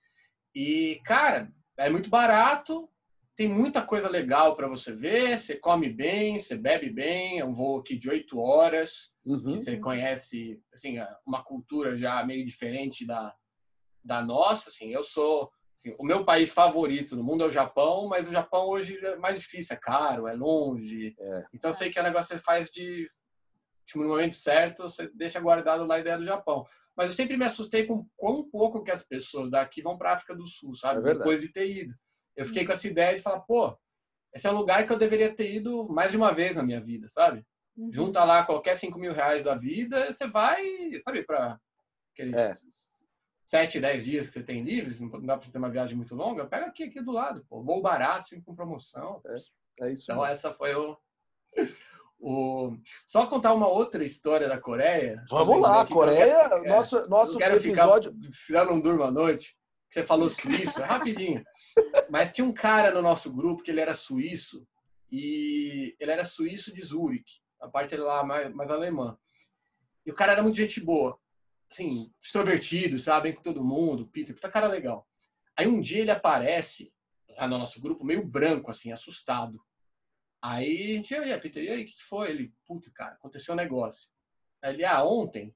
E, 0.54 1.00
cara, 1.04 1.52
é 1.76 1.90
muito 1.90 2.08
barato, 2.08 2.88
tem 3.36 3.48
muita 3.48 3.82
coisa 3.82 4.08
legal 4.08 4.54
pra 4.56 4.68
você 4.68 4.92
ver. 4.92 5.36
Você 5.36 5.56
come 5.56 5.90
bem, 5.90 6.38
você 6.38 6.56
bebe 6.56 6.88
bem. 6.88 7.40
É 7.40 7.44
um 7.44 7.52
voo 7.52 7.78
aqui 7.80 7.96
de 7.98 8.08
oito 8.08 8.38
horas, 8.38 9.14
Uhum. 9.26 9.42
que 9.52 9.56
você 9.58 9.76
conhece, 9.78 10.62
assim, 10.72 10.94
uma 11.26 11.42
cultura 11.42 11.96
já 11.96 12.24
meio 12.24 12.46
diferente 12.46 13.04
da, 13.04 13.34
da 14.02 14.22
nossa. 14.22 14.68
Assim, 14.70 14.88
eu 14.90 15.02
sou. 15.02 15.50
Assim, 15.76 15.94
o 15.98 16.04
meu 16.04 16.24
país 16.24 16.52
favorito 16.52 17.16
no 17.16 17.24
mundo 17.24 17.44
é 17.44 17.46
o 17.46 17.50
Japão, 17.50 18.08
mas 18.08 18.26
o 18.26 18.32
Japão 18.32 18.66
hoje 18.68 18.98
é 19.04 19.16
mais 19.16 19.40
difícil, 19.40 19.74
é 19.74 19.78
caro, 19.78 20.26
é 20.26 20.34
longe. 20.34 21.14
É. 21.18 21.44
Então 21.52 21.70
eu 21.70 21.74
sei 21.74 21.90
que 21.90 21.98
é 21.98 22.02
um 22.02 22.04
negócio 22.04 22.28
que 22.28 22.36
você 22.36 22.42
faz 22.42 22.70
de, 22.70 23.10
tipo, 23.86 24.00
no 24.00 24.08
momento 24.08 24.34
certo, 24.34 24.84
você 24.84 25.10
deixa 25.14 25.40
guardado 25.40 25.86
lá 25.86 25.96
a 25.96 26.00
ideia 26.00 26.18
do 26.18 26.24
Japão. 26.24 26.64
Mas 26.96 27.08
eu 27.08 27.12
sempre 27.12 27.36
me 27.36 27.44
assustei 27.44 27.86
com 27.86 28.06
quão 28.16 28.48
pouco 28.48 28.82
que 28.82 28.90
as 28.90 29.02
pessoas 29.02 29.50
daqui 29.50 29.82
vão 29.82 29.98
para 29.98 30.12
África 30.12 30.34
do 30.34 30.46
Sul, 30.46 30.74
sabe? 30.74 31.08
É. 31.08 31.14
Depois 31.14 31.40
de 31.40 31.52
ter 31.52 31.68
ido. 31.68 31.94
Eu 32.36 32.44
fiquei 32.44 32.64
com 32.64 32.72
essa 32.72 32.86
ideia 32.86 33.14
de 33.16 33.22
falar, 33.22 33.40
pô, 33.40 33.76
esse 34.34 34.46
é 34.46 34.50
um 34.50 34.56
lugar 34.56 34.84
que 34.86 34.92
eu 34.92 34.98
deveria 34.98 35.32
ter 35.32 35.54
ido 35.54 35.88
mais 35.88 36.10
de 36.10 36.16
uma 36.16 36.32
vez 36.32 36.56
na 36.56 36.62
minha 36.62 36.80
vida, 36.80 37.08
sabe? 37.08 37.44
Uhum. 37.76 37.92
Junta 37.92 38.24
lá 38.24 38.44
qualquer 38.44 38.76
5 38.76 38.98
mil 38.98 39.12
reais 39.12 39.42
da 39.42 39.54
vida, 39.54 40.12
você 40.12 40.26
vai, 40.26 40.64
sabe, 41.04 41.24
para 41.24 41.58
aqueles 42.12 42.36
é. 42.36 42.52
7, 43.44 43.80
10 43.80 44.04
dias 44.04 44.26
que 44.26 44.34
você 44.34 44.42
tem 44.42 44.62
livres, 44.62 45.00
não 45.00 45.08
dá 45.20 45.36
para 45.36 45.50
ter 45.50 45.58
uma 45.58 45.70
viagem 45.70 45.96
muito 45.96 46.14
longa, 46.14 46.46
pega 46.46 46.66
aqui, 46.66 46.84
aqui 46.84 47.00
do 47.02 47.12
lado, 47.12 47.44
pô, 47.48 47.62
voo 47.62 47.82
barato, 47.82 48.28
sempre 48.28 48.44
com 48.44 48.54
promoção. 48.54 49.20
É, 49.26 49.86
é 49.86 49.92
isso. 49.92 50.04
Então, 50.04 50.16
mesmo. 50.16 50.32
essa 50.32 50.52
foi 50.54 50.74
o, 50.74 50.96
o... 52.18 52.76
Só 53.06 53.26
contar 53.26 53.52
uma 53.52 53.68
outra 53.68 54.02
história 54.02 54.48
da 54.48 54.58
Coreia. 54.58 55.22
Vamos 55.28 55.60
lá, 55.60 55.86
Coreia, 55.86 56.48
quero, 56.48 56.64
nosso, 56.64 56.98
é, 56.98 57.08
nosso 57.08 57.38
quero 57.38 57.56
episódio. 57.56 58.12
Ficar, 58.12 58.32
se 58.32 58.54
eu 58.54 58.64
não 58.64 58.80
durmo 58.80 59.04
à 59.04 59.10
noite, 59.10 59.56
você 59.90 60.02
falou 60.02 60.30
suíço, 60.30 60.82
é 60.82 60.84
rapidinho. 60.84 61.44
Mas 62.08 62.32
tinha 62.32 62.46
um 62.46 62.52
cara 62.52 62.90
no 62.90 63.02
nosso 63.02 63.32
grupo 63.32 63.62
que 63.62 63.70
ele 63.70 63.80
era 63.80 63.94
suíço 63.94 64.66
e 65.12 65.94
ele 66.00 66.10
era 66.10 66.24
suíço 66.24 66.72
de 66.72 66.82
Zurich, 66.82 67.42
a 67.60 67.68
parte 67.68 67.94
lá 67.96 68.24
mais, 68.24 68.52
mais 68.54 68.70
alemã. 68.70 69.18
E 70.06 70.10
o 70.10 70.14
cara 70.14 70.32
era 70.32 70.42
muito 70.42 70.56
gente 70.56 70.80
boa, 70.80 71.18
assim, 71.74 72.12
extrovertido, 72.22 72.98
sabe, 72.98 73.24
bem 73.24 73.34
com 73.34 73.42
todo 73.42 73.64
mundo, 73.64 74.06
Peter, 74.06 74.34
puta 74.34 74.48
cara 74.48 74.68
legal. 74.68 75.06
Aí 75.56 75.66
um 75.66 75.80
dia 75.80 76.00
ele 76.00 76.10
aparece 76.10 76.92
lá 77.36 77.48
no 77.48 77.58
nosso 77.58 77.80
grupo 77.80 78.04
meio 78.04 78.24
branco, 78.24 78.70
assim, 78.70 78.92
assustado. 78.92 79.60
Aí 80.40 80.92
a 80.92 80.96
gente, 80.96 81.14
e 81.14 81.38
Peter, 81.38 81.64
e 81.64 81.68
aí, 81.70 81.82
o 81.82 81.86
que 81.86 82.02
foi? 82.02 82.30
Ele, 82.30 82.54
puta, 82.66 82.90
cara, 82.94 83.14
aconteceu 83.14 83.54
um 83.54 83.56
negócio. 83.56 84.10
Aí 84.62 84.74
ele, 84.74 84.84
ah, 84.84 85.04
ontem 85.04 85.54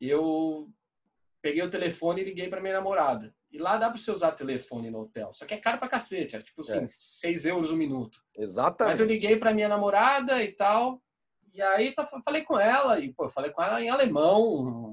eu 0.00 0.70
peguei 1.42 1.62
o 1.62 1.70
telefone 1.70 2.20
e 2.20 2.24
liguei 2.24 2.48
para 2.48 2.60
minha 2.60 2.74
namorada. 2.74 3.34
E 3.50 3.58
lá 3.58 3.76
dá 3.76 3.90
para 3.90 3.98
você 3.98 4.10
usar 4.10 4.32
telefone 4.32 4.90
no 4.90 5.00
hotel. 5.00 5.32
Só 5.32 5.44
que 5.44 5.54
é 5.54 5.58
caro 5.58 5.78
pra 5.78 5.88
cacete. 5.88 6.36
É 6.36 6.42
tipo 6.42 6.60
assim, 6.60 6.84
é. 6.84 6.88
6 6.88 7.46
euros 7.46 7.70
o 7.70 7.74
um 7.74 7.76
minuto. 7.76 8.22
Exatamente. 8.38 8.92
Mas 8.92 9.00
eu 9.00 9.06
liguei 9.06 9.36
pra 9.36 9.52
minha 9.52 9.68
namorada 9.68 10.42
e 10.42 10.52
tal. 10.52 11.02
E 11.52 11.60
aí 11.60 11.92
tá, 11.92 12.06
falei 12.06 12.44
com 12.44 12.60
ela. 12.60 13.00
E, 13.00 13.12
pô, 13.12 13.28
falei 13.28 13.50
com 13.50 13.60
ela 13.60 13.82
em 13.82 13.88
alemão. 13.88 14.89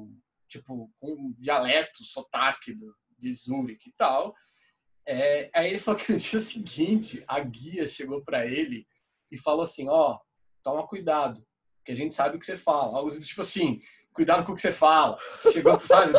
Tipo, 0.47 0.91
com 0.99 1.33
dialeto, 1.37 2.03
sotaque 2.03 2.73
do, 2.73 2.95
de 3.17 3.33
Zurich 3.33 3.89
e 3.89 3.93
tal. 3.93 4.33
É, 5.05 5.49
aí 5.53 5.69
ele 5.69 5.79
falou 5.79 5.99
que 5.99 6.11
no 6.11 6.17
dia 6.17 6.39
seguinte 6.39 7.23
a 7.27 7.39
guia 7.39 7.85
chegou 7.85 8.23
para 8.23 8.45
ele 8.45 8.85
e 9.31 9.37
falou 9.37 9.63
assim: 9.63 9.87
Ó, 9.87 10.13
oh, 10.13 10.19
toma 10.63 10.87
cuidado, 10.87 11.45
que 11.85 11.91
a 11.91 11.95
gente 11.95 12.13
sabe 12.13 12.35
o 12.35 12.39
que 12.39 12.45
você 12.45 12.57
fala. 12.57 12.97
Algo 12.97 13.19
tipo 13.19 13.41
assim, 13.41 13.79
cuidado 14.17 14.43
com 14.43 14.51
o 14.51 14.55
que 14.55 14.61
você 14.61 14.71
fala. 14.71 15.17
chegou, 15.53 15.79
sabe, 15.85 16.11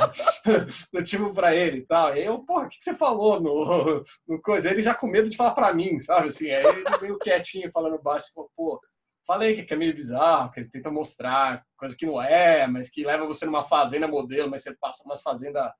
do 0.92 1.04
tipo 1.04 1.34
pra 1.34 1.54
ele 1.54 1.78
e 1.78 1.86
tal. 1.86 2.16
E 2.16 2.24
eu, 2.24 2.38
porra, 2.44 2.66
o 2.66 2.68
que 2.68 2.82
você 2.82 2.94
falou 2.94 3.40
no, 3.40 4.02
no 4.26 4.40
coisa? 4.40 4.70
Ele 4.70 4.82
já 4.82 4.94
com 4.94 5.08
medo 5.08 5.28
de 5.28 5.36
falar 5.36 5.52
pra 5.52 5.74
mim, 5.74 5.98
sabe? 5.98 6.28
Assim, 6.28 6.48
aí 6.50 6.64
ele 6.64 6.84
meio 7.02 7.18
quietinho 7.18 7.70
falando 7.72 8.00
baixo, 8.00 8.32
falou, 8.32 8.50
pô, 8.56 8.80
falei 9.28 9.62
que 9.62 9.74
é 9.74 9.76
meio 9.76 9.94
bizarro, 9.94 10.50
que 10.50 10.58
ele 10.58 10.70
tenta 10.70 10.90
mostrar 10.90 11.62
coisa 11.76 11.94
que 11.94 12.06
não 12.06 12.20
é, 12.20 12.66
mas 12.66 12.88
que 12.88 13.04
leva 13.04 13.26
você 13.26 13.44
numa 13.44 13.62
fazenda 13.62 14.08
modelo, 14.08 14.50
mas 14.50 14.62
você 14.62 14.74
passa 14.74 15.04
umas 15.04 15.20
fazendas 15.20 15.70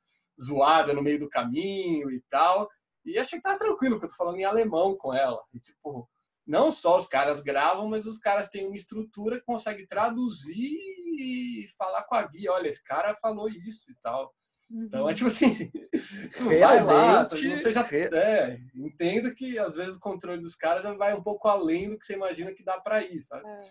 zoada 0.40 0.92
no 0.92 1.02
meio 1.02 1.18
do 1.18 1.30
caminho 1.30 2.10
e 2.10 2.22
tal. 2.28 2.68
E 3.06 3.18
achei 3.18 3.38
que 3.38 3.42
tava 3.42 3.58
tranquilo, 3.58 3.94
porque 3.94 4.04
eu 4.04 4.10
tô 4.10 4.16
falando 4.16 4.38
em 4.38 4.44
alemão 4.44 4.94
com 4.98 5.14
ela. 5.14 5.42
E 5.54 5.58
tipo, 5.58 6.06
não 6.46 6.70
só 6.70 6.98
os 6.98 7.08
caras 7.08 7.40
gravam, 7.40 7.88
mas 7.88 8.04
os 8.04 8.18
caras 8.18 8.50
têm 8.50 8.66
uma 8.66 8.76
estrutura 8.76 9.38
que 9.38 9.46
consegue 9.46 9.86
traduzir 9.86 10.76
e 11.18 11.66
falar 11.78 12.04
com 12.04 12.16
a 12.16 12.22
guia, 12.24 12.52
olha, 12.52 12.68
esse 12.68 12.84
cara 12.84 13.16
falou 13.16 13.48
isso 13.48 13.90
e 13.90 13.94
tal. 14.02 14.30
Uhum. 14.70 14.84
Então 14.84 15.08
é 15.08 15.14
tipo 15.14 15.28
assim, 15.28 15.70
vai 16.44 16.82
lá, 16.82 17.24
você 17.24 17.72
já 17.72 17.88
é, 17.90 18.58
entenda 18.74 19.34
que 19.34 19.58
às 19.58 19.74
vezes 19.74 19.96
o 19.96 20.00
controle 20.00 20.40
dos 20.40 20.54
caras 20.54 20.82
vai 20.96 21.14
um 21.14 21.22
pouco 21.22 21.48
além 21.48 21.88
do 21.88 21.98
que 21.98 22.04
você 22.04 22.14
imagina 22.14 22.52
que 22.52 22.62
dá 22.62 22.78
para 22.78 23.02
ir, 23.02 23.22
sabe? 23.22 23.48
É. 23.48 23.70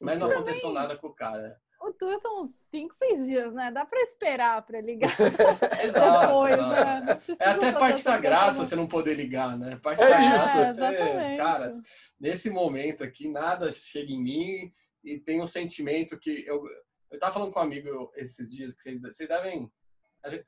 Mas 0.00 0.18
não 0.18 0.28
aconteceu 0.28 0.62
também... 0.62 0.74
nada 0.74 0.96
com 0.96 1.06
o 1.06 1.14
cara. 1.14 1.56
O 1.80 1.92
tour 1.92 2.16
são 2.20 2.44
5, 2.70 2.94
6 2.94 3.26
dias, 3.26 3.54
né? 3.54 3.70
Dá 3.72 3.84
para 3.84 4.00
esperar 4.02 4.62
para 4.64 4.80
ligar. 4.80 5.10
Exato. 5.82 6.26
Depois, 6.26 6.56
né? 6.56 7.20
É 7.40 7.44
até 7.44 7.72
parte 7.72 8.04
da 8.04 8.16
graça 8.18 8.64
você 8.64 8.76
não 8.76 8.86
poder 8.86 9.14
ligar, 9.14 9.58
né? 9.58 9.78
Parte 9.82 10.02
é 10.02 10.08
da 10.08 10.20
isso. 10.20 10.30
Graça, 10.30 10.74
você, 10.74 11.36
cara, 11.36 11.76
nesse 12.20 12.50
momento 12.50 13.02
aqui, 13.02 13.28
nada 13.28 13.70
chega 13.70 14.12
em 14.12 14.22
mim 14.22 14.72
e 15.04 15.18
tem 15.18 15.40
um 15.40 15.46
sentimento 15.46 16.18
que 16.18 16.44
eu, 16.46 16.62
eu 17.10 17.18
tava 17.18 17.32
falando 17.32 17.52
com 17.52 17.58
um 17.58 17.64
amigo 17.64 18.12
esses 18.14 18.48
dias 18.48 18.74
que 18.74 18.82
vocês, 18.82 19.00
vocês 19.00 19.28
devem 19.28 19.68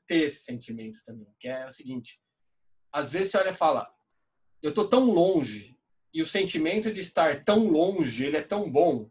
ter 0.07 0.23
esse 0.23 0.43
sentimento 0.43 0.99
também, 1.03 1.27
que 1.39 1.47
é 1.47 1.65
o 1.65 1.71
seguinte: 1.71 2.19
às 2.91 3.11
vezes 3.11 3.31
você 3.31 3.37
olha 3.37 3.49
e 3.49 3.55
fala, 3.55 3.89
eu 4.61 4.73
tô 4.73 4.87
tão 4.87 5.05
longe 5.05 5.77
e 6.13 6.21
o 6.21 6.25
sentimento 6.25 6.91
de 6.91 7.01
estar 7.01 7.43
tão 7.43 7.67
longe 7.67 8.25
ele 8.25 8.37
é 8.37 8.41
tão 8.41 8.71
bom 8.71 9.09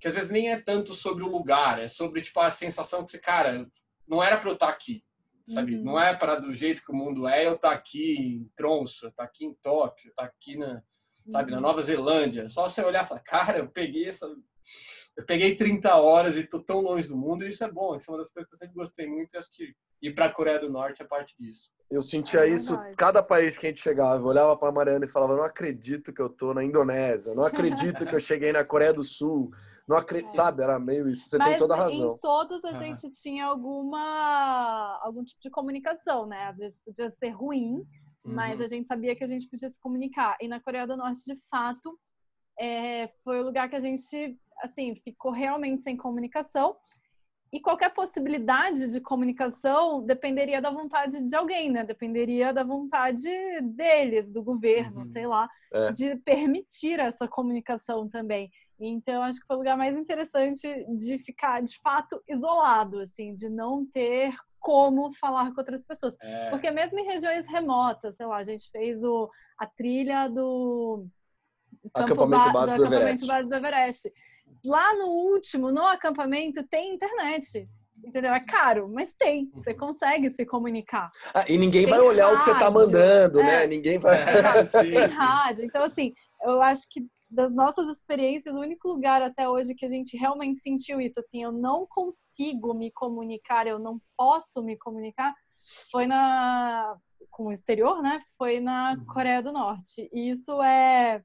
que 0.00 0.08
às 0.08 0.14
vezes 0.14 0.30
nem 0.30 0.50
é 0.50 0.58
tanto 0.58 0.94
sobre 0.94 1.22
o 1.22 1.28
lugar, 1.28 1.78
é 1.78 1.86
sobre 1.86 2.22
tipo 2.22 2.40
a 2.40 2.50
sensação 2.50 3.04
que 3.04 3.10
você, 3.10 3.18
cara, 3.18 3.70
não 4.08 4.22
era 4.22 4.38
para 4.38 4.48
eu 4.48 4.54
estar 4.54 4.68
aqui, 4.68 5.04
sabe? 5.46 5.76
Uhum. 5.76 5.84
Não 5.84 6.00
é 6.00 6.16
para 6.16 6.40
do 6.40 6.52
jeito 6.52 6.82
que 6.82 6.90
o 6.90 6.94
mundo 6.94 7.28
é 7.28 7.46
eu 7.46 7.54
estar 7.54 7.70
aqui 7.70 8.14
em 8.14 8.50
Tronço, 8.56 9.04
eu 9.04 9.10
estar 9.10 9.24
aqui 9.24 9.44
em 9.44 9.54
Tóquio, 9.62 10.08
estar 10.08 10.24
aqui 10.24 10.56
na, 10.56 10.82
sabe, 11.30 11.50
na 11.50 11.58
uhum. 11.58 11.62
Nova 11.62 11.82
Zelândia. 11.82 12.48
Só 12.48 12.66
você 12.66 12.82
olhar 12.82 13.04
e 13.04 13.06
falar, 13.06 13.20
cara, 13.20 13.58
eu 13.58 13.68
peguei 13.68 14.06
essa 14.06 14.26
eu 15.16 15.24
peguei 15.26 15.56
30 15.56 15.94
horas 15.96 16.36
e 16.36 16.46
tô 16.46 16.60
tão 16.60 16.80
longe 16.80 17.08
do 17.08 17.16
mundo, 17.16 17.44
e 17.44 17.48
isso 17.48 17.62
é 17.64 17.70
bom, 17.70 17.94
isso 17.94 18.10
é 18.10 18.12
uma 18.12 18.18
das 18.18 18.30
coisas 18.30 18.48
que 18.48 18.54
eu 18.54 18.58
sempre 18.58 18.74
gostei 18.74 19.06
muito, 19.06 19.34
e 19.34 19.38
acho 19.38 19.50
que 19.50 19.74
ir 20.02 20.14
para 20.14 20.26
a 20.26 20.32
Coreia 20.32 20.58
do 20.58 20.70
Norte 20.70 21.02
é 21.02 21.04
parte 21.04 21.36
disso. 21.38 21.70
Eu 21.90 22.02
sentia 22.02 22.46
é 22.46 22.48
isso 22.48 22.78
cada 22.96 23.20
país 23.20 23.58
que 23.58 23.66
a 23.66 23.68
gente 23.68 23.82
chegava. 23.82 24.22
Eu 24.22 24.26
olhava 24.26 24.56
para 24.56 24.70
Mariana 24.70 25.04
e 25.04 25.08
falava: 25.08 25.34
Não 25.34 25.42
acredito 25.42 26.12
que 26.12 26.22
eu 26.22 26.28
tô 26.30 26.54
na 26.54 26.62
Indonésia, 26.62 27.34
não 27.34 27.42
acredito 27.42 28.06
que 28.06 28.14
eu 28.14 28.20
cheguei 28.20 28.52
na 28.52 28.64
Coreia 28.64 28.92
do 28.92 29.02
Sul, 29.02 29.50
não 29.88 29.96
acredito, 29.96 30.30
é. 30.30 30.36
sabe? 30.36 30.62
Era 30.62 30.78
meio 30.78 31.08
isso. 31.08 31.28
Você 31.28 31.36
Mas 31.36 31.48
tem 31.48 31.58
toda 31.58 31.74
a 31.74 31.78
razão. 31.78 32.14
Em 32.14 32.18
todos 32.18 32.64
a 32.64 32.72
gente 32.74 33.10
tinha 33.10 33.46
alguma 33.46 35.00
algum 35.02 35.24
tipo 35.24 35.40
de 35.40 35.50
comunicação, 35.50 36.26
né? 36.26 36.46
Às 36.46 36.58
vezes 36.58 36.80
podia 36.84 37.10
ser 37.10 37.30
ruim, 37.30 37.78
uhum. 38.24 38.34
mas 38.34 38.60
a 38.60 38.68
gente 38.68 38.86
sabia 38.86 39.16
que 39.16 39.24
a 39.24 39.28
gente 39.28 39.48
podia 39.48 39.68
se 39.68 39.80
comunicar. 39.80 40.36
E 40.40 40.46
na 40.46 40.60
Coreia 40.60 40.86
do 40.86 40.96
Norte, 40.96 41.24
de 41.26 41.34
fato, 41.50 41.98
é, 42.60 43.08
foi 43.24 43.40
o 43.40 43.44
lugar 43.44 43.68
que 43.68 43.76
a 43.76 43.80
gente 43.80 44.38
assim 44.62 44.94
ficou 44.94 45.32
realmente 45.32 45.82
sem 45.82 45.96
comunicação 45.96 46.76
e 47.52 47.60
qualquer 47.60 47.92
possibilidade 47.92 48.92
de 48.92 49.00
comunicação 49.00 50.04
dependeria 50.04 50.62
da 50.62 50.70
vontade 50.70 51.20
de 51.26 51.34
alguém, 51.34 51.70
né? 51.70 51.84
Dependeria 51.84 52.52
da 52.52 52.62
vontade 52.62 53.28
deles, 53.62 54.30
do 54.30 54.42
governo, 54.42 54.98
uhum. 54.98 55.04
sei 55.04 55.26
lá, 55.26 55.48
é. 55.72 55.90
de 55.90 56.16
permitir 56.16 57.00
essa 57.00 57.26
comunicação 57.26 58.08
também. 58.08 58.50
Então, 58.78 59.22
acho 59.22 59.40
que 59.40 59.46
foi 59.46 59.56
o 59.56 59.58
lugar 59.58 59.76
mais 59.76 59.96
interessante 59.96 60.86
de 60.96 61.18
ficar, 61.18 61.60
de 61.60 61.76
fato, 61.80 62.22
isolado, 62.28 63.00
assim, 63.00 63.34
de 63.34 63.48
não 63.48 63.84
ter 63.84 64.32
como 64.60 65.12
falar 65.12 65.52
com 65.52 65.60
outras 65.60 65.84
pessoas. 65.84 66.16
É. 66.22 66.50
Porque 66.50 66.70
mesmo 66.70 67.00
em 67.00 67.04
regiões 67.06 67.48
remotas, 67.48 68.14
sei 68.16 68.26
lá, 68.26 68.36
a 68.36 68.42
gente 68.44 68.70
fez 68.70 69.02
o, 69.02 69.28
a 69.58 69.66
trilha 69.66 70.28
do... 70.28 71.06
Acampamento 71.94 72.52
base 72.52 72.76
do, 72.76 72.86
do 72.86 72.94
Everest. 72.94 73.26
Base 73.26 73.48
do 73.48 73.54
Everest 73.54 74.12
lá 74.64 74.94
no 74.94 75.06
último, 75.06 75.70
no 75.70 75.84
acampamento, 75.84 76.62
tem 76.64 76.94
internet. 76.94 77.68
Entendeu? 78.02 78.32
É 78.32 78.40
caro, 78.40 78.88
mas 78.88 79.12
tem. 79.12 79.50
Você 79.54 79.72
uhum. 79.72 79.76
consegue 79.76 80.30
se 80.30 80.46
comunicar. 80.46 81.10
Ah, 81.34 81.44
e 81.46 81.58
ninguém 81.58 81.84
tem 81.84 81.90
vai 81.90 82.00
olhar 82.00 82.28
rádio, 82.28 82.36
o 82.36 82.38
que 82.38 82.44
você 82.44 82.52
está 82.52 82.70
mandando, 82.70 83.38
né? 83.40 83.44
é, 83.44 83.58
né? 83.60 83.66
Ninguém 83.66 83.98
vai. 83.98 84.16
É, 84.24 84.64
tem 84.64 85.14
rádio. 85.14 85.66
Então, 85.66 85.82
assim, 85.82 86.14
eu 86.42 86.62
acho 86.62 86.88
que 86.90 87.06
das 87.30 87.54
nossas 87.54 87.86
experiências, 87.88 88.56
o 88.56 88.60
único 88.60 88.88
lugar 88.88 89.20
até 89.20 89.46
hoje 89.46 89.74
que 89.74 89.84
a 89.84 89.88
gente 89.88 90.16
realmente 90.16 90.60
sentiu 90.62 90.98
isso, 90.98 91.20
assim, 91.20 91.42
eu 91.42 91.52
não 91.52 91.86
consigo 91.88 92.72
me 92.72 92.90
comunicar, 92.90 93.66
eu 93.66 93.78
não 93.78 94.00
posso 94.16 94.62
me 94.62 94.76
comunicar, 94.78 95.34
foi 95.92 96.06
na 96.06 96.96
com 97.30 97.48
o 97.48 97.52
exterior, 97.52 98.02
né? 98.02 98.22
Foi 98.38 98.60
na 98.60 98.92
uhum. 98.92 99.04
Coreia 99.04 99.42
do 99.42 99.52
Norte. 99.52 100.08
E 100.10 100.30
isso 100.30 100.60
é 100.62 101.22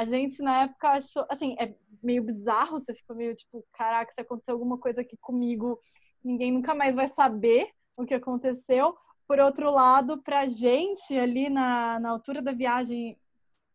a 0.00 0.04
gente 0.06 0.42
na 0.42 0.62
época 0.62 0.92
achou, 0.92 1.26
assim, 1.28 1.54
é 1.58 1.74
meio 2.02 2.22
bizarro, 2.22 2.80
você 2.80 2.94
fica 2.94 3.12
meio 3.12 3.34
tipo, 3.34 3.62
caraca, 3.74 4.10
se 4.10 4.20
aconteceu 4.22 4.54
alguma 4.54 4.78
coisa 4.78 5.02
aqui 5.02 5.14
comigo, 5.20 5.78
ninguém 6.24 6.50
nunca 6.50 6.74
mais 6.74 6.94
vai 6.94 7.06
saber 7.06 7.68
o 7.94 8.06
que 8.06 8.14
aconteceu. 8.14 8.96
Por 9.28 9.38
outro 9.38 9.70
lado, 9.70 10.22
pra 10.22 10.46
gente 10.46 11.14
ali 11.18 11.50
na, 11.50 12.00
na 12.00 12.08
altura 12.08 12.40
da 12.40 12.50
viagem 12.50 13.14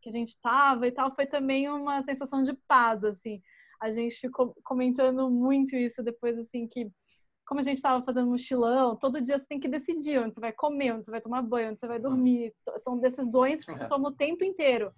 que 0.01 0.09
a 0.09 0.11
gente 0.11 0.29
estava 0.29 0.87
e 0.87 0.91
tal, 0.91 1.13
foi 1.13 1.27
também 1.27 1.69
uma 1.69 2.01
sensação 2.01 2.41
de 2.41 2.55
paz, 2.67 3.03
assim. 3.03 3.39
A 3.79 3.91
gente 3.91 4.15
ficou 4.15 4.55
comentando 4.63 5.29
muito 5.29 5.75
isso 5.75 6.01
depois, 6.01 6.39
assim, 6.39 6.67
que 6.67 6.91
como 7.45 7.59
a 7.59 7.63
gente 7.63 7.75
estava 7.75 8.03
fazendo 8.03 8.31
mochilão, 8.31 8.95
todo 8.95 9.21
dia 9.21 9.37
você 9.37 9.45
tem 9.45 9.59
que 9.59 9.67
decidir 9.67 10.19
onde 10.19 10.33
você 10.33 10.41
vai 10.41 10.53
comer, 10.53 10.93
onde 10.93 11.05
você 11.05 11.11
vai 11.11 11.21
tomar 11.21 11.43
banho, 11.43 11.69
onde 11.69 11.79
você 11.79 11.87
vai 11.87 11.99
dormir. 11.99 12.51
São 12.79 12.97
decisões 12.97 13.63
que 13.63 13.71
você 13.71 13.87
toma 13.87 14.09
o 14.09 14.15
tempo 14.15 14.43
inteiro. 14.43 14.91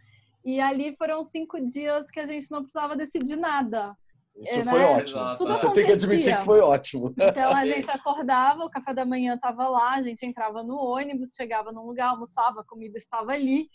E 0.45 0.59
ali 0.59 0.95
foram 0.97 1.23
cinco 1.23 1.59
dias 1.59 2.09
que 2.09 2.19
a 2.19 2.25
gente 2.25 2.49
não 2.49 2.61
precisava 2.61 2.95
decidir 2.95 3.35
nada. 3.35 3.95
Isso 4.39 4.59
é, 4.59 4.63
foi 4.63 4.79
né? 4.79 4.85
ótimo. 4.85 5.37
Tudo 5.37 5.49
Você 5.49 5.73
tem 5.73 5.85
que 5.85 5.91
admitir 5.93 6.37
que 6.37 6.43
foi 6.43 6.59
ótimo. 6.59 7.13
Então 7.17 7.55
a 7.55 7.65
gente 7.65 7.89
acordava, 7.89 8.63
o 8.63 8.69
café 8.69 8.93
da 8.93 9.05
manhã 9.05 9.35
estava 9.35 9.67
lá, 9.67 9.95
a 9.95 10.01
gente 10.01 10.25
entrava 10.25 10.63
no 10.63 10.77
ônibus, 10.77 11.33
chegava 11.35 11.71
num 11.71 11.85
lugar, 11.85 12.09
almoçava, 12.09 12.61
a 12.61 12.65
comida 12.65 12.97
estava 12.97 13.31
ali. 13.31 13.67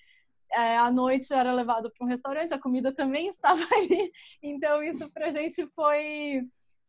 é, 0.52 0.78
à 0.78 0.90
noite 0.90 1.32
era 1.32 1.52
levado 1.52 1.90
para 1.90 2.06
um 2.06 2.08
restaurante, 2.08 2.54
a 2.54 2.60
comida 2.60 2.94
também 2.94 3.28
estava 3.30 3.62
ali. 3.74 4.12
Então, 4.42 4.82
isso 4.82 5.10
para 5.12 5.26
a 5.26 5.30
gente 5.30 5.66
foi. 5.74 6.42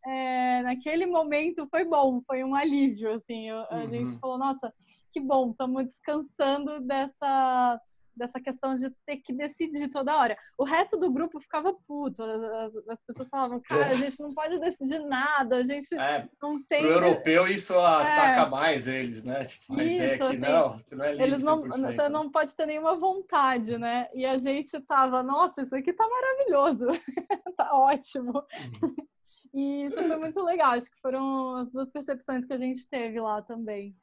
É, 0.06 0.62
naquele 0.64 1.06
momento 1.06 1.66
foi 1.72 1.86
bom, 1.86 2.22
foi 2.28 2.44
um 2.44 2.54
alívio, 2.54 3.14
assim, 3.14 3.50
a 3.50 3.68
uhum. 3.72 3.90
gente 3.90 4.20
falou, 4.20 4.38
nossa, 4.38 4.70
que 5.14 5.20
bom, 5.22 5.52
estamos 5.52 5.86
descansando 5.86 6.82
dessa, 6.82 7.80
dessa 8.16 8.40
questão 8.40 8.76
de 8.76 8.90
ter 9.06 9.18
que 9.18 9.34
decidir 9.34 9.90
toda 9.90 10.18
hora. 10.18 10.38
O 10.58 10.64
resto 10.64 10.98
do 10.98 11.12
grupo 11.12 11.40
ficava 11.40 11.74
puto. 11.88 12.24
As, 12.24 12.76
as 12.88 13.04
pessoas 13.04 13.30
falavam, 13.30 13.60
cara, 13.60 13.88
a 13.88 13.96
gente 13.96 14.20
não 14.22 14.34
pode 14.34 14.60
decidir 14.60 15.00
nada, 15.00 15.58
a 15.58 15.64
gente 15.64 15.96
é, 15.96 16.28
não 16.42 16.62
tem. 16.64 16.82
Pro 16.82 16.92
europeu 16.92 17.48
isso 17.48 17.78
ataca 17.78 18.42
é. 18.42 18.50
mais 18.50 18.88
eles, 18.88 19.24
né? 19.24 19.46
Tipo, 19.46 19.80
a 19.80 19.84
isso, 19.84 19.94
ideia 19.94 20.18
que 20.18 20.24
assim, 20.24 20.38
não, 20.38 20.78
você 20.78 20.96
não 20.96 21.06
é 21.06 21.12
livre 21.12 21.28
eles 21.28 21.44
não, 21.44 21.62
Você 21.64 22.10
não 22.10 22.32
pode 22.32 22.56
ter 22.56 22.66
nenhuma 22.66 22.96
vontade, 22.96 23.78
né? 23.78 24.08
E 24.14 24.26
a 24.26 24.38
gente 24.38 24.80
tava, 24.82 25.24
nossa, 25.24 25.62
isso 25.62 25.76
aqui 25.76 25.94
tá 25.94 26.08
maravilhoso, 26.08 26.88
tá 27.58 27.76
ótimo. 27.76 28.44
Uhum. 28.82 28.96
E 29.54 29.86
isso 29.86 29.96
foi 29.96 30.18
muito 30.18 30.42
legal, 30.42 30.72
acho 30.72 30.90
que 30.90 31.00
foram 31.00 31.58
as 31.58 31.70
duas 31.70 31.88
percepções 31.92 32.44
que 32.44 32.54
a 32.54 32.58
gente 32.58 32.90
teve 32.90 33.22
lá 33.22 33.40
também. 33.40 33.96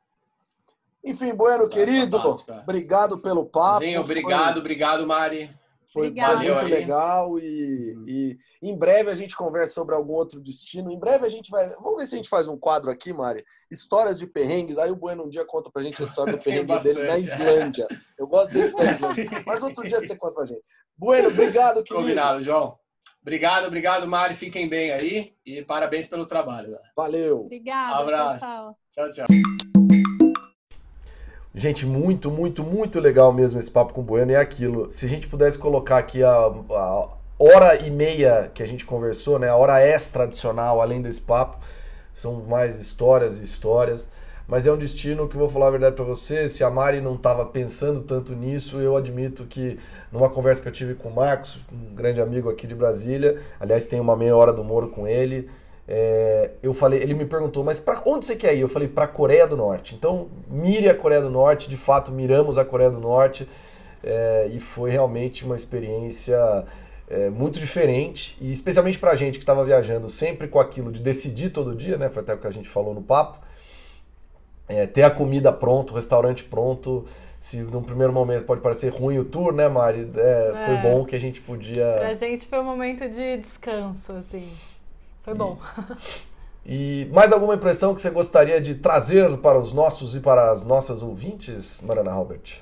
Enfim, 1.05 1.35
Bueno, 1.35 1.69
querido, 1.69 2.21
obrigado 2.63 3.19
pelo 3.19 3.47
papo. 3.47 3.85
Sim, 3.85 3.97
obrigado, 3.97 4.53
foi... 4.53 4.61
obrigado, 4.61 5.07
Mari. 5.07 5.51
Foi 5.93 6.07
Obrigada. 6.07 6.39
muito 6.39 6.65
legal 6.67 7.39
e, 7.39 7.97
hum. 7.97 8.05
e, 8.07 8.39
em 8.63 8.77
breve 8.77 9.11
a 9.11 9.15
gente 9.15 9.35
conversa 9.35 9.75
sobre 9.75 9.95
algum 9.95 10.13
outro 10.13 10.41
destino. 10.41 10.91
Em 10.93 10.99
breve 10.99 11.27
a 11.27 11.31
gente 11.31 11.51
vai. 11.51 11.69
Vamos 11.71 11.99
ver 11.99 12.07
se 12.07 12.15
a 12.15 12.17
gente 12.17 12.29
faz 12.29 12.47
um 12.47 12.57
quadro 12.57 12.91
aqui, 12.91 13.13
Mari. 13.13 13.45
Histórias 13.71 14.17
de 14.17 14.27
perrengues. 14.27 14.79
Aí 14.79 14.91
o 14.91 14.97
Bueno 14.97 15.25
um 15.25 15.29
dia 15.29 15.45
conta 15.45 15.69
pra 15.71 15.83
gente 15.83 16.01
a 16.01 16.05
história 16.05 16.33
do 16.33 16.39
perrengue 16.43 16.79
dele 16.79 17.03
na 17.03 17.19
Islândia. 17.19 17.89
Eu 18.17 18.29
gosto 18.29 18.53
desse 18.53 18.77
da 18.77 18.85
Islândia. 18.91 19.43
Mas 19.45 19.63
outro 19.63 19.83
dia 19.83 20.01
você 20.01 20.15
conta 20.15 20.35
pra 20.35 20.47
gente. 20.47 20.63
Bueno, 20.97 21.29
obrigado, 21.29 21.83
querido. 21.83 21.97
Combinado, 21.97 22.43
João. 22.43 22.79
Obrigado, 23.21 23.67
obrigado, 23.67 24.07
Mari. 24.07 24.35
Fiquem 24.35 24.69
bem 24.69 24.93
aí 24.93 25.35
e 25.45 25.61
parabéns 25.63 26.07
pelo 26.07 26.25
trabalho. 26.25 26.71
Valeu. 26.97 27.41
Obrigada. 27.41 27.97
abraço. 27.97 28.47
tchau. 28.47 29.11
tchau. 29.11 29.11
tchau. 29.11 29.70
Gente, 31.53 31.85
muito, 31.85 32.31
muito, 32.31 32.63
muito 32.63 33.01
legal 33.01 33.33
mesmo 33.33 33.59
esse 33.59 33.71
papo 33.71 33.93
com 33.93 34.01
o 34.01 34.05
Bueno. 34.05 34.31
E 34.31 34.35
é 34.35 34.39
aquilo, 34.39 34.89
se 34.89 35.05
a 35.05 35.09
gente 35.09 35.27
pudesse 35.27 35.59
colocar 35.59 35.99
aqui 35.99 36.23
a, 36.23 36.31
a 36.31 37.09
hora 37.39 37.75
e 37.85 37.91
meia 37.91 38.51
que 38.55 38.63
a 38.63 38.67
gente 38.67 38.87
conversou, 38.87 39.37
né? 39.37 39.49
A 39.49 39.57
hora 39.57 39.81
extra 39.81 40.25
adicional, 40.25 40.81
além 40.81 41.03
desse 41.03 41.21
papo, 41.21 41.59
são 42.15 42.35
mais 42.43 42.79
histórias 42.79 43.41
e 43.41 43.43
histórias. 43.43 44.09
Mas 44.47 44.65
é 44.67 44.73
um 44.73 44.77
destino 44.77 45.29
que 45.29 45.37
vou 45.37 45.49
falar 45.49 45.69
a 45.69 45.71
verdade 45.71 45.97
para 45.97 46.05
você. 46.05 46.49
Se 46.49 46.63
a 46.63 46.71
Mari 46.71 47.01
não 47.01 47.15
estava 47.15 47.45
pensando 47.45 48.01
tanto 48.03 48.33
nisso, 48.33 48.81
eu 48.81 48.97
admito 48.97 49.45
que 49.45 49.79
numa 50.13 50.31
conversa 50.31 50.63
que 50.63 50.69
eu 50.69 50.73
tive 50.73 50.95
com 50.95 51.09
o 51.09 51.15
Marcos, 51.15 51.59
um 51.73 51.95
grande 51.95 52.21
amigo 52.21 52.49
aqui 52.49 52.67
de 52.67 52.75
Brasília, 52.77 53.41
aliás, 53.59 53.87
tem 53.87 53.99
uma 54.01 54.17
meia 54.17 54.37
hora 54.37 54.53
do 54.53 54.63
Moro 54.63 54.89
com 54.89 55.07
ele 55.07 55.49
é, 55.93 56.51
eu 56.63 56.73
falei, 56.73 57.03
ele 57.03 57.15
me 57.15 57.25
perguntou, 57.25 57.65
mas 57.65 57.81
para 57.81 58.01
onde 58.07 58.25
você 58.25 58.37
quer 58.37 58.55
ir? 58.55 58.61
Eu 58.61 58.69
falei, 58.69 58.87
para 58.87 59.07
a 59.07 59.09
Coreia 59.09 59.45
do 59.45 59.57
Norte. 59.57 59.97
Então, 59.97 60.29
mire 60.49 60.89
a 60.89 60.95
Coreia 60.95 61.21
do 61.21 61.29
Norte, 61.29 61.69
de 61.69 61.77
fato, 61.77 62.13
miramos 62.13 62.57
a 62.57 62.65
Coreia 62.65 62.93
do 62.93 63.01
Norte 63.01 63.49
é, 64.01 64.49
e 64.53 64.61
foi 64.61 64.93
realmente 64.93 65.45
uma 65.45 65.57
experiência 65.57 66.65
é, 67.09 67.29
muito 67.29 67.59
diferente 67.59 68.39
e 68.41 68.53
especialmente 68.53 69.01
para 69.01 69.11
a 69.11 69.17
gente 69.17 69.37
que 69.37 69.43
estava 69.43 69.65
viajando 69.65 70.09
sempre 70.09 70.47
com 70.47 70.61
aquilo 70.61 70.93
de 70.93 71.03
decidir 71.03 71.51
todo 71.51 71.75
dia, 71.75 71.99
né? 71.99 72.09
Foi 72.09 72.23
até 72.23 72.35
o 72.35 72.39
que 72.39 72.47
a 72.47 72.53
gente 72.53 72.69
falou 72.69 72.95
no 72.95 73.03
papo. 73.03 73.41
É, 74.69 74.87
ter 74.87 75.03
a 75.03 75.11
comida 75.11 75.53
pronto, 75.53 75.91
o 75.91 75.97
restaurante 75.97 76.45
pronto, 76.45 77.05
se 77.41 77.57
num 77.57 77.83
primeiro 77.83 78.13
momento 78.13 78.45
pode 78.45 78.61
parecer 78.61 78.91
ruim 78.91 79.19
o 79.19 79.25
tour, 79.25 79.53
né, 79.53 79.67
Mari? 79.67 80.09
É, 80.15 80.53
foi 80.67 80.75
é. 80.77 80.83
bom 80.83 81.05
que 81.05 81.17
a 81.17 81.19
gente 81.19 81.41
podia. 81.41 81.97
Pra 81.99 82.15
gente 82.15 82.47
foi 82.47 82.61
um 82.61 82.65
momento 82.65 83.09
de 83.09 83.39
descanso, 83.39 84.15
assim. 84.15 84.53
Foi 85.23 85.35
bom. 85.35 85.59
E, 86.65 87.03
e 87.03 87.07
mais 87.13 87.33
alguma 87.33 87.55
impressão 87.55 87.95
que 87.95 88.01
você 88.01 88.11
gostaria 88.11 88.61
de 88.61 88.75
trazer 88.75 89.37
para 89.39 89.59
os 89.59 89.73
nossos 89.73 90.15
e 90.15 90.21
para 90.21 90.51
as 90.51 90.65
nossas 90.65 91.03
ouvintes, 91.03 91.81
Mariana 91.81 92.13
Robert? 92.13 92.61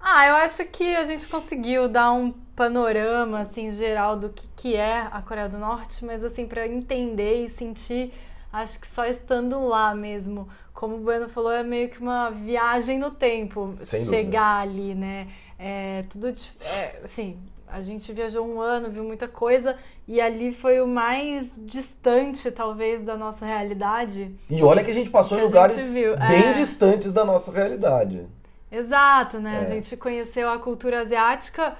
Ah, 0.00 0.26
eu 0.26 0.34
acho 0.34 0.64
que 0.66 0.94
a 0.94 1.04
gente 1.04 1.26
conseguiu 1.26 1.88
dar 1.88 2.12
um 2.12 2.30
panorama 2.54 3.40
assim 3.40 3.70
geral 3.70 4.16
do 4.18 4.28
que, 4.28 4.46
que 4.54 4.76
é 4.76 5.08
a 5.10 5.22
Coreia 5.22 5.48
do 5.48 5.58
Norte, 5.58 6.04
mas 6.04 6.22
assim 6.22 6.46
para 6.46 6.66
entender 6.68 7.46
e 7.46 7.50
sentir, 7.50 8.12
acho 8.52 8.78
que 8.78 8.86
só 8.86 9.06
estando 9.06 9.66
lá 9.66 9.94
mesmo, 9.94 10.48
como 10.74 10.96
o 10.96 10.98
Bueno 10.98 11.28
falou, 11.28 11.52
é 11.52 11.62
meio 11.62 11.88
que 11.88 11.98
uma 12.00 12.30
viagem 12.30 12.98
no 12.98 13.10
tempo, 13.12 13.70
Sem 13.72 14.04
chegar 14.04 14.66
dúvida. 14.66 14.82
ali, 14.82 14.94
né? 14.94 15.28
É, 15.58 16.04
tudo 16.10 16.28
é, 16.60 17.00
assim, 17.04 17.38
a 17.74 17.82
gente 17.82 18.12
viajou 18.12 18.46
um 18.46 18.60
ano, 18.60 18.88
viu 18.88 19.02
muita 19.02 19.26
coisa 19.26 19.76
e 20.06 20.20
ali 20.20 20.54
foi 20.54 20.80
o 20.80 20.86
mais 20.86 21.58
distante, 21.64 22.48
talvez, 22.52 23.02
da 23.02 23.16
nossa 23.16 23.44
realidade. 23.44 24.32
E 24.48 24.62
olha 24.62 24.84
que 24.84 24.92
a 24.92 24.94
gente 24.94 25.10
passou 25.10 25.40
em 25.40 25.42
lugares 25.42 25.92
bem 25.92 26.50
é... 26.50 26.52
distantes 26.52 27.12
da 27.12 27.24
nossa 27.24 27.50
realidade. 27.50 28.28
Exato, 28.70 29.40
né? 29.40 29.56
É. 29.56 29.62
A 29.62 29.64
gente 29.64 29.96
conheceu 29.96 30.48
a 30.48 30.56
cultura 30.56 31.00
asiática 31.00 31.76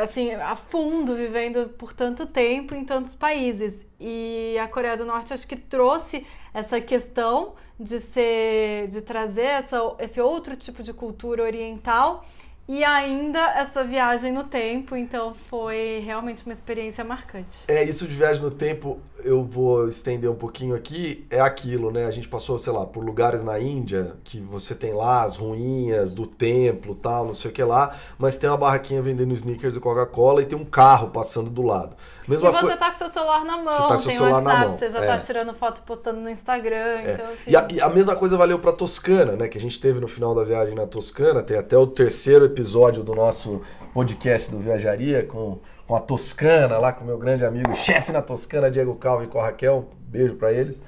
assim, 0.00 0.32
a 0.32 0.54
fundo, 0.54 1.16
vivendo 1.16 1.70
por 1.70 1.92
tanto 1.92 2.24
tempo 2.24 2.76
em 2.76 2.84
tantos 2.84 3.16
países. 3.16 3.74
E 3.98 4.56
a 4.56 4.68
Coreia 4.68 4.96
do 4.96 5.04
Norte 5.04 5.34
acho 5.34 5.48
que 5.48 5.56
trouxe 5.56 6.24
essa 6.54 6.80
questão 6.80 7.54
de 7.78 7.98
ser, 7.98 8.86
de 8.86 9.00
trazer 9.02 9.42
essa, 9.42 9.78
esse 9.98 10.20
outro 10.20 10.54
tipo 10.54 10.80
de 10.80 10.92
cultura 10.92 11.42
oriental 11.42 12.24
e 12.68 12.84
ainda 12.84 13.40
essa 13.58 13.84
viagem 13.84 14.32
no 14.32 14.44
tempo, 14.44 14.96
então 14.96 15.34
foi 15.50 16.00
realmente 16.04 16.44
uma 16.44 16.52
experiência 16.52 17.04
marcante. 17.04 17.64
É, 17.66 17.82
isso 17.82 18.06
de 18.06 18.14
viagem 18.14 18.42
no 18.42 18.50
tempo, 18.50 19.00
eu 19.24 19.42
vou 19.44 19.88
estender 19.88 20.30
um 20.30 20.34
pouquinho 20.34 20.74
aqui, 20.74 21.26
é 21.28 21.40
aquilo, 21.40 21.90
né? 21.90 22.06
A 22.06 22.10
gente 22.10 22.28
passou, 22.28 22.58
sei 22.58 22.72
lá, 22.72 22.86
por 22.86 23.04
lugares 23.04 23.42
na 23.42 23.58
Índia, 23.58 24.16
que 24.22 24.40
você 24.40 24.74
tem 24.74 24.92
lá 24.92 25.22
as 25.22 25.36
ruínas 25.36 26.12
do 26.12 26.26
templo 26.26 26.94
tal, 26.94 27.26
não 27.26 27.34
sei 27.34 27.50
o 27.50 27.54
que 27.54 27.62
lá, 27.62 27.96
mas 28.16 28.36
tem 28.36 28.48
uma 28.48 28.56
barraquinha 28.56 29.02
vendendo 29.02 29.32
sneakers 29.34 29.76
e 29.76 29.80
Coca-Cola 29.80 30.42
e 30.42 30.46
tem 30.46 30.58
um 30.58 30.64
carro 30.64 31.10
passando 31.10 31.50
do 31.50 31.62
lado. 31.62 31.96
Mesma 32.32 32.48
e 32.48 32.52
você 32.52 32.72
co... 32.72 32.76
tá 32.78 32.90
com 32.90 32.98
seu 32.98 33.08
celular 33.10 33.44
na 33.44 33.56
mão, 33.56 33.72
você 33.72 33.78
tá 33.78 33.88
com 33.88 34.00
seu 34.00 34.12
celular 34.12 34.32
WhatsApp, 34.42 34.58
na 34.58 34.68
mão. 34.68 34.78
você 34.78 34.88
já 34.88 34.98
tá 34.98 35.04
é. 35.04 35.08
tá 35.08 35.18
tirando 35.18 35.54
foto 35.54 35.82
postando 35.82 36.20
no 36.20 36.30
Instagram, 36.30 36.76
é. 36.76 37.12
então 37.12 37.26
assim... 37.26 37.36
E 37.46 37.56
a, 37.56 37.68
e 37.70 37.80
a 37.80 37.88
mesma 37.88 38.16
coisa 38.16 38.36
valeu 38.36 38.58
pra 38.58 38.72
Toscana, 38.72 39.32
né? 39.32 39.48
Que 39.48 39.58
a 39.58 39.60
gente 39.60 39.80
teve 39.80 40.00
no 40.00 40.08
final 40.08 40.34
da 40.34 40.42
viagem 40.42 40.74
na 40.74 40.86
Toscana, 40.86 41.42
tem 41.42 41.58
até 41.58 41.76
o 41.76 41.86
terceiro 41.86 42.44
episódio 42.44 43.02
do 43.02 43.14
nosso 43.14 43.60
podcast 43.92 44.50
do 44.50 44.58
Viajaria 44.58 45.24
com, 45.24 45.58
com 45.86 45.94
a 45.94 46.00
Toscana, 46.00 46.78
lá 46.78 46.92
com 46.92 47.04
o 47.04 47.06
meu 47.06 47.18
grande 47.18 47.44
amigo, 47.44 47.74
chefe 47.76 48.10
na 48.10 48.22
Toscana, 48.22 48.70
Diego 48.70 48.94
Calvo 48.94 49.24
e 49.24 49.26
com 49.26 49.38
a 49.38 49.44
Raquel. 49.44 49.88
Beijo 50.08 50.34
para 50.36 50.52
eles. 50.52 50.80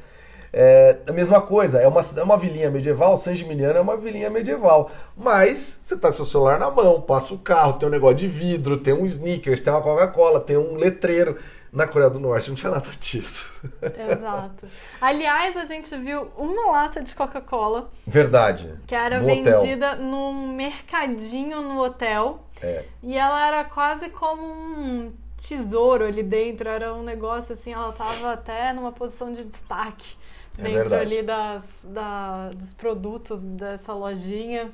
É 0.57 0.99
a 1.09 1.13
mesma 1.13 1.41
coisa, 1.41 1.81
é 1.81 1.89
uma, 1.89 2.01
é 2.01 2.23
uma 2.23 2.37
vilinha 2.37 2.71
medieval, 2.71 3.17
San 3.17 3.35
Gimignano 3.35 3.77
é 3.77 3.81
uma 3.81 3.97
vilinha 3.97 4.31
medieval. 4.31 4.89
Mas 5.17 5.81
você 5.83 5.97
tá 5.97 6.07
com 6.07 6.13
seu 6.13 6.25
celular 6.25 6.61
na 6.61 6.71
mão, 6.71 7.01
passa 7.01 7.35
o 7.35 7.39
carro, 7.39 7.73
tem 7.73 7.89
um 7.89 7.91
negócio 7.91 8.19
de 8.19 8.29
vidro, 8.29 8.77
tem 8.77 8.95
um 8.95 9.05
sneakers, 9.05 9.61
tem 9.61 9.73
uma 9.73 9.83
Coca-Cola, 9.83 10.39
tem 10.39 10.57
um 10.57 10.77
letreiro. 10.77 11.37
Na 11.73 11.89
Coreia 11.89 12.09
do 12.09 12.21
Norte 12.21 12.51
não 12.51 12.55
tinha 12.55 12.71
nada 12.71 12.89
disso. 13.01 13.53
Exato. 13.83 14.69
Aliás, 15.01 15.57
a 15.57 15.65
gente 15.65 15.93
viu 15.97 16.31
uma 16.39 16.71
lata 16.71 17.03
de 17.03 17.13
Coca-Cola. 17.17 17.91
Verdade. 18.07 18.77
Que 18.87 18.95
era 18.95 19.19
no 19.19 19.27
vendida 19.27 19.95
hotel. 19.95 20.05
num 20.05 20.55
mercadinho 20.55 21.63
no 21.63 21.83
hotel. 21.83 22.45
É. 22.63 22.85
E 23.03 23.19
ela 23.19 23.45
era 23.49 23.65
quase 23.65 24.09
como 24.11 24.45
um 24.45 25.13
tesouro 25.37 26.05
ali 26.05 26.23
dentro. 26.23 26.69
Era 26.69 26.95
um 26.95 27.03
negócio 27.03 27.55
assim, 27.55 27.73
ela 27.73 27.91
tava 27.91 28.33
até 28.33 28.73
numa 28.73 28.93
posição 28.93 29.33
de 29.33 29.43
destaque 29.43 30.17
é 30.59 30.63
dentro 30.63 30.95
ali 30.95 31.23
das, 31.23 31.65
da, 31.83 32.51
dos 32.51 32.73
produtos 32.73 33.43
dessa 33.43 33.93
lojinha. 33.93 34.71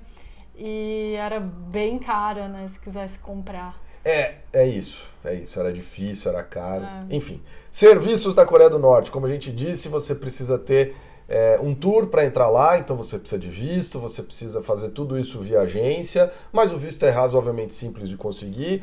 E 0.56 1.14
era 1.16 1.40
bem 1.40 1.98
cara, 1.98 2.48
né? 2.48 2.68
Se 2.72 2.78
quisesse 2.80 3.18
comprar. 3.18 3.80
É, 4.04 4.36
é 4.52 4.66
isso. 4.66 5.02
É 5.24 5.34
isso. 5.34 5.58
Era 5.58 5.72
difícil, 5.72 6.30
era 6.30 6.42
caro. 6.42 6.84
É. 6.84 7.14
Enfim. 7.14 7.40
Serviços 7.70 8.34
da 8.34 8.44
Coreia 8.44 8.68
do 8.68 8.78
Norte. 8.78 9.10
Como 9.10 9.26
a 9.26 9.30
gente 9.30 9.50
disse, 9.50 9.88
você 9.88 10.14
precisa 10.14 10.58
ter 10.58 10.94
é, 11.30 11.58
um 11.62 11.74
tour 11.74 12.08
para 12.08 12.24
entrar 12.24 12.48
lá, 12.48 12.76
então 12.76 12.96
você 12.96 13.16
precisa 13.16 13.40
de 13.40 13.48
visto, 13.48 14.00
você 14.00 14.20
precisa 14.22 14.60
fazer 14.62 14.90
tudo 14.90 15.16
isso 15.16 15.38
via 15.40 15.60
agência, 15.60 16.32
mas 16.52 16.72
o 16.72 16.76
visto 16.76 17.06
é 17.06 17.10
razoavelmente 17.10 17.72
simples 17.72 18.08
de 18.08 18.16
conseguir. 18.16 18.82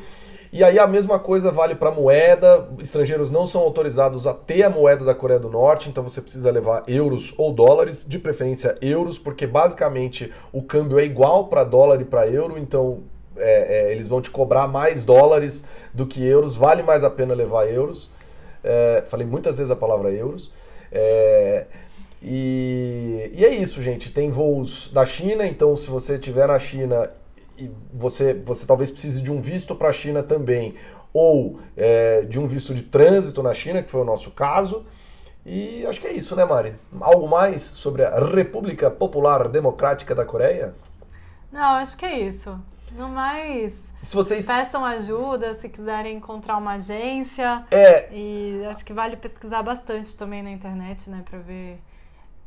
E 0.52 0.64
aí 0.64 0.78
a 0.78 0.86
mesma 0.86 1.18
coisa 1.18 1.50
vale 1.50 1.74
para 1.74 1.90
moeda. 1.90 2.68
Estrangeiros 2.80 3.30
não 3.30 3.46
são 3.46 3.60
autorizados 3.60 4.26
a 4.26 4.32
ter 4.32 4.62
a 4.62 4.70
moeda 4.70 5.04
da 5.04 5.14
Coreia 5.14 5.38
do 5.38 5.50
Norte, 5.50 5.88
então 5.88 6.02
você 6.02 6.20
precisa 6.20 6.50
levar 6.50 6.84
euros 6.86 7.34
ou 7.36 7.52
dólares, 7.52 8.04
de 8.06 8.18
preferência 8.18 8.76
euros, 8.80 9.18
porque 9.18 9.46
basicamente 9.46 10.32
o 10.52 10.62
câmbio 10.62 10.98
é 10.98 11.04
igual 11.04 11.48
para 11.48 11.64
dólar 11.64 12.00
e 12.00 12.04
para 12.04 12.26
euro, 12.26 12.58
então 12.58 13.00
é, 13.36 13.90
é, 13.90 13.92
eles 13.92 14.08
vão 14.08 14.20
te 14.20 14.30
cobrar 14.30 14.66
mais 14.66 15.04
dólares 15.04 15.64
do 15.92 16.06
que 16.06 16.24
euros, 16.24 16.56
vale 16.56 16.82
mais 16.82 17.04
a 17.04 17.10
pena 17.10 17.34
levar 17.34 17.66
euros. 17.66 18.10
É, 18.64 19.04
falei 19.08 19.26
muitas 19.26 19.58
vezes 19.58 19.70
a 19.70 19.76
palavra 19.76 20.10
euros. 20.10 20.50
É, 20.90 21.66
e, 22.22 23.30
e, 23.34 23.44
é 23.44 23.48
isso, 23.48 23.82
gente. 23.82 24.12
Tem 24.12 24.30
voos 24.30 24.90
da 24.92 25.04
China, 25.04 25.46
então 25.46 25.76
se 25.76 25.88
você 25.88 26.14
estiver 26.14 26.48
na 26.48 26.58
China 26.58 27.10
e 27.58 27.70
você, 27.92 28.34
você 28.34 28.66
talvez 28.66 28.90
precise 28.90 29.20
de 29.20 29.32
um 29.32 29.40
visto 29.40 29.74
para 29.74 29.88
a 29.88 29.92
China 29.92 30.22
também, 30.22 30.74
ou 31.12 31.58
é, 31.76 32.22
de 32.22 32.38
um 32.38 32.46
visto 32.46 32.72
de 32.72 32.82
trânsito 32.82 33.42
na 33.42 33.52
China, 33.52 33.82
que 33.82 33.90
foi 33.90 34.00
o 34.00 34.04
nosso 34.04 34.30
caso. 34.30 34.86
E 35.44 35.84
acho 35.86 36.00
que 36.00 36.06
é 36.06 36.12
isso, 36.12 36.36
né, 36.36 36.44
Mari? 36.44 36.74
Algo 37.00 37.26
mais 37.26 37.62
sobre 37.62 38.04
a 38.04 38.18
República 38.18 38.90
Popular 38.90 39.48
Democrática 39.48 40.14
da 40.14 40.24
Coreia? 40.24 40.74
Não, 41.50 41.76
acho 41.76 41.96
que 41.96 42.04
é 42.04 42.20
isso. 42.20 42.58
No 42.92 43.08
mais, 43.08 43.72
se 44.02 44.14
vocês 44.14 44.46
peçam 44.46 44.84
ajuda 44.84 45.54
se 45.54 45.68
quiserem 45.68 46.16
encontrar 46.16 46.56
uma 46.56 46.74
agência. 46.74 47.64
É. 47.70 48.08
E 48.12 48.62
acho 48.68 48.84
que 48.84 48.92
vale 48.92 49.16
pesquisar 49.16 49.62
bastante 49.62 50.16
também 50.16 50.42
na 50.42 50.50
internet, 50.50 51.08
né, 51.10 51.24
para 51.28 51.38
ver 51.38 51.80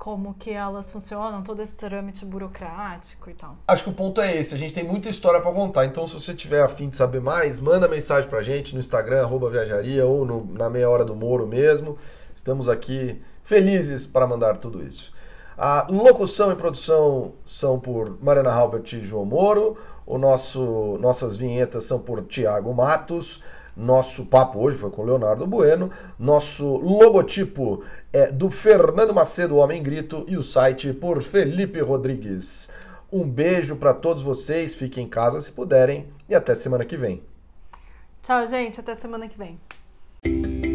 como 0.01 0.33
que 0.33 0.49
elas 0.49 0.89
funcionam, 0.89 1.43
todo 1.43 1.61
esse 1.61 1.75
trâmite 1.75 2.25
burocrático 2.25 3.29
e 3.29 3.35
tal. 3.35 3.55
Acho 3.67 3.83
que 3.83 3.89
o 3.91 3.93
ponto 3.93 4.19
é 4.19 4.35
esse, 4.35 4.55
a 4.55 4.57
gente 4.57 4.73
tem 4.73 4.83
muita 4.83 5.09
história 5.09 5.39
para 5.39 5.51
contar, 5.51 5.85
então 5.85 6.07
se 6.07 6.15
você 6.15 6.33
tiver 6.33 6.63
afim 6.63 6.89
de 6.89 6.95
saber 6.95 7.21
mais, 7.21 7.59
manda 7.59 7.87
mensagem 7.87 8.27
pra 8.27 8.41
gente 8.41 8.73
no 8.73 8.79
Instagram, 8.79 9.27
viajaria, 9.51 10.03
ou 10.03 10.25
no, 10.25 10.43
na 10.43 10.71
meia 10.71 10.89
hora 10.89 11.05
do 11.05 11.15
Moro 11.15 11.45
mesmo. 11.45 11.99
Estamos 12.33 12.67
aqui 12.67 13.21
felizes 13.43 14.07
para 14.07 14.25
mandar 14.25 14.57
tudo 14.57 14.83
isso. 14.83 15.13
A 15.55 15.85
locução 15.87 16.51
e 16.51 16.55
produção 16.55 17.33
são 17.45 17.79
por 17.79 18.17
Mariana 18.23 18.49
Halbert 18.49 18.91
e 18.93 19.01
João 19.01 19.23
Moro. 19.23 19.77
O 20.03 20.17
nosso, 20.17 20.97
nossas 20.99 21.35
vinhetas 21.35 21.83
são 21.83 21.99
por 21.99 22.23
Tiago 22.23 22.73
Matos. 22.73 23.39
Nosso 23.75 24.25
papo 24.25 24.59
hoje 24.59 24.77
foi 24.77 24.89
com 24.89 25.03
Leonardo 25.03 25.47
Bueno. 25.47 25.89
Nosso 26.17 26.77
logotipo 26.77 27.83
é 28.11 28.27
do 28.31 28.49
Fernando 28.49 29.13
Macedo, 29.13 29.55
o 29.55 29.57
Homem 29.57 29.81
Grito, 29.81 30.25
e 30.27 30.37
o 30.37 30.43
site 30.43 30.93
por 30.93 31.21
Felipe 31.21 31.79
Rodrigues. 31.79 32.69
Um 33.11 33.27
beijo 33.29 33.75
para 33.75 33.93
todos 33.93 34.23
vocês, 34.23 34.73
fiquem 34.73 35.05
em 35.05 35.09
casa 35.09 35.41
se 35.41 35.51
puderem 35.51 36.07
e 36.29 36.35
até 36.35 36.53
semana 36.53 36.85
que 36.85 36.95
vem. 36.95 37.21
Tchau, 38.23 38.47
gente, 38.47 38.79
até 38.79 38.95
semana 38.95 39.27
que 39.27 39.37
vem. 39.37 40.70